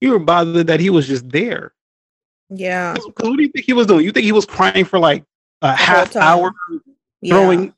You 0.00 0.10
were 0.10 0.18
bothered 0.18 0.66
that 0.66 0.80
he 0.80 0.90
was 0.90 1.06
just 1.06 1.28
there. 1.28 1.72
Yeah. 2.50 2.94
Because 2.94 3.28
what 3.30 3.36
do 3.36 3.42
you 3.42 3.48
think 3.48 3.66
he 3.66 3.72
was 3.72 3.86
doing? 3.86 4.04
You 4.04 4.12
think 4.12 4.24
he 4.24 4.32
was 4.32 4.46
crying 4.46 4.84
for 4.84 4.98
like 4.98 5.24
a 5.62 5.68
the 5.68 5.72
half 5.72 6.16
hour, 6.16 6.52
yeah. 7.20 7.34
throwing, 7.34 7.74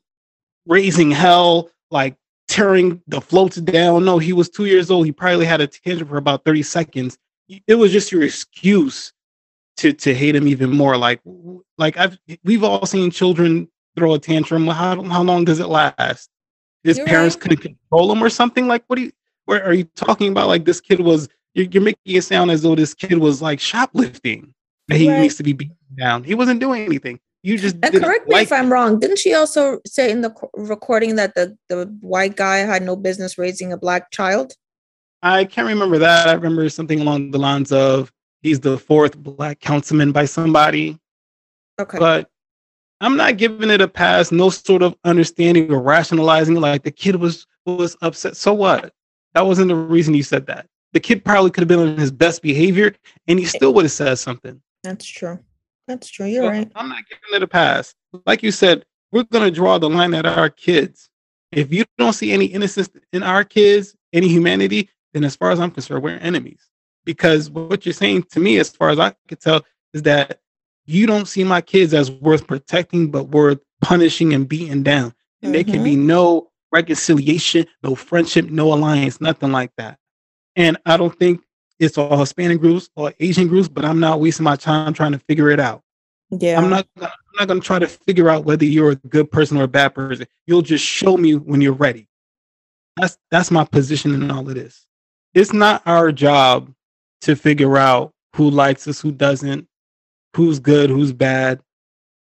raising 0.65 1.11
hell, 1.11 1.69
like 1.91 2.15
tearing 2.47 3.01
the 3.07 3.21
floats 3.21 3.57
down? 3.57 4.05
No, 4.05 4.17
he 4.17 4.33
was 4.33 4.49
two 4.49 4.65
years 4.65 4.89
old. 4.89 5.05
He 5.05 5.11
probably 5.11 5.45
had 5.45 5.61
a 5.61 5.67
tantrum 5.67 6.09
for 6.09 6.17
about 6.17 6.43
30 6.45 6.63
seconds. 6.63 7.17
It 7.67 7.75
was 7.75 7.91
just 7.91 8.11
your 8.11 8.23
excuse 8.23 9.13
to 9.77 9.93
to 9.93 10.13
hate 10.13 10.35
him 10.35 10.47
even 10.47 10.71
more. 10.71 10.97
Like, 10.97 11.21
like 11.77 11.97
I've 11.97 12.17
we've 12.43 12.63
all 12.63 12.85
seen 12.85 13.11
children 13.11 13.69
throw 13.95 14.13
a 14.13 14.19
tantrum. 14.19 14.67
How 14.67 15.01
how 15.03 15.21
long 15.21 15.45
does 15.45 15.59
it 15.59 15.67
last? 15.67 16.29
His 16.85 16.97
you're 16.97 17.05
parents 17.05 17.35
right. 17.35 17.41
couldn't 17.41 17.61
control 17.61 18.11
him 18.11 18.23
or 18.23 18.29
something 18.29 18.67
like 18.67 18.83
what 18.87 18.95
do 18.95 19.03
you 19.03 19.11
where 19.45 19.63
are 19.63 19.73
you 19.73 19.83
talking 19.95 20.31
about 20.31 20.47
like 20.47 20.65
this 20.65 20.79
kid 20.79 20.99
was 20.99 21.27
you're, 21.53 21.65
you're 21.71 21.83
making 21.83 22.15
it 22.15 22.23
sound 22.23 22.51
as 22.51 22.61
though 22.61 22.75
this 22.75 22.93
kid 22.93 23.17
was 23.17 23.41
like 23.41 23.59
shoplifting 23.59 24.53
that 24.87 24.97
he 24.97 25.09
right. 25.09 25.21
needs 25.21 25.35
to 25.35 25.43
be 25.43 25.53
beaten 25.53 25.75
down 25.97 26.23
he 26.23 26.33
wasn't 26.33 26.59
doing 26.59 26.85
anything 26.85 27.19
you 27.43 27.57
just 27.57 27.75
uh, 27.77 27.89
and 27.91 28.01
correct 28.01 28.27
me 28.27 28.35
like 28.35 28.47
if 28.47 28.53
i'm 28.53 28.71
wrong 28.71 28.99
didn't 28.99 29.19
she 29.19 29.33
also 29.33 29.79
say 29.85 30.09
in 30.09 30.21
the 30.21 30.33
recording 30.53 31.15
that 31.15 31.35
the 31.35 31.57
the 31.69 31.85
white 32.01 32.35
guy 32.35 32.57
had 32.57 32.81
no 32.81 32.95
business 32.95 33.37
raising 33.37 33.73
a 33.73 33.77
black 33.77 34.09
child 34.11 34.53
I 35.25 35.43
can't 35.45 35.67
remember 35.67 35.97
that. 35.97 36.27
I 36.27 36.33
remember 36.33 36.69
something 36.69 37.01
along 37.01 37.31
the 37.31 37.39
lines 37.39 37.71
of 37.71 38.11
he's 38.43 38.59
the 38.59 38.77
fourth 38.77 39.17
black 39.17 39.59
councilman 39.59 40.11
by 40.11 40.25
somebody. 40.25 40.99
Okay. 41.81 41.97
But 41.97 42.29
I'm 43.01 43.17
not 43.17 43.37
giving 43.37 43.69
it 43.69 43.81
a 43.81 43.87
pass, 43.87 44.31
no 44.31 44.49
sort 44.49 44.81
of 44.81 44.95
understanding 45.03 45.71
or 45.71 45.81
rationalizing 45.81 46.55
like 46.55 46.83
the 46.83 46.91
kid 46.91 47.15
was 47.17 47.45
was 47.65 47.97
upset. 48.01 48.37
So 48.37 48.53
what? 48.53 48.93
That 49.33 49.45
wasn't 49.45 49.69
the 49.69 49.75
reason 49.75 50.13
he 50.13 50.21
said 50.21 50.47
that. 50.47 50.67
The 50.93 50.99
kid 50.99 51.25
probably 51.25 51.51
could 51.51 51.61
have 51.61 51.67
been 51.67 51.79
on 51.79 51.97
his 51.97 52.11
best 52.11 52.41
behavior 52.41 52.95
and 53.27 53.37
he 53.37 53.45
still 53.45 53.73
would 53.73 53.85
have 53.85 53.91
said 53.91 54.15
something. 54.15 54.61
That's 54.83 55.05
true. 55.05 55.39
That's 55.87 56.09
true. 56.09 56.27
You're 56.27 56.43
so 56.43 56.49
right. 56.49 56.71
I'm 56.75 56.89
not 56.89 57.03
giving 57.09 57.35
it 57.35 57.43
a 57.43 57.47
pass. 57.47 57.93
Like 58.25 58.43
you 58.43 58.51
said, 58.51 58.85
we're 59.11 59.23
gonna 59.23 59.51
draw 59.51 59.77
the 59.77 59.89
line 59.89 60.13
at 60.13 60.25
our 60.25 60.49
kids. 60.49 61.09
If 61.51 61.73
you 61.73 61.85
don't 61.97 62.13
see 62.13 62.31
any 62.31 62.45
innocence 62.45 62.89
in 63.13 63.23
our 63.23 63.43
kids, 63.43 63.95
any 64.13 64.27
humanity, 64.27 64.89
then 65.13 65.23
as 65.23 65.35
far 65.35 65.51
as 65.51 65.59
I'm 65.59 65.71
concerned, 65.71 66.03
we're 66.03 66.17
enemies. 66.17 66.69
Because 67.03 67.49
what 67.49 67.85
you're 67.85 67.93
saying 67.93 68.23
to 68.31 68.39
me, 68.39 68.57
as 68.57 68.69
far 68.69 68.89
as 68.89 68.99
I 68.99 69.13
could 69.27 69.39
tell, 69.39 69.63
is 69.93 70.01
that 70.03 70.39
you 70.85 71.07
don't 71.07 71.27
see 71.27 71.43
my 71.43 71.61
kids 71.61 71.93
as 71.93 72.11
worth 72.11 72.47
protecting, 72.47 73.11
but 73.11 73.29
worth 73.29 73.59
punishing 73.81 74.33
and 74.33 74.47
beating 74.47 74.83
down. 74.83 75.13
And 75.41 75.47
mm-hmm. 75.47 75.51
there 75.51 75.63
can 75.63 75.83
be 75.83 75.93
mm-hmm. 75.93 76.07
no 76.07 76.51
reconciliation, 76.71 77.65
no 77.83 77.95
friendship, 77.95 78.49
no 78.49 78.73
alliance, 78.73 79.21
nothing 79.21 79.51
like 79.51 79.71
that. 79.77 79.97
And 80.55 80.77
I 80.85 80.97
don't 80.97 81.17
think 81.17 81.41
it's 81.79 81.97
all 81.97 82.17
Hispanic 82.17 82.59
groups 82.59 82.89
or 82.95 83.13
Asian 83.19 83.47
groups, 83.47 83.67
but 83.67 83.85
I'm 83.85 83.99
not 83.99 84.19
wasting 84.19 84.43
my 84.43 84.55
time 84.55 84.93
trying 84.93 85.11
to 85.11 85.19
figure 85.19 85.49
it 85.49 85.59
out. 85.59 85.81
Yeah. 86.31 86.57
I'm 86.59 86.69
not 86.69 86.87
I'm 86.99 87.09
not 87.39 87.47
gonna 87.47 87.59
try 87.59 87.79
to 87.79 87.87
figure 87.87 88.29
out 88.29 88.45
whether 88.45 88.65
you're 88.65 88.91
a 88.91 88.95
good 88.95 89.31
person 89.31 89.57
or 89.57 89.63
a 89.63 89.67
bad 89.67 89.93
person. 89.93 90.25
You'll 90.47 90.61
just 90.61 90.83
show 90.83 91.17
me 91.17 91.35
when 91.35 91.61
you're 91.61 91.73
ready. 91.73 92.07
That's 92.97 93.17
that's 93.29 93.51
my 93.51 93.65
position 93.65 94.13
in 94.13 94.31
all 94.31 94.47
of 94.47 94.55
this. 94.55 94.85
It's 95.33 95.53
not 95.53 95.81
our 95.85 96.11
job 96.11 96.73
to 97.21 97.35
figure 97.35 97.77
out 97.77 98.13
who 98.35 98.49
likes 98.49 98.87
us, 98.87 99.01
who 99.01 99.11
doesn't, 99.11 99.67
who's 100.35 100.59
good, 100.59 100.89
who's 100.89 101.13
bad. 101.13 101.61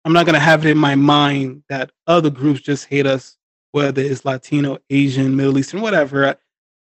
I'm 0.05 0.13
not 0.13 0.27
gonna 0.27 0.41
have 0.41 0.65
it 0.67 0.71
in 0.71 0.79
my 0.79 0.95
mind 0.95 1.63
that 1.69 1.91
other 2.07 2.31
groups 2.31 2.61
just 2.61 2.87
hate 2.87 3.07
us, 3.07 3.37
whether 3.73 4.03
it's 4.03 4.25
Latino, 4.25 4.79
Asian, 4.91 5.35
Middle 5.35 5.59
Eastern, 5.59 5.81
whatever. 5.81 6.37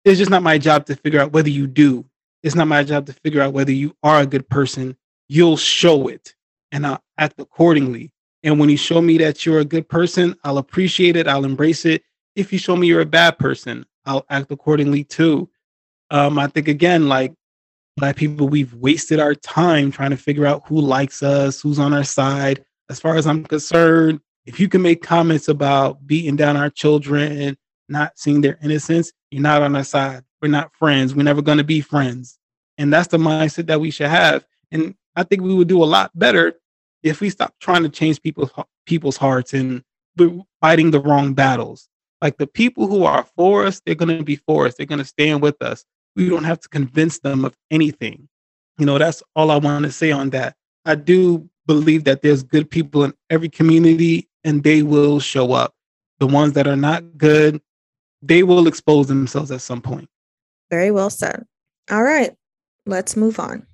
It's 0.05 0.18
just 0.18 0.31
not 0.31 0.43
my 0.43 0.59
job 0.59 0.87
to 0.87 0.97
figure 0.97 1.20
out 1.20 1.33
whether 1.33 1.51
you 1.51 1.66
do. 1.66 2.05
It's 2.43 2.55
not 2.55 2.68
my 2.68 2.83
job 2.83 3.07
to 3.07 3.12
figure 3.12 3.43
out 3.43 3.53
whether 3.53 3.72
you 3.72 3.95
are 4.03 4.20
a 4.20 4.26
good 4.26 4.49
person. 4.49 4.97
You'll 5.29 5.57
show 5.57 6.09
it 6.09 6.35
and 6.72 6.87
I'll 6.87 7.03
act 7.18 7.41
accordingly. 7.41 8.12
And 8.43 8.59
when 8.59 8.70
you 8.70 8.76
show 8.76 9.03
me 9.03 9.18
that 9.18 9.45
you're 9.45 9.61
a 9.61 9.64
good 9.64 9.89
person, 9.89 10.37
I'll 10.45 10.59
appreciate 10.59 11.16
it. 11.16 11.29
I'll 11.29 11.45
embrace 11.45 11.85
it. 11.85 12.03
If 12.37 12.53
you 12.53 12.59
show 12.59 12.76
me 12.76 12.87
you're 12.87 13.01
a 13.01 13.07
bad 13.07 13.39
person, 13.39 13.85
I'll 14.07 14.24
act 14.31 14.51
accordingly 14.53 15.05
too. 15.05 15.51
Um, 16.11 16.39
I 16.39 16.47
think 16.47 16.68
again, 16.68 17.09
like 17.09 17.35
black 17.99 18.16
people, 18.16 18.49
we've 18.49 18.74
wasted 18.74 19.20
our 19.20 19.34
time 19.34 19.90
trying 19.90 20.11
to 20.11 20.16
figure 20.16 20.46
out 20.46 20.62
who 20.66 20.80
likes 20.80 21.22
us, 21.22 21.61
who's 21.61 21.78
on 21.78 21.92
our 21.92 22.05
side. 22.05 22.64
As 22.90 23.01
far 23.01 23.16
as 23.16 23.26
I'm 23.26 23.44
concerned, 23.44 24.20
if 24.46 24.59
you 24.59 24.68
can 24.68 24.80
make 24.80 25.03
comments 25.03 25.49
about 25.49 26.07
beating 26.07 26.36
down 26.36 26.57
our 26.57 26.70
children, 26.70 27.32
and 27.32 27.57
not 27.88 28.18
seeing 28.18 28.40
their 28.40 28.59
innocence, 28.62 29.12
you're 29.30 29.42
not 29.42 29.62
on 29.62 29.74
our 29.76 29.84
side. 29.84 30.22
We're 30.40 30.49
not 30.49 30.74
friends. 30.74 31.14
We're 31.14 31.22
never 31.22 31.42
going 31.42 31.59
to 31.59 31.64
be 31.64 31.80
friends. 31.80 32.38
And 32.76 32.92
that's 32.92 33.09
the 33.09 33.18
mindset 33.18 33.66
that 33.66 33.80
we 33.80 33.90
should 33.90 34.09
have. 34.09 34.46
And 34.70 34.94
I 35.16 35.24
think 35.24 35.42
we 35.42 35.55
would 35.55 35.68
do 35.68 35.82
a 35.82 35.86
lot 35.86 36.16
better 36.16 36.55
if 37.03 37.20
we 37.20 37.30
stop 37.30 37.55
trying 37.61 37.82
to 37.82 37.88
change 37.88 38.22
people's 38.22 38.51
people's 38.86 39.16
hearts 39.16 39.53
and 39.53 39.82
we're 40.16 40.42
fighting 40.61 40.90
the 40.90 41.01
wrong 41.01 41.34
battles. 41.34 41.88
Like 42.22 42.38
the 42.38 42.46
people 42.46 42.86
who 42.86 43.05
are 43.05 43.26
for 43.36 43.64
us, 43.64 43.80
they're 43.84 43.94
going 43.94 44.16
to 44.16 44.24
be 44.24 44.36
for 44.36 44.66
us. 44.66 44.74
They're 44.74 44.86
going 44.86 44.99
to 44.99 45.05
stand 45.05 45.42
with 45.42 45.61
us. 45.62 45.84
We 46.18 46.28
don't 46.28 46.44
have 46.44 46.58
to 46.60 46.68
convince 46.68 47.20
them 47.20 47.44
of 47.44 47.56
anything. 47.70 48.28
You 48.76 48.86
know, 48.86 48.98
that's 48.98 49.22
all 49.36 49.50
I 49.50 49.56
want 49.56 49.84
to 49.84 49.92
say 49.92 50.10
on 50.10 50.30
that. 50.30 50.56
I 50.84 50.96
do 50.96 51.48
believe 51.66 52.04
that 52.04 52.22
there's 52.22 52.42
good 52.42 52.68
people 52.68 53.04
in 53.04 53.14
every 53.30 53.48
community 53.48 54.28
and 54.42 54.64
they 54.64 54.82
will 54.82 55.20
show 55.20 55.52
up. 55.52 55.74
The 56.18 56.26
ones 56.26 56.54
that 56.54 56.66
are 56.66 56.76
not 56.76 57.16
good, 57.16 57.60
they 58.20 58.42
will 58.42 58.66
expose 58.66 59.06
themselves 59.06 59.52
at 59.52 59.60
some 59.60 59.80
point. 59.80 60.08
Very 60.70 60.90
well 60.90 61.10
said. 61.10 61.44
All 61.90 62.02
right, 62.02 62.34
let's 62.84 63.16
move 63.16 63.38
on 63.38 63.66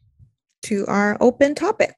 to 0.64 0.84
our 0.86 1.16
open 1.20 1.55
topic. 1.55 1.95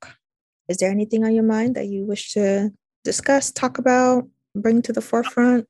Is 0.68 0.76
there 0.76 0.90
anything 0.90 1.24
on 1.24 1.34
your 1.34 1.44
mind 1.44 1.74
that 1.74 1.86
you 1.86 2.04
wish 2.04 2.32
to 2.34 2.70
discuss, 3.04 3.50
talk 3.50 3.78
about, 3.78 4.28
bring 4.54 4.82
to 4.82 4.92
the 4.92 5.00
forefront? 5.00 5.66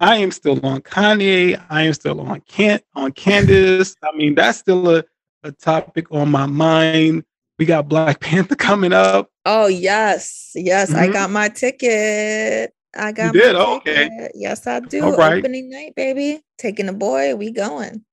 I 0.00 0.16
am 0.16 0.30
still 0.30 0.64
on 0.64 0.80
Kanye. 0.82 1.62
I 1.68 1.82
am 1.82 1.92
still 1.92 2.20
on 2.20 2.40
Can 2.42 2.80
on 2.94 3.12
Candace. 3.12 3.96
I 4.02 4.16
mean, 4.16 4.34
that's 4.34 4.58
still 4.58 4.96
a, 4.96 5.04
a 5.42 5.52
topic 5.52 6.06
on 6.12 6.30
my 6.30 6.46
mind. 6.46 7.24
We 7.58 7.66
got 7.66 7.88
Black 7.88 8.20
Panther 8.20 8.54
coming 8.54 8.92
up. 8.92 9.30
Oh 9.44 9.66
yes, 9.66 10.52
yes, 10.54 10.90
mm-hmm. 10.90 10.98
I 10.98 11.08
got 11.08 11.30
my 11.30 11.48
ticket. 11.48 12.72
I 12.96 13.12
got. 13.12 13.34
You 13.34 13.40
did 13.40 13.56
oh, 13.56 13.76
okay. 13.76 14.30
Yes, 14.34 14.66
I 14.66 14.80
do. 14.80 15.04
All 15.04 15.16
right. 15.16 15.38
Opening 15.38 15.70
night, 15.70 15.94
baby. 15.96 16.42
Taking 16.58 16.86
the 16.86 16.92
boy. 16.92 17.34
We 17.34 17.50
going. 17.50 18.04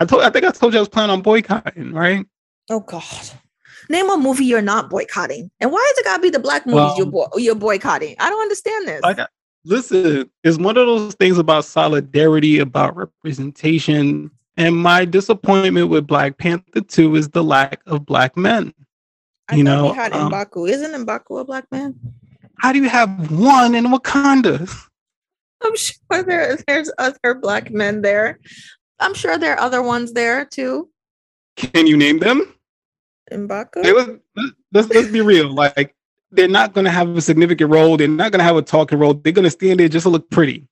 I 0.00 0.04
told. 0.04 0.22
I 0.22 0.30
think 0.30 0.44
I 0.44 0.50
told 0.50 0.72
you 0.72 0.78
I 0.78 0.82
was 0.82 0.88
planning 0.88 1.12
on 1.12 1.22
boycotting. 1.22 1.92
Right. 1.92 2.26
Oh 2.70 2.80
God. 2.80 3.04
Name 3.90 4.10
a 4.10 4.18
movie 4.18 4.44
you're 4.44 4.60
not 4.60 4.90
boycotting. 4.90 5.50
And 5.60 5.72
why 5.72 5.92
is 5.92 5.98
it 5.98 6.04
gotta 6.04 6.20
be 6.20 6.30
the 6.30 6.38
black 6.38 6.66
movies 6.66 6.76
well, 6.76 6.96
you're, 6.98 7.06
bo- 7.06 7.30
you're 7.36 7.54
boycotting? 7.54 8.16
I 8.18 8.28
don't 8.28 8.42
understand 8.42 8.86
this. 8.86 9.00
I 9.02 9.14
got, 9.14 9.30
listen, 9.68 10.30
it's 10.42 10.58
one 10.58 10.76
of 10.76 10.86
those 10.86 11.14
things 11.14 11.38
about 11.38 11.64
solidarity, 11.64 12.58
about 12.58 12.96
representation. 12.96 14.30
And 14.56 14.76
my 14.76 15.04
disappointment 15.04 15.88
with 15.88 16.06
Black 16.06 16.38
Panther 16.38 16.80
2 16.80 17.14
is 17.14 17.28
the 17.28 17.44
lack 17.44 17.80
of 17.86 18.04
black 18.04 18.36
men. 18.36 18.72
I 19.48 19.56
you 19.56 19.64
know, 19.64 19.90
we 19.90 19.96
had 19.96 20.12
um, 20.12 20.32
Mbaku. 20.32 20.68
Isn't 20.68 21.06
Mbaku 21.06 21.40
a 21.40 21.44
black 21.44 21.70
man? 21.70 21.94
How 22.58 22.72
do 22.72 22.80
you 22.80 22.88
have 22.88 23.30
one 23.30 23.74
in 23.74 23.84
Wakanda? 23.84 24.68
I'm 25.62 25.76
sure 25.76 26.22
there, 26.22 26.56
there's 26.66 26.90
other 26.98 27.34
black 27.34 27.70
men 27.70 28.02
there. 28.02 28.40
I'm 29.00 29.14
sure 29.14 29.38
there 29.38 29.54
are 29.54 29.60
other 29.60 29.82
ones 29.82 30.12
there 30.12 30.44
too. 30.44 30.90
Can 31.56 31.86
you 31.86 31.96
name 31.96 32.18
them? 32.18 32.54
Mbaku? 33.30 33.84
Hey, 33.84 33.92
let's, 33.92 34.10
let's, 34.72 34.88
let's 34.90 35.08
be 35.08 35.20
real. 35.20 35.52
Like, 35.52 35.94
they're 36.30 36.48
not 36.48 36.74
going 36.74 36.84
to 36.84 36.90
have 36.90 37.16
a 37.16 37.20
significant 37.20 37.70
role. 37.70 37.96
They're 37.96 38.08
not 38.08 38.32
going 38.32 38.40
to 38.40 38.44
have 38.44 38.56
a 38.56 38.62
talking 38.62 38.98
role. 38.98 39.14
They're 39.14 39.32
going 39.32 39.44
to 39.44 39.50
stand 39.50 39.80
there 39.80 39.88
just 39.88 40.04
to 40.04 40.10
look 40.10 40.30
pretty. 40.30 40.66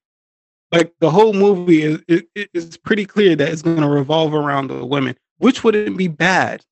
Like 0.73 0.93
the 1.01 1.11
whole 1.11 1.33
movie 1.33 1.83
is 1.83 2.03
it, 2.09 2.27
it's 2.35 2.77
pretty 2.77 3.05
clear 3.05 3.37
that 3.37 3.49
it's 3.49 3.63
going 3.63 3.81
to 3.81 3.89
revolve 3.89 4.35
around 4.35 4.69
the 4.69 4.85
women, 4.85 5.17
which 5.39 5.63
wouldn't 5.63 5.97
be 5.97 6.09
bad 6.09 6.65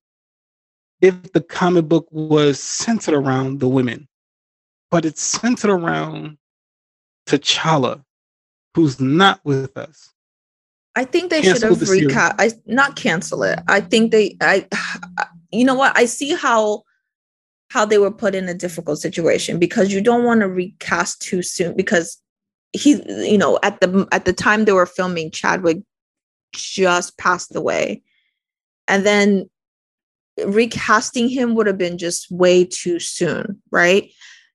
if 1.01 1.31
the 1.31 1.41
comic 1.41 1.85
book 1.85 2.07
was 2.11 2.59
centered 2.59 3.13
around 3.13 3.59
the 3.59 3.67
women, 3.67 4.07
but 4.91 5.05
it's 5.05 5.21
centered 5.21 5.71
around 5.71 6.37
T'Challa, 7.25 8.03
who's 8.73 8.99
not 8.99 9.39
with 9.43 9.77
us. 9.77 10.13
I 10.95 11.03
think 11.03 11.29
they 11.29 11.41
cancel 11.41 11.75
should 11.75 11.79
have 11.79 11.89
recast. 11.89 12.35
I 12.37 12.51
not 12.65 12.95
cancel 12.95 13.43
it. 13.43 13.59
I 13.67 13.81
think 13.81 14.11
they. 14.11 14.37
I. 14.41 14.67
You 15.51 15.63
know 15.63 15.75
what? 15.75 15.97
I 15.97 16.03
see 16.03 16.35
how 16.35 16.83
how 17.69 17.85
they 17.85 17.97
were 17.97 18.11
put 18.11 18.35
in 18.35 18.47
a 18.47 18.53
difficult 18.53 18.99
situation 18.99 19.59
because 19.59 19.91
you 19.91 20.01
don't 20.01 20.23
want 20.23 20.41
to 20.41 20.47
recast 20.47 21.21
too 21.21 21.41
soon 21.41 21.75
because 21.75 22.21
he, 22.73 23.01
you 23.29 23.37
know, 23.37 23.59
at 23.63 23.79
the 23.81 24.07
at 24.11 24.25
the 24.25 24.33
time 24.33 24.65
they 24.65 24.71
were 24.71 24.85
filming, 24.85 25.31
Chadwick 25.31 25.79
just 26.53 27.17
passed 27.17 27.55
away, 27.55 28.01
and 28.87 29.05
then 29.05 29.49
recasting 30.45 31.29
him 31.29 31.55
would 31.55 31.67
have 31.67 31.77
been 31.77 31.97
just 31.97 32.29
way 32.29 32.65
too 32.65 32.99
soon, 32.99 33.61
right? 33.71 34.11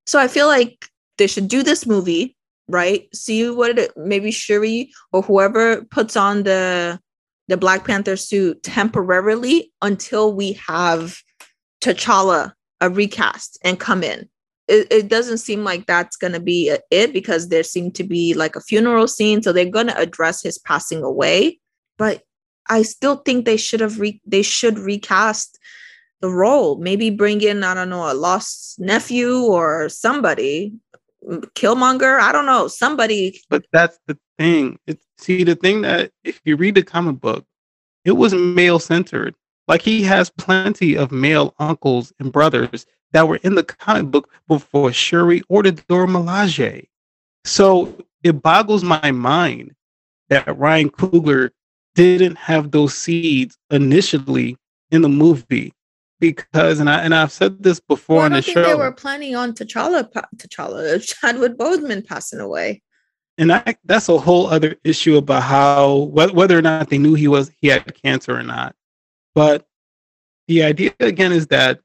So 0.06 0.18
I 0.18 0.28
feel 0.28 0.46
like 0.46 0.86
they 1.16 1.26
should 1.26 1.48
do 1.48 1.62
this 1.62 1.86
movie 1.86 2.36
right? 2.70 3.14
See 3.14 3.50
what 3.50 3.78
it 3.78 3.96
maybe 3.96 4.30
Shuri 4.30 4.92
or 5.12 5.22
whoever 5.22 5.84
puts 5.84 6.16
on 6.16 6.44
the 6.44 6.98
the 7.48 7.56
Black 7.56 7.84
Panther 7.84 8.16
suit 8.16 8.62
temporarily 8.62 9.72
until 9.82 10.32
we 10.32 10.52
have 10.52 11.18
T'Challa 11.82 12.52
a 12.80 12.90
recast 12.90 13.58
and 13.64 13.78
come 13.78 14.02
in. 14.02 14.28
It, 14.68 14.86
it 14.90 15.08
doesn't 15.08 15.38
seem 15.38 15.64
like 15.64 15.86
that's 15.86 16.16
going 16.16 16.32
to 16.32 16.40
be 16.40 16.76
it 16.90 17.12
because 17.12 17.48
there 17.48 17.62
seemed 17.62 17.94
to 17.96 18.04
be 18.04 18.34
like 18.34 18.56
a 18.56 18.60
funeral 18.60 19.08
scene, 19.08 19.42
so 19.42 19.52
they're 19.52 19.64
going 19.64 19.88
to 19.88 19.98
address 19.98 20.42
his 20.42 20.58
passing 20.58 21.02
away. 21.02 21.58
But 21.98 22.22
I 22.68 22.82
still 22.82 23.16
think 23.16 23.44
they 23.44 23.56
should 23.56 23.80
have 23.80 23.98
re- 23.98 24.22
they 24.24 24.42
should 24.42 24.78
recast 24.78 25.58
the 26.20 26.30
role. 26.30 26.76
Maybe 26.78 27.10
bring 27.10 27.40
in 27.40 27.64
I 27.64 27.74
don't 27.74 27.90
know 27.90 28.10
a 28.10 28.14
lost 28.14 28.78
nephew 28.78 29.40
or 29.40 29.88
somebody 29.88 30.74
Killmonger. 31.24 32.20
I 32.20 32.32
don't 32.32 32.46
know 32.46 32.68
somebody. 32.68 33.40
But 33.48 33.66
that's 33.72 33.98
the 34.06 34.18
thing. 34.38 34.78
It, 34.86 35.00
see, 35.18 35.44
the 35.44 35.54
thing 35.54 35.82
that 35.82 36.12
if 36.24 36.40
you 36.44 36.56
read 36.56 36.74
the 36.74 36.82
comic 36.82 37.20
book, 37.20 37.44
it 38.04 38.12
was 38.12 38.32
male 38.34 38.78
centered. 38.78 39.34
Like 39.70 39.82
he 39.82 40.02
has 40.02 40.30
plenty 40.30 40.96
of 40.96 41.12
male 41.12 41.54
uncles 41.60 42.12
and 42.18 42.32
brothers 42.32 42.86
that 43.12 43.28
were 43.28 43.36
in 43.36 43.54
the 43.54 43.62
comic 43.62 44.10
book 44.10 44.28
before 44.48 44.92
Shuri 44.92 45.42
or 45.48 45.62
the 45.62 45.70
Dora 45.70 46.08
Milaje. 46.08 46.88
So 47.44 47.96
it 48.24 48.42
boggles 48.42 48.82
my 48.82 49.12
mind 49.12 49.76
that 50.28 50.58
Ryan 50.58 50.90
Coogler 50.90 51.50
didn't 51.94 52.36
have 52.36 52.72
those 52.72 52.94
seeds 52.94 53.56
initially 53.70 54.56
in 54.90 55.02
the 55.02 55.08
movie 55.08 55.72
because 56.18 56.80
and 56.80 56.90
I 56.90 57.02
and 57.02 57.14
I've 57.14 57.30
said 57.30 57.62
this 57.62 57.78
before 57.78 58.16
well, 58.16 58.24
on 58.24 58.32
the 58.32 58.42
show. 58.42 58.64
They 58.64 58.74
were 58.74 58.90
planning 58.90 59.36
on 59.36 59.54
T'Challa, 59.54 60.10
T'Challa, 60.34 61.00
Chadwick 61.20 61.56
Boseman 61.56 62.04
passing 62.04 62.40
away. 62.40 62.82
And 63.38 63.52
I, 63.52 63.76
that's 63.84 64.08
a 64.08 64.18
whole 64.18 64.48
other 64.48 64.74
issue 64.82 65.16
about 65.16 65.44
how 65.44 66.10
whether 66.12 66.58
or 66.58 66.62
not 66.62 66.90
they 66.90 66.98
knew 66.98 67.14
he 67.14 67.28
was 67.28 67.52
he 67.60 67.68
had 67.68 67.94
cancer 68.02 68.36
or 68.36 68.42
not. 68.42 68.74
But 69.34 69.66
the 70.48 70.62
idea 70.64 70.92
again 71.00 71.32
is 71.32 71.46
that 71.48 71.80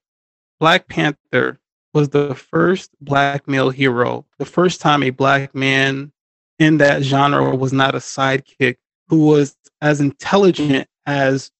Black 0.59 0.87
Panther 0.87 1.59
was 1.93 2.09
the 2.09 2.35
first 2.35 2.91
black 2.99 3.47
male 3.47 3.69
hero, 3.69 4.25
the 4.37 4.45
first 4.45 4.81
time 4.81 5.03
a 5.03 5.11
black 5.11 5.55
man 5.55 6.11
in 6.59 6.77
that 6.77 7.03
genre 7.03 7.55
was 7.55 7.73
not 7.73 7.95
a 7.95 7.99
sidekick 7.99 8.77
who 9.07 9.27
was 9.27 9.55
as 9.81 10.01
intelligent 10.01 10.87
as 11.05 11.51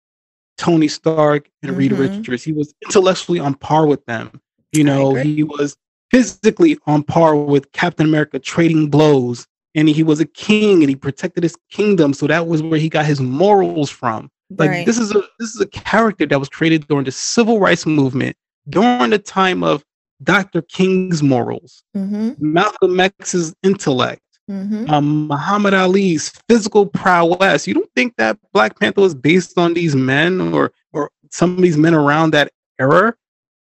Tony 0.58 0.88
Stark 0.88 1.50
and 1.62 1.72
mm-hmm. 1.72 1.80
Reed 1.80 1.92
Richards. 1.94 2.44
He 2.44 2.54
was 2.54 2.74
intellectually 2.84 3.40
on 3.40 3.54
par 3.56 3.86
with 3.86 4.06
them. 4.06 4.42
You 4.72 4.84
know, 4.84 5.16
he 5.16 5.44
was 5.44 5.78
physically 6.12 6.78
on 6.86 7.04
par 7.04 7.36
with 7.36 7.72
Captain 7.72 8.06
America, 8.06 8.40
trading 8.40 8.90
blows. 8.90 9.48
And 9.74 9.90
he 9.90 10.04
was 10.04 10.22
a 10.22 10.26
king 10.26 10.82
and 10.84 10.90
he 10.90 10.96
protected 10.96 11.44
his 11.44 11.58
kingdom. 11.70 12.14
So 12.14 12.28
that 12.28 12.48
was 12.48 12.62
where 12.62 12.80
he 12.80 12.88
got 12.88 13.06
his 13.06 13.20
morals 13.20 13.90
from. 13.90 14.32
Like 14.50 14.70
right. 14.70 14.86
this 14.86 14.98
is 14.98 15.12
a 15.12 15.24
this 15.40 15.56
is 15.56 15.62
a 15.62 15.68
character 15.68 16.26
that 16.26 16.40
was 16.40 16.50
created 16.50 16.88
during 16.88 17.06
the 17.06 17.12
civil 17.12 17.60
rights 17.60 17.86
movement, 17.86 18.36
during 18.70 19.10
the 19.10 19.20
time 19.20 19.64
of 19.64 19.84
Dr. 20.24 20.62
King's 20.62 21.24
morals, 21.24 21.84
mm-hmm. 21.96 22.34
Malcolm 22.38 23.00
X's 23.00 23.56
intellect, 23.64 24.22
mm-hmm. 24.50 24.90
um, 24.90 25.28
Muhammad 25.28 25.74
Ali's 25.74 26.30
physical 26.48 26.86
prowess. 26.86 27.68
You 27.68 27.74
don't 27.74 27.92
think 27.96 28.16
that 28.18 28.38
Black 28.54 28.80
Panther 28.80 29.02
was 29.02 29.16
based 29.16 29.58
on 29.58 29.74
these 29.74 29.96
men 29.96 30.40
or 30.40 30.72
or 30.94 31.10
some 31.32 31.56
of 31.56 31.62
these 31.62 31.78
men 31.78 31.94
around 31.94 32.32
that 32.32 32.52
era? 32.80 33.16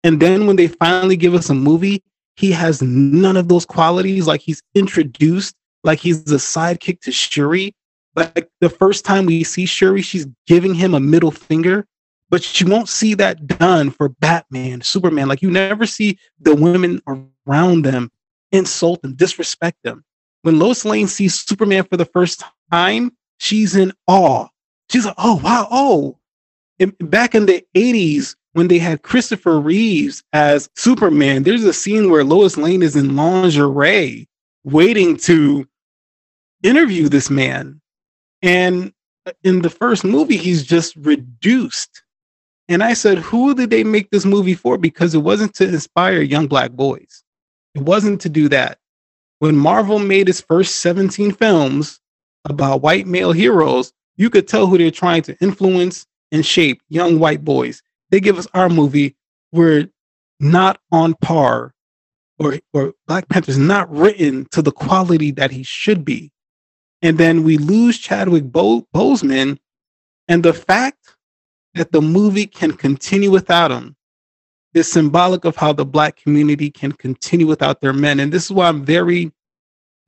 And 0.03 0.20
then 0.20 0.47
when 0.47 0.57
they 0.57 0.68
finally 0.68 1.16
give 1.16 1.35
us 1.35 1.49
a 1.49 1.55
movie, 1.55 2.03
he 2.37 2.51
has 2.53 2.83
none 2.83 3.37
of 3.37 3.49
those 3.49 3.64
qualities. 3.64 4.27
Like 4.27 4.41
he's 4.41 4.62
introduced, 4.75 5.55
like 5.83 5.99
he's 5.99 6.31
a 6.31 6.37
sidekick 6.37 7.01
to 7.01 7.12
Shuri. 7.12 7.75
Like 8.16 8.48
the 8.60 8.70
first 8.70 9.04
time 9.04 9.26
we 9.26 9.44
see 9.44 9.66
Shuri, 9.66 10.02
she's 10.02 10.26
giving 10.46 10.74
him 10.74 10.94
a 10.94 11.00
middle 11.00 11.30
finger, 11.30 11.86
but 12.30 12.60
you 12.60 12.66
won't 12.66 12.88
see 12.88 13.14
that 13.14 13.46
done 13.46 13.90
for 13.90 14.08
Batman, 14.08 14.82
Superman. 14.82 15.28
Like 15.28 15.42
you 15.42 15.50
never 15.50 15.86
see 15.86 16.18
the 16.40 16.54
women 16.54 17.02
around 17.46 17.84
them 17.84 18.10
insult 18.52 19.00
and 19.02 19.16
disrespect 19.16 19.78
them 19.82 20.04
when 20.44 20.58
Lois 20.58 20.84
Lane 20.84 21.08
sees 21.08 21.42
Superman 21.42 21.84
for 21.84 21.96
the 21.96 22.04
first 22.04 22.44
time, 22.70 23.12
she's 23.38 23.74
in 23.74 23.92
awe. 24.06 24.46
She's 24.90 25.06
like, 25.06 25.14
oh, 25.16 25.40
wow, 25.42 25.66
oh. 25.70 26.18
And 26.78 26.94
back 26.98 27.34
in 27.34 27.46
the 27.46 27.64
80s, 27.74 28.36
when 28.52 28.68
they 28.68 28.78
had 28.78 29.02
Christopher 29.02 29.58
Reeves 29.58 30.22
as 30.34 30.68
Superman, 30.76 31.44
there's 31.44 31.64
a 31.64 31.72
scene 31.72 32.10
where 32.10 32.24
Lois 32.24 32.58
Lane 32.58 32.82
is 32.82 32.94
in 32.94 33.16
lingerie 33.16 34.28
waiting 34.64 35.16
to 35.16 35.66
interview 36.62 37.08
this 37.08 37.30
man. 37.30 37.80
And 38.45 38.92
in 39.42 39.62
the 39.62 39.70
first 39.70 40.05
movie, 40.05 40.36
he's 40.36 40.64
just 40.64 40.95
reduced. 40.97 42.03
And 42.68 42.82
I 42.82 42.95
said, 42.95 43.18
who 43.18 43.55
did 43.55 43.70
they 43.70 43.82
make 43.82 44.11
this 44.11 44.24
movie 44.24 44.55
for? 44.55 44.78
Because 44.78 45.14
it 45.14 45.18
wasn't 45.18 45.55
to 45.57 45.68
inspire 45.68 46.20
young 46.20 46.47
black 46.47 46.70
boys. 46.70 47.24
It 47.74 47.82
wasn't 47.82 48.20
to 48.20 48.28
do 48.28 48.49
that 48.51 48.78
when 49.45 49.57
Marvel 49.57 49.99
made 49.99 50.28
its 50.28 50.40
first 50.40 50.76
17 50.76 51.32
films 51.32 52.01
about 52.47 52.80
white 52.80 53.07
male 53.07 53.32
heroes, 53.32 53.92
you 54.16 54.30
could 54.30 54.49
tell 54.49 54.66
who 54.66 54.78
they're 54.78 54.90
trying 54.90 55.20
to 55.22 55.36
influence 55.38 56.07
and 56.32 56.47
shape 56.47 56.80
young 56.88 57.18
white 57.18 57.45
boys. 57.45 57.82
They 58.11 58.20
give 58.20 58.38
us 58.38 58.47
our 58.55 58.70
movie, 58.70 59.16
we're 59.53 59.88
not 60.40 60.80
on 60.92 61.14
par, 61.20 61.74
or, 62.38 62.59
or 62.72 62.95
Black 63.07 63.28
Panther's 63.28 63.59
not 63.59 63.90
written 63.95 64.47
to 64.53 64.62
the 64.62 64.72
quality 64.72 65.30
that 65.32 65.51
he 65.51 65.62
should 65.62 66.07
be. 66.07 66.32
And 67.05 67.18
then 67.18 67.44
we 67.44 67.59
lose 67.59 67.98
Chadwick 67.98 68.44
Bo- 68.44 68.88
Boseman, 68.94 69.59
and 70.26 70.42
the 70.42 70.55
fact 70.55 71.16
that 71.74 71.92
the 71.92 72.00
movie 72.00 72.46
can 72.46 72.72
continue 72.72 73.30
without 73.30 73.70
him 73.70 73.94
is 74.72 74.90
symbolic 74.90 75.44
of 75.44 75.55
how 75.55 75.74
the 75.74 75.84
black 75.84 76.16
community 76.16 76.70
can 76.70 76.92
continue 76.92 77.46
without 77.46 77.82
their 77.82 77.92
men. 77.92 78.20
And 78.20 78.32
this 78.32 78.46
is 78.46 78.52
why 78.52 78.68
I'm 78.68 78.86
very 78.86 79.30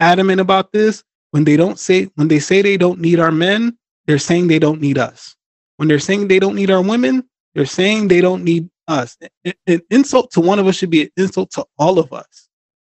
adamant 0.01 0.41
about 0.41 0.73
this. 0.73 1.05
When 1.33 1.45
they 1.45 1.57
don't 1.57 1.79
say 1.79 2.05
when 2.15 2.29
they 2.29 2.39
say 2.39 2.63
they 2.63 2.79
don't 2.79 2.99
need 2.99 3.21
our 3.21 3.33
men, 3.33 3.77
they're 4.07 4.19
saying 4.19 4.49
they 4.49 4.59
don't 4.59 4.81
need 4.81 4.97
us. 4.97 5.37
When 5.77 5.89
they're 5.89 5.99
saying 5.99 6.29
they 6.29 6.39
don't 6.39 6.55
need 6.55 6.71
our 6.71 6.83
women, 6.83 7.29
they're 7.55 7.67
saying 7.67 8.09
they 8.09 8.23
don't 8.23 8.43
need 8.43 8.71
us. 8.89 9.19
An 9.67 9.83
insult 9.91 10.31
to 10.31 10.41
one 10.41 10.59
of 10.59 10.67
us 10.67 10.77
should 10.77 10.91
be 10.91 11.03
an 11.03 11.11
insult 11.19 11.51
to 11.53 11.67
all 11.79 11.99
of 11.99 12.13
us. 12.15 12.46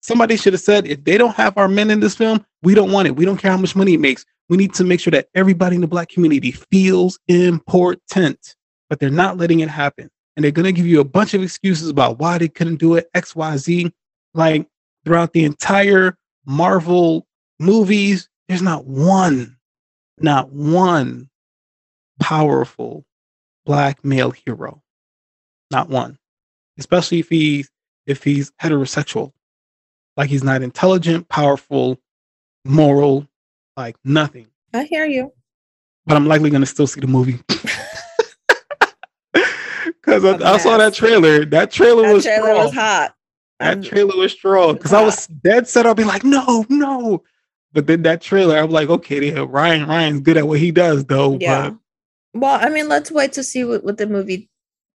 Somebody 0.02 0.36
should 0.36 0.52
have 0.52 0.62
said, 0.62 0.86
if 0.86 1.04
they 1.04 1.16
don't 1.16 1.34
have 1.36 1.56
our 1.56 1.68
men 1.68 1.90
in 1.90 2.00
this 2.00 2.16
film, 2.16 2.44
we 2.62 2.74
don't 2.74 2.92
want 2.92 3.06
it. 3.06 3.16
We 3.16 3.24
don't 3.24 3.38
care 3.38 3.52
how 3.52 3.56
much 3.56 3.76
money 3.76 3.94
it 3.94 4.00
makes. 4.00 4.24
We 4.48 4.56
need 4.56 4.74
to 4.74 4.84
make 4.84 5.00
sure 5.00 5.12
that 5.12 5.28
everybody 5.34 5.76
in 5.76 5.80
the 5.80 5.86
black 5.86 6.08
community 6.08 6.50
feels 6.50 7.18
important, 7.28 8.56
but 8.90 8.98
they're 8.98 9.10
not 9.10 9.38
letting 9.38 9.60
it 9.60 9.68
happen 9.68 10.10
and 10.36 10.44
they're 10.44 10.50
going 10.50 10.66
to 10.66 10.72
give 10.72 10.86
you 10.86 11.00
a 11.00 11.04
bunch 11.04 11.34
of 11.34 11.42
excuses 11.42 11.88
about 11.88 12.18
why 12.18 12.38
they 12.38 12.48
couldn't 12.48 12.76
do 12.76 12.96
it, 12.96 13.08
X, 13.14 13.36
Y, 13.36 13.56
Z. 13.56 13.92
Like 14.34 14.66
throughout 15.04 15.32
the 15.32 15.44
entire 15.44 16.16
Marvel 16.46 17.26
movies, 17.60 18.28
there's 18.48 18.62
not 18.62 18.86
one, 18.86 19.56
not 20.18 20.50
one 20.50 21.28
powerful 22.18 23.04
black 23.64 24.04
male 24.04 24.30
hero. 24.30 24.82
Not 25.70 25.88
one. 25.88 26.18
Especially 26.78 27.18
if 27.20 27.28
he's 27.28 27.70
if 28.06 28.24
he's 28.24 28.50
heterosexual. 28.60 29.32
Like 30.16 30.30
he's 30.30 30.44
not 30.44 30.62
intelligent, 30.62 31.28
powerful, 31.28 31.98
moral, 32.64 33.26
like 33.76 33.96
nothing. 34.04 34.46
I 34.74 34.84
hear 34.84 35.06
you. 35.06 35.32
But 36.06 36.16
I'm 36.16 36.26
likely 36.26 36.50
gonna 36.50 36.66
still 36.66 36.86
see 36.86 37.00
the 37.00 37.06
movie. 37.06 37.40
Because 40.02 40.24
I, 40.24 40.54
I, 40.54 40.58
saw 40.58 40.76
that 40.78 40.94
trailer. 40.94 41.44
That 41.44 41.70
trailer 41.70 42.02
that 42.02 42.12
was 42.12 42.24
trailer 42.24 42.48
strong. 42.48 42.64
was 42.64 42.74
hot. 42.74 43.14
That 43.60 43.72
I'm, 43.72 43.82
trailer 43.82 44.16
was 44.16 44.32
strong. 44.32 44.74
Because 44.74 44.92
I 44.92 45.02
was 45.02 45.26
dead 45.26 45.68
set. 45.68 45.86
I'll 45.86 45.94
be 45.94 46.04
like, 46.04 46.24
no, 46.24 46.66
no. 46.68 47.22
But 47.72 47.86
then 47.86 48.02
that 48.02 48.20
trailer, 48.20 48.58
I'm 48.58 48.70
like, 48.70 48.90
okay, 48.90 49.32
yeah, 49.32 49.46
Ryan 49.48 49.88
Ryan's 49.88 50.20
good 50.20 50.36
at 50.36 50.46
what 50.46 50.58
he 50.58 50.70
does, 50.72 51.04
though. 51.04 51.38
Yeah. 51.40 51.70
But... 51.70 52.40
Well, 52.40 52.58
I 52.60 52.68
mean, 52.68 52.88
let's 52.88 53.10
wait 53.10 53.32
to 53.34 53.44
see 53.44 53.64
what, 53.64 53.84
what 53.84 53.96
the 53.96 54.06
movie 54.06 54.50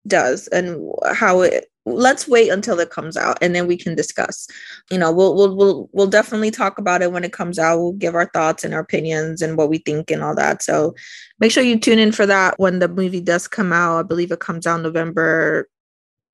does 0.06 0.48
and 0.48 0.92
how 1.14 1.40
it 1.40 1.66
let's 1.86 2.26
wait 2.26 2.48
until 2.48 2.80
it 2.80 2.90
comes 2.90 3.16
out 3.16 3.36
and 3.42 3.54
then 3.54 3.66
we 3.66 3.76
can 3.76 3.94
discuss. 3.94 4.48
You 4.90 4.98
know 4.98 5.12
we'll 5.12 5.34
we'll 5.34 5.56
we'll, 5.56 5.90
we'll 5.92 6.06
definitely 6.06 6.50
talk 6.50 6.78
about 6.78 7.02
it 7.02 7.12
when 7.12 7.24
it 7.24 7.32
comes 7.32 7.58
out. 7.58 7.78
We'll 7.78 7.92
give 7.92 8.14
our 8.14 8.30
thoughts 8.32 8.64
and 8.64 8.74
our 8.74 8.80
opinions 8.80 9.42
and 9.42 9.56
what 9.56 9.68
we 9.68 9.78
think 9.78 10.10
and 10.10 10.22
all 10.22 10.34
that. 10.34 10.62
So 10.62 10.94
make 11.38 11.52
sure 11.52 11.62
you 11.62 11.78
tune 11.78 11.98
in 11.98 12.12
for 12.12 12.26
that 12.26 12.58
when 12.58 12.78
the 12.78 12.88
movie 12.88 13.20
does 13.20 13.48
come 13.48 13.72
out. 13.72 13.98
I 13.98 14.02
believe 14.02 14.32
it 14.32 14.40
comes 14.40 14.66
out 14.66 14.80
november 14.80 15.68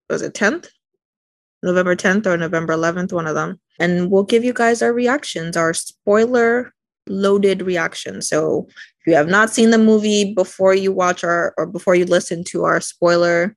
was 0.09 0.23
it 0.23 0.35
10th 0.35 0.69
november 1.63 1.95
10th 1.95 2.27
or 2.27 2.37
november 2.37 2.75
11th 2.75 3.13
one 3.13 3.27
of 3.27 3.35
them. 3.35 3.61
And 3.79 4.11
we'll 4.11 4.25
give 4.25 4.45
you 4.45 4.53
guys 4.53 4.83
our 4.83 4.93
reactions 4.93 5.57
our 5.57 5.75
spoiler 5.75 6.73
loaded 7.09 7.63
reactions. 7.63 8.29
So 8.29 8.69
if 8.69 9.07
you 9.07 9.15
have 9.15 9.29
not 9.29 9.51
seen 9.51 9.71
the 9.71 9.79
movie 9.79 10.33
before 10.35 10.75
you 10.75 10.93
watch 10.93 11.25
our 11.25 11.55
or 11.57 11.67
before 11.67 11.95
you 11.95 12.05
listen 12.05 12.45
to 12.45 12.65
our 12.65 12.81
spoiler 12.81 13.57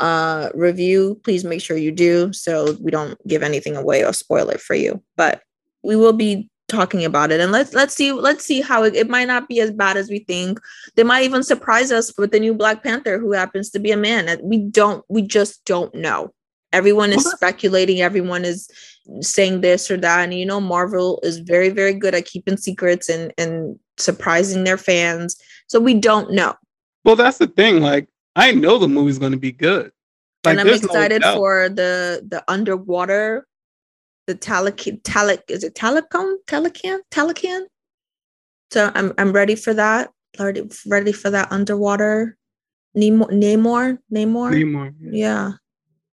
uh, 0.00 0.48
review, 0.54 1.20
please 1.24 1.44
make 1.44 1.60
sure 1.60 1.76
you 1.76 1.92
do 1.92 2.32
so 2.32 2.76
we 2.80 2.90
don't 2.90 3.16
give 3.28 3.42
anything 3.42 3.76
away 3.76 4.04
or 4.04 4.12
spoil 4.12 4.48
it 4.48 4.60
for 4.60 4.74
you. 4.74 5.02
But 5.16 5.42
we 5.82 5.94
will 5.94 6.14
be 6.14 6.48
talking 6.68 7.04
about 7.04 7.32
it 7.32 7.40
and 7.40 7.50
let's 7.50 7.74
let's 7.74 7.92
see 7.92 8.12
let's 8.12 8.44
see 8.44 8.60
how 8.60 8.84
it, 8.84 8.94
it 8.94 9.10
might 9.10 9.26
not 9.26 9.48
be 9.48 9.60
as 9.60 9.70
bad 9.70 9.96
as 9.96 10.08
we 10.08 10.20
think. 10.20 10.58
They 10.96 11.02
might 11.02 11.24
even 11.24 11.42
surprise 11.42 11.92
us 11.92 12.16
with 12.16 12.30
the 12.30 12.40
new 12.40 12.54
black 12.54 12.82
panther 12.82 13.18
who 13.18 13.32
happens 13.32 13.70
to 13.70 13.78
be 13.78 13.90
a 13.90 13.96
man 13.96 14.38
we 14.42 14.58
don't 14.58 15.04
we 15.08 15.22
just 15.22 15.64
don't 15.64 15.94
know. 15.94 16.32
Everyone 16.72 17.12
is 17.12 17.28
speculating 17.30 18.00
everyone 18.00 18.44
is 18.44 18.70
saying 19.20 19.60
this 19.60 19.90
or 19.90 19.96
that 19.96 20.22
and 20.22 20.34
you 20.34 20.46
know 20.46 20.60
marvel 20.60 21.18
is 21.22 21.40
very 21.40 21.70
very 21.70 21.92
good 21.92 22.14
at 22.14 22.26
keeping 22.26 22.56
secrets 22.56 23.08
and 23.08 23.32
and 23.36 23.78
surprising 23.98 24.64
their 24.64 24.78
fans 24.78 25.36
so 25.66 25.80
we 25.80 25.94
don't 25.94 26.32
know. 26.32 26.54
Well 27.04 27.16
that's 27.16 27.38
the 27.38 27.48
thing 27.48 27.80
like 27.82 28.08
I 28.36 28.52
know 28.52 28.78
the 28.78 28.88
movie's 28.88 29.18
going 29.18 29.32
to 29.32 29.38
be 29.38 29.52
good. 29.52 29.92
Like, 30.44 30.58
and 30.58 30.60
I'm 30.60 30.74
excited 30.74 31.22
no 31.22 31.34
for 31.34 31.68
the 31.68 32.26
the 32.26 32.42
underwater, 32.48 33.46
the 34.26 34.34
Talic 34.34 35.02
Talic 35.02 35.42
is 35.48 35.64
it 35.64 35.74
Talicon 35.74 36.36
Talican 36.46 37.00
Talican. 37.10 37.66
So 38.70 38.90
I'm 38.94 39.12
I'm 39.18 39.32
ready 39.32 39.54
for 39.54 39.74
that. 39.74 40.10
Ready 40.38 40.68
ready 40.86 41.12
for 41.12 41.30
that 41.30 41.50
underwater. 41.52 42.36
Namor 42.96 43.30
Namor 43.30 43.98
Namor. 44.12 44.50
Namor. 44.50 44.94
Yeah. 45.00 45.10
yeah. 45.12 45.52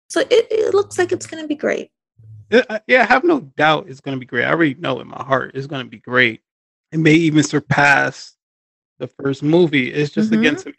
So 0.08 0.20
it, 0.20 0.48
it 0.50 0.74
looks 0.74 0.98
like 0.98 1.12
it's 1.12 1.26
going 1.26 1.42
to 1.42 1.48
be 1.48 1.54
great. 1.54 1.90
It, 2.50 2.66
yeah, 2.88 3.02
I 3.02 3.04
have 3.06 3.22
no 3.22 3.40
doubt 3.40 3.88
it's 3.88 4.00
going 4.00 4.16
to 4.16 4.20
be 4.20 4.26
great. 4.26 4.44
I 4.44 4.50
already 4.50 4.74
know 4.74 5.00
in 5.00 5.08
my 5.08 5.22
heart 5.22 5.52
it's 5.54 5.68
going 5.68 5.84
to 5.84 5.90
be 5.90 5.98
great. 6.00 6.42
It 6.90 6.98
may 6.98 7.14
even 7.14 7.44
surpass 7.44 8.34
the 8.98 9.06
first 9.06 9.42
movie. 9.44 9.92
It's 9.92 10.10
just 10.12 10.30
Mhm. 10.30 10.38
against 10.38 10.66
me. 10.66 10.74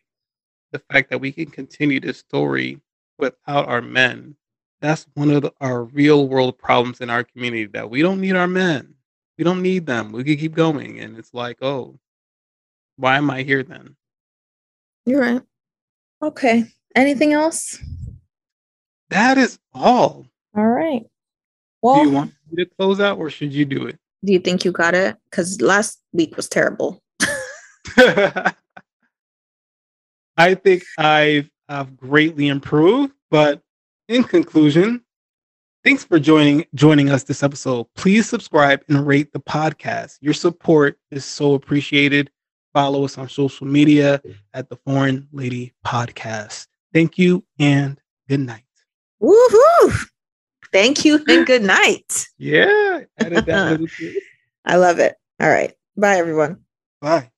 The 0.71 0.79
fact 0.79 1.09
that 1.09 1.19
we 1.19 1.31
can 1.31 1.47
continue 1.47 1.99
this 1.99 2.19
story 2.19 2.79
without 3.17 3.67
our 3.67 3.81
men. 3.81 4.35
That's 4.79 5.05
one 5.13 5.29
of 5.29 5.43
the, 5.43 5.53
our 5.61 5.83
real 5.83 6.27
world 6.27 6.57
problems 6.57 7.01
in 7.01 7.09
our 7.09 7.23
community 7.23 7.65
that 7.67 7.89
we 7.89 8.01
don't 8.01 8.21
need 8.21 8.35
our 8.35 8.47
men. 8.47 8.95
We 9.37 9.43
don't 9.43 9.61
need 9.61 9.85
them. 9.85 10.11
We 10.11 10.23
can 10.23 10.37
keep 10.37 10.53
going. 10.53 10.99
And 10.99 11.17
it's 11.17 11.33
like, 11.33 11.57
oh, 11.61 11.99
why 12.95 13.17
am 13.17 13.29
I 13.29 13.43
here 13.43 13.63
then? 13.63 13.95
You're 15.05 15.21
right. 15.21 15.41
Okay. 16.21 16.65
Anything 16.95 17.33
else? 17.33 17.77
That 19.09 19.37
is 19.37 19.59
all. 19.73 20.25
All 20.55 20.67
right. 20.67 21.03
do 21.83 22.01
you 22.01 22.11
want 22.11 22.33
me 22.49 22.63
to 22.63 22.69
close 22.77 22.99
out 22.99 23.17
or 23.17 23.29
should 23.29 23.53
you 23.53 23.65
do 23.65 23.87
it? 23.87 23.99
do 24.23 24.33
you 24.33 24.39
think 24.39 24.63
you 24.65 24.71
got 24.71 24.93
it? 24.93 25.17
Because 25.29 25.61
last 25.61 25.99
week 26.13 26.35
was 26.35 26.47
terrible. 26.47 27.01
I 30.37 30.55
think 30.55 30.83
I've, 30.97 31.49
I've 31.69 31.95
greatly 31.97 32.47
improved, 32.47 33.13
but 33.29 33.61
in 34.07 34.23
conclusion, 34.23 35.01
thanks 35.83 36.03
for 36.03 36.19
joining 36.19 36.65
joining 36.75 37.09
us 37.09 37.23
this 37.23 37.43
episode. 37.43 37.87
Please 37.95 38.27
subscribe 38.27 38.81
and 38.89 39.05
rate 39.05 39.31
the 39.33 39.39
podcast. 39.39 40.17
Your 40.21 40.33
support 40.33 40.97
is 41.11 41.25
so 41.25 41.53
appreciated. 41.53 42.29
Follow 42.73 43.03
us 43.03 43.17
on 43.17 43.27
social 43.27 43.67
media 43.67 44.21
at 44.53 44.69
the 44.69 44.77
Foreign 44.77 45.27
Lady 45.31 45.73
Podcast. 45.85 46.67
Thank 46.93 47.17
you 47.17 47.43
and 47.59 47.99
good 48.29 48.39
night. 48.39 48.63
Woohoo! 49.21 50.07
Thank 50.71 51.03
you 51.03 51.23
and 51.27 51.45
good 51.45 51.63
night. 51.63 52.27
Yeah, 52.37 53.01
added 53.19 53.45
that 53.45 53.71
little 53.71 53.87
twist. 53.97 54.17
I 54.65 54.77
love 54.77 54.99
it. 54.99 55.15
All 55.41 55.49
right. 55.49 55.73
Bye, 55.97 56.15
everyone. 56.15 56.61
Bye. 57.01 57.29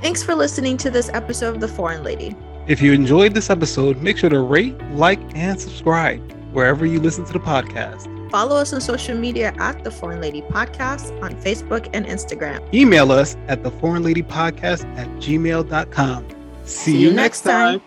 Thanks 0.00 0.22
for 0.22 0.34
listening 0.34 0.78
to 0.78 0.90
this 0.90 1.10
episode 1.12 1.54
of 1.54 1.60
The 1.60 1.68
Foreign 1.68 2.02
Lady. 2.02 2.34
If 2.66 2.80
you 2.80 2.92
enjoyed 2.92 3.34
this 3.34 3.50
episode, 3.50 4.00
make 4.00 4.16
sure 4.16 4.30
to 4.30 4.40
rate, 4.40 4.80
like, 4.92 5.20
and 5.36 5.60
subscribe 5.60 6.20
wherever 6.52 6.86
you 6.86 7.00
listen 7.00 7.24
to 7.26 7.32
the 7.32 7.38
podcast. 7.38 8.08
Follow 8.30 8.56
us 8.56 8.72
on 8.72 8.80
social 8.80 9.16
media 9.16 9.52
at 9.58 9.84
The 9.84 9.90
Foreign 9.90 10.20
Lady 10.20 10.40
Podcast 10.40 11.20
on 11.22 11.34
Facebook 11.42 11.90
and 11.92 12.06
Instagram. 12.06 12.62
Email 12.72 13.12
us 13.12 13.36
at 13.48 13.62
the 13.62 13.70
foreign 13.72 14.02
lady 14.02 14.22
podcast 14.22 14.84
at 14.96 15.08
gmail.com. 15.18 16.26
See, 16.64 16.96
you 16.96 17.12
next 17.12 17.42
time. 17.42 17.82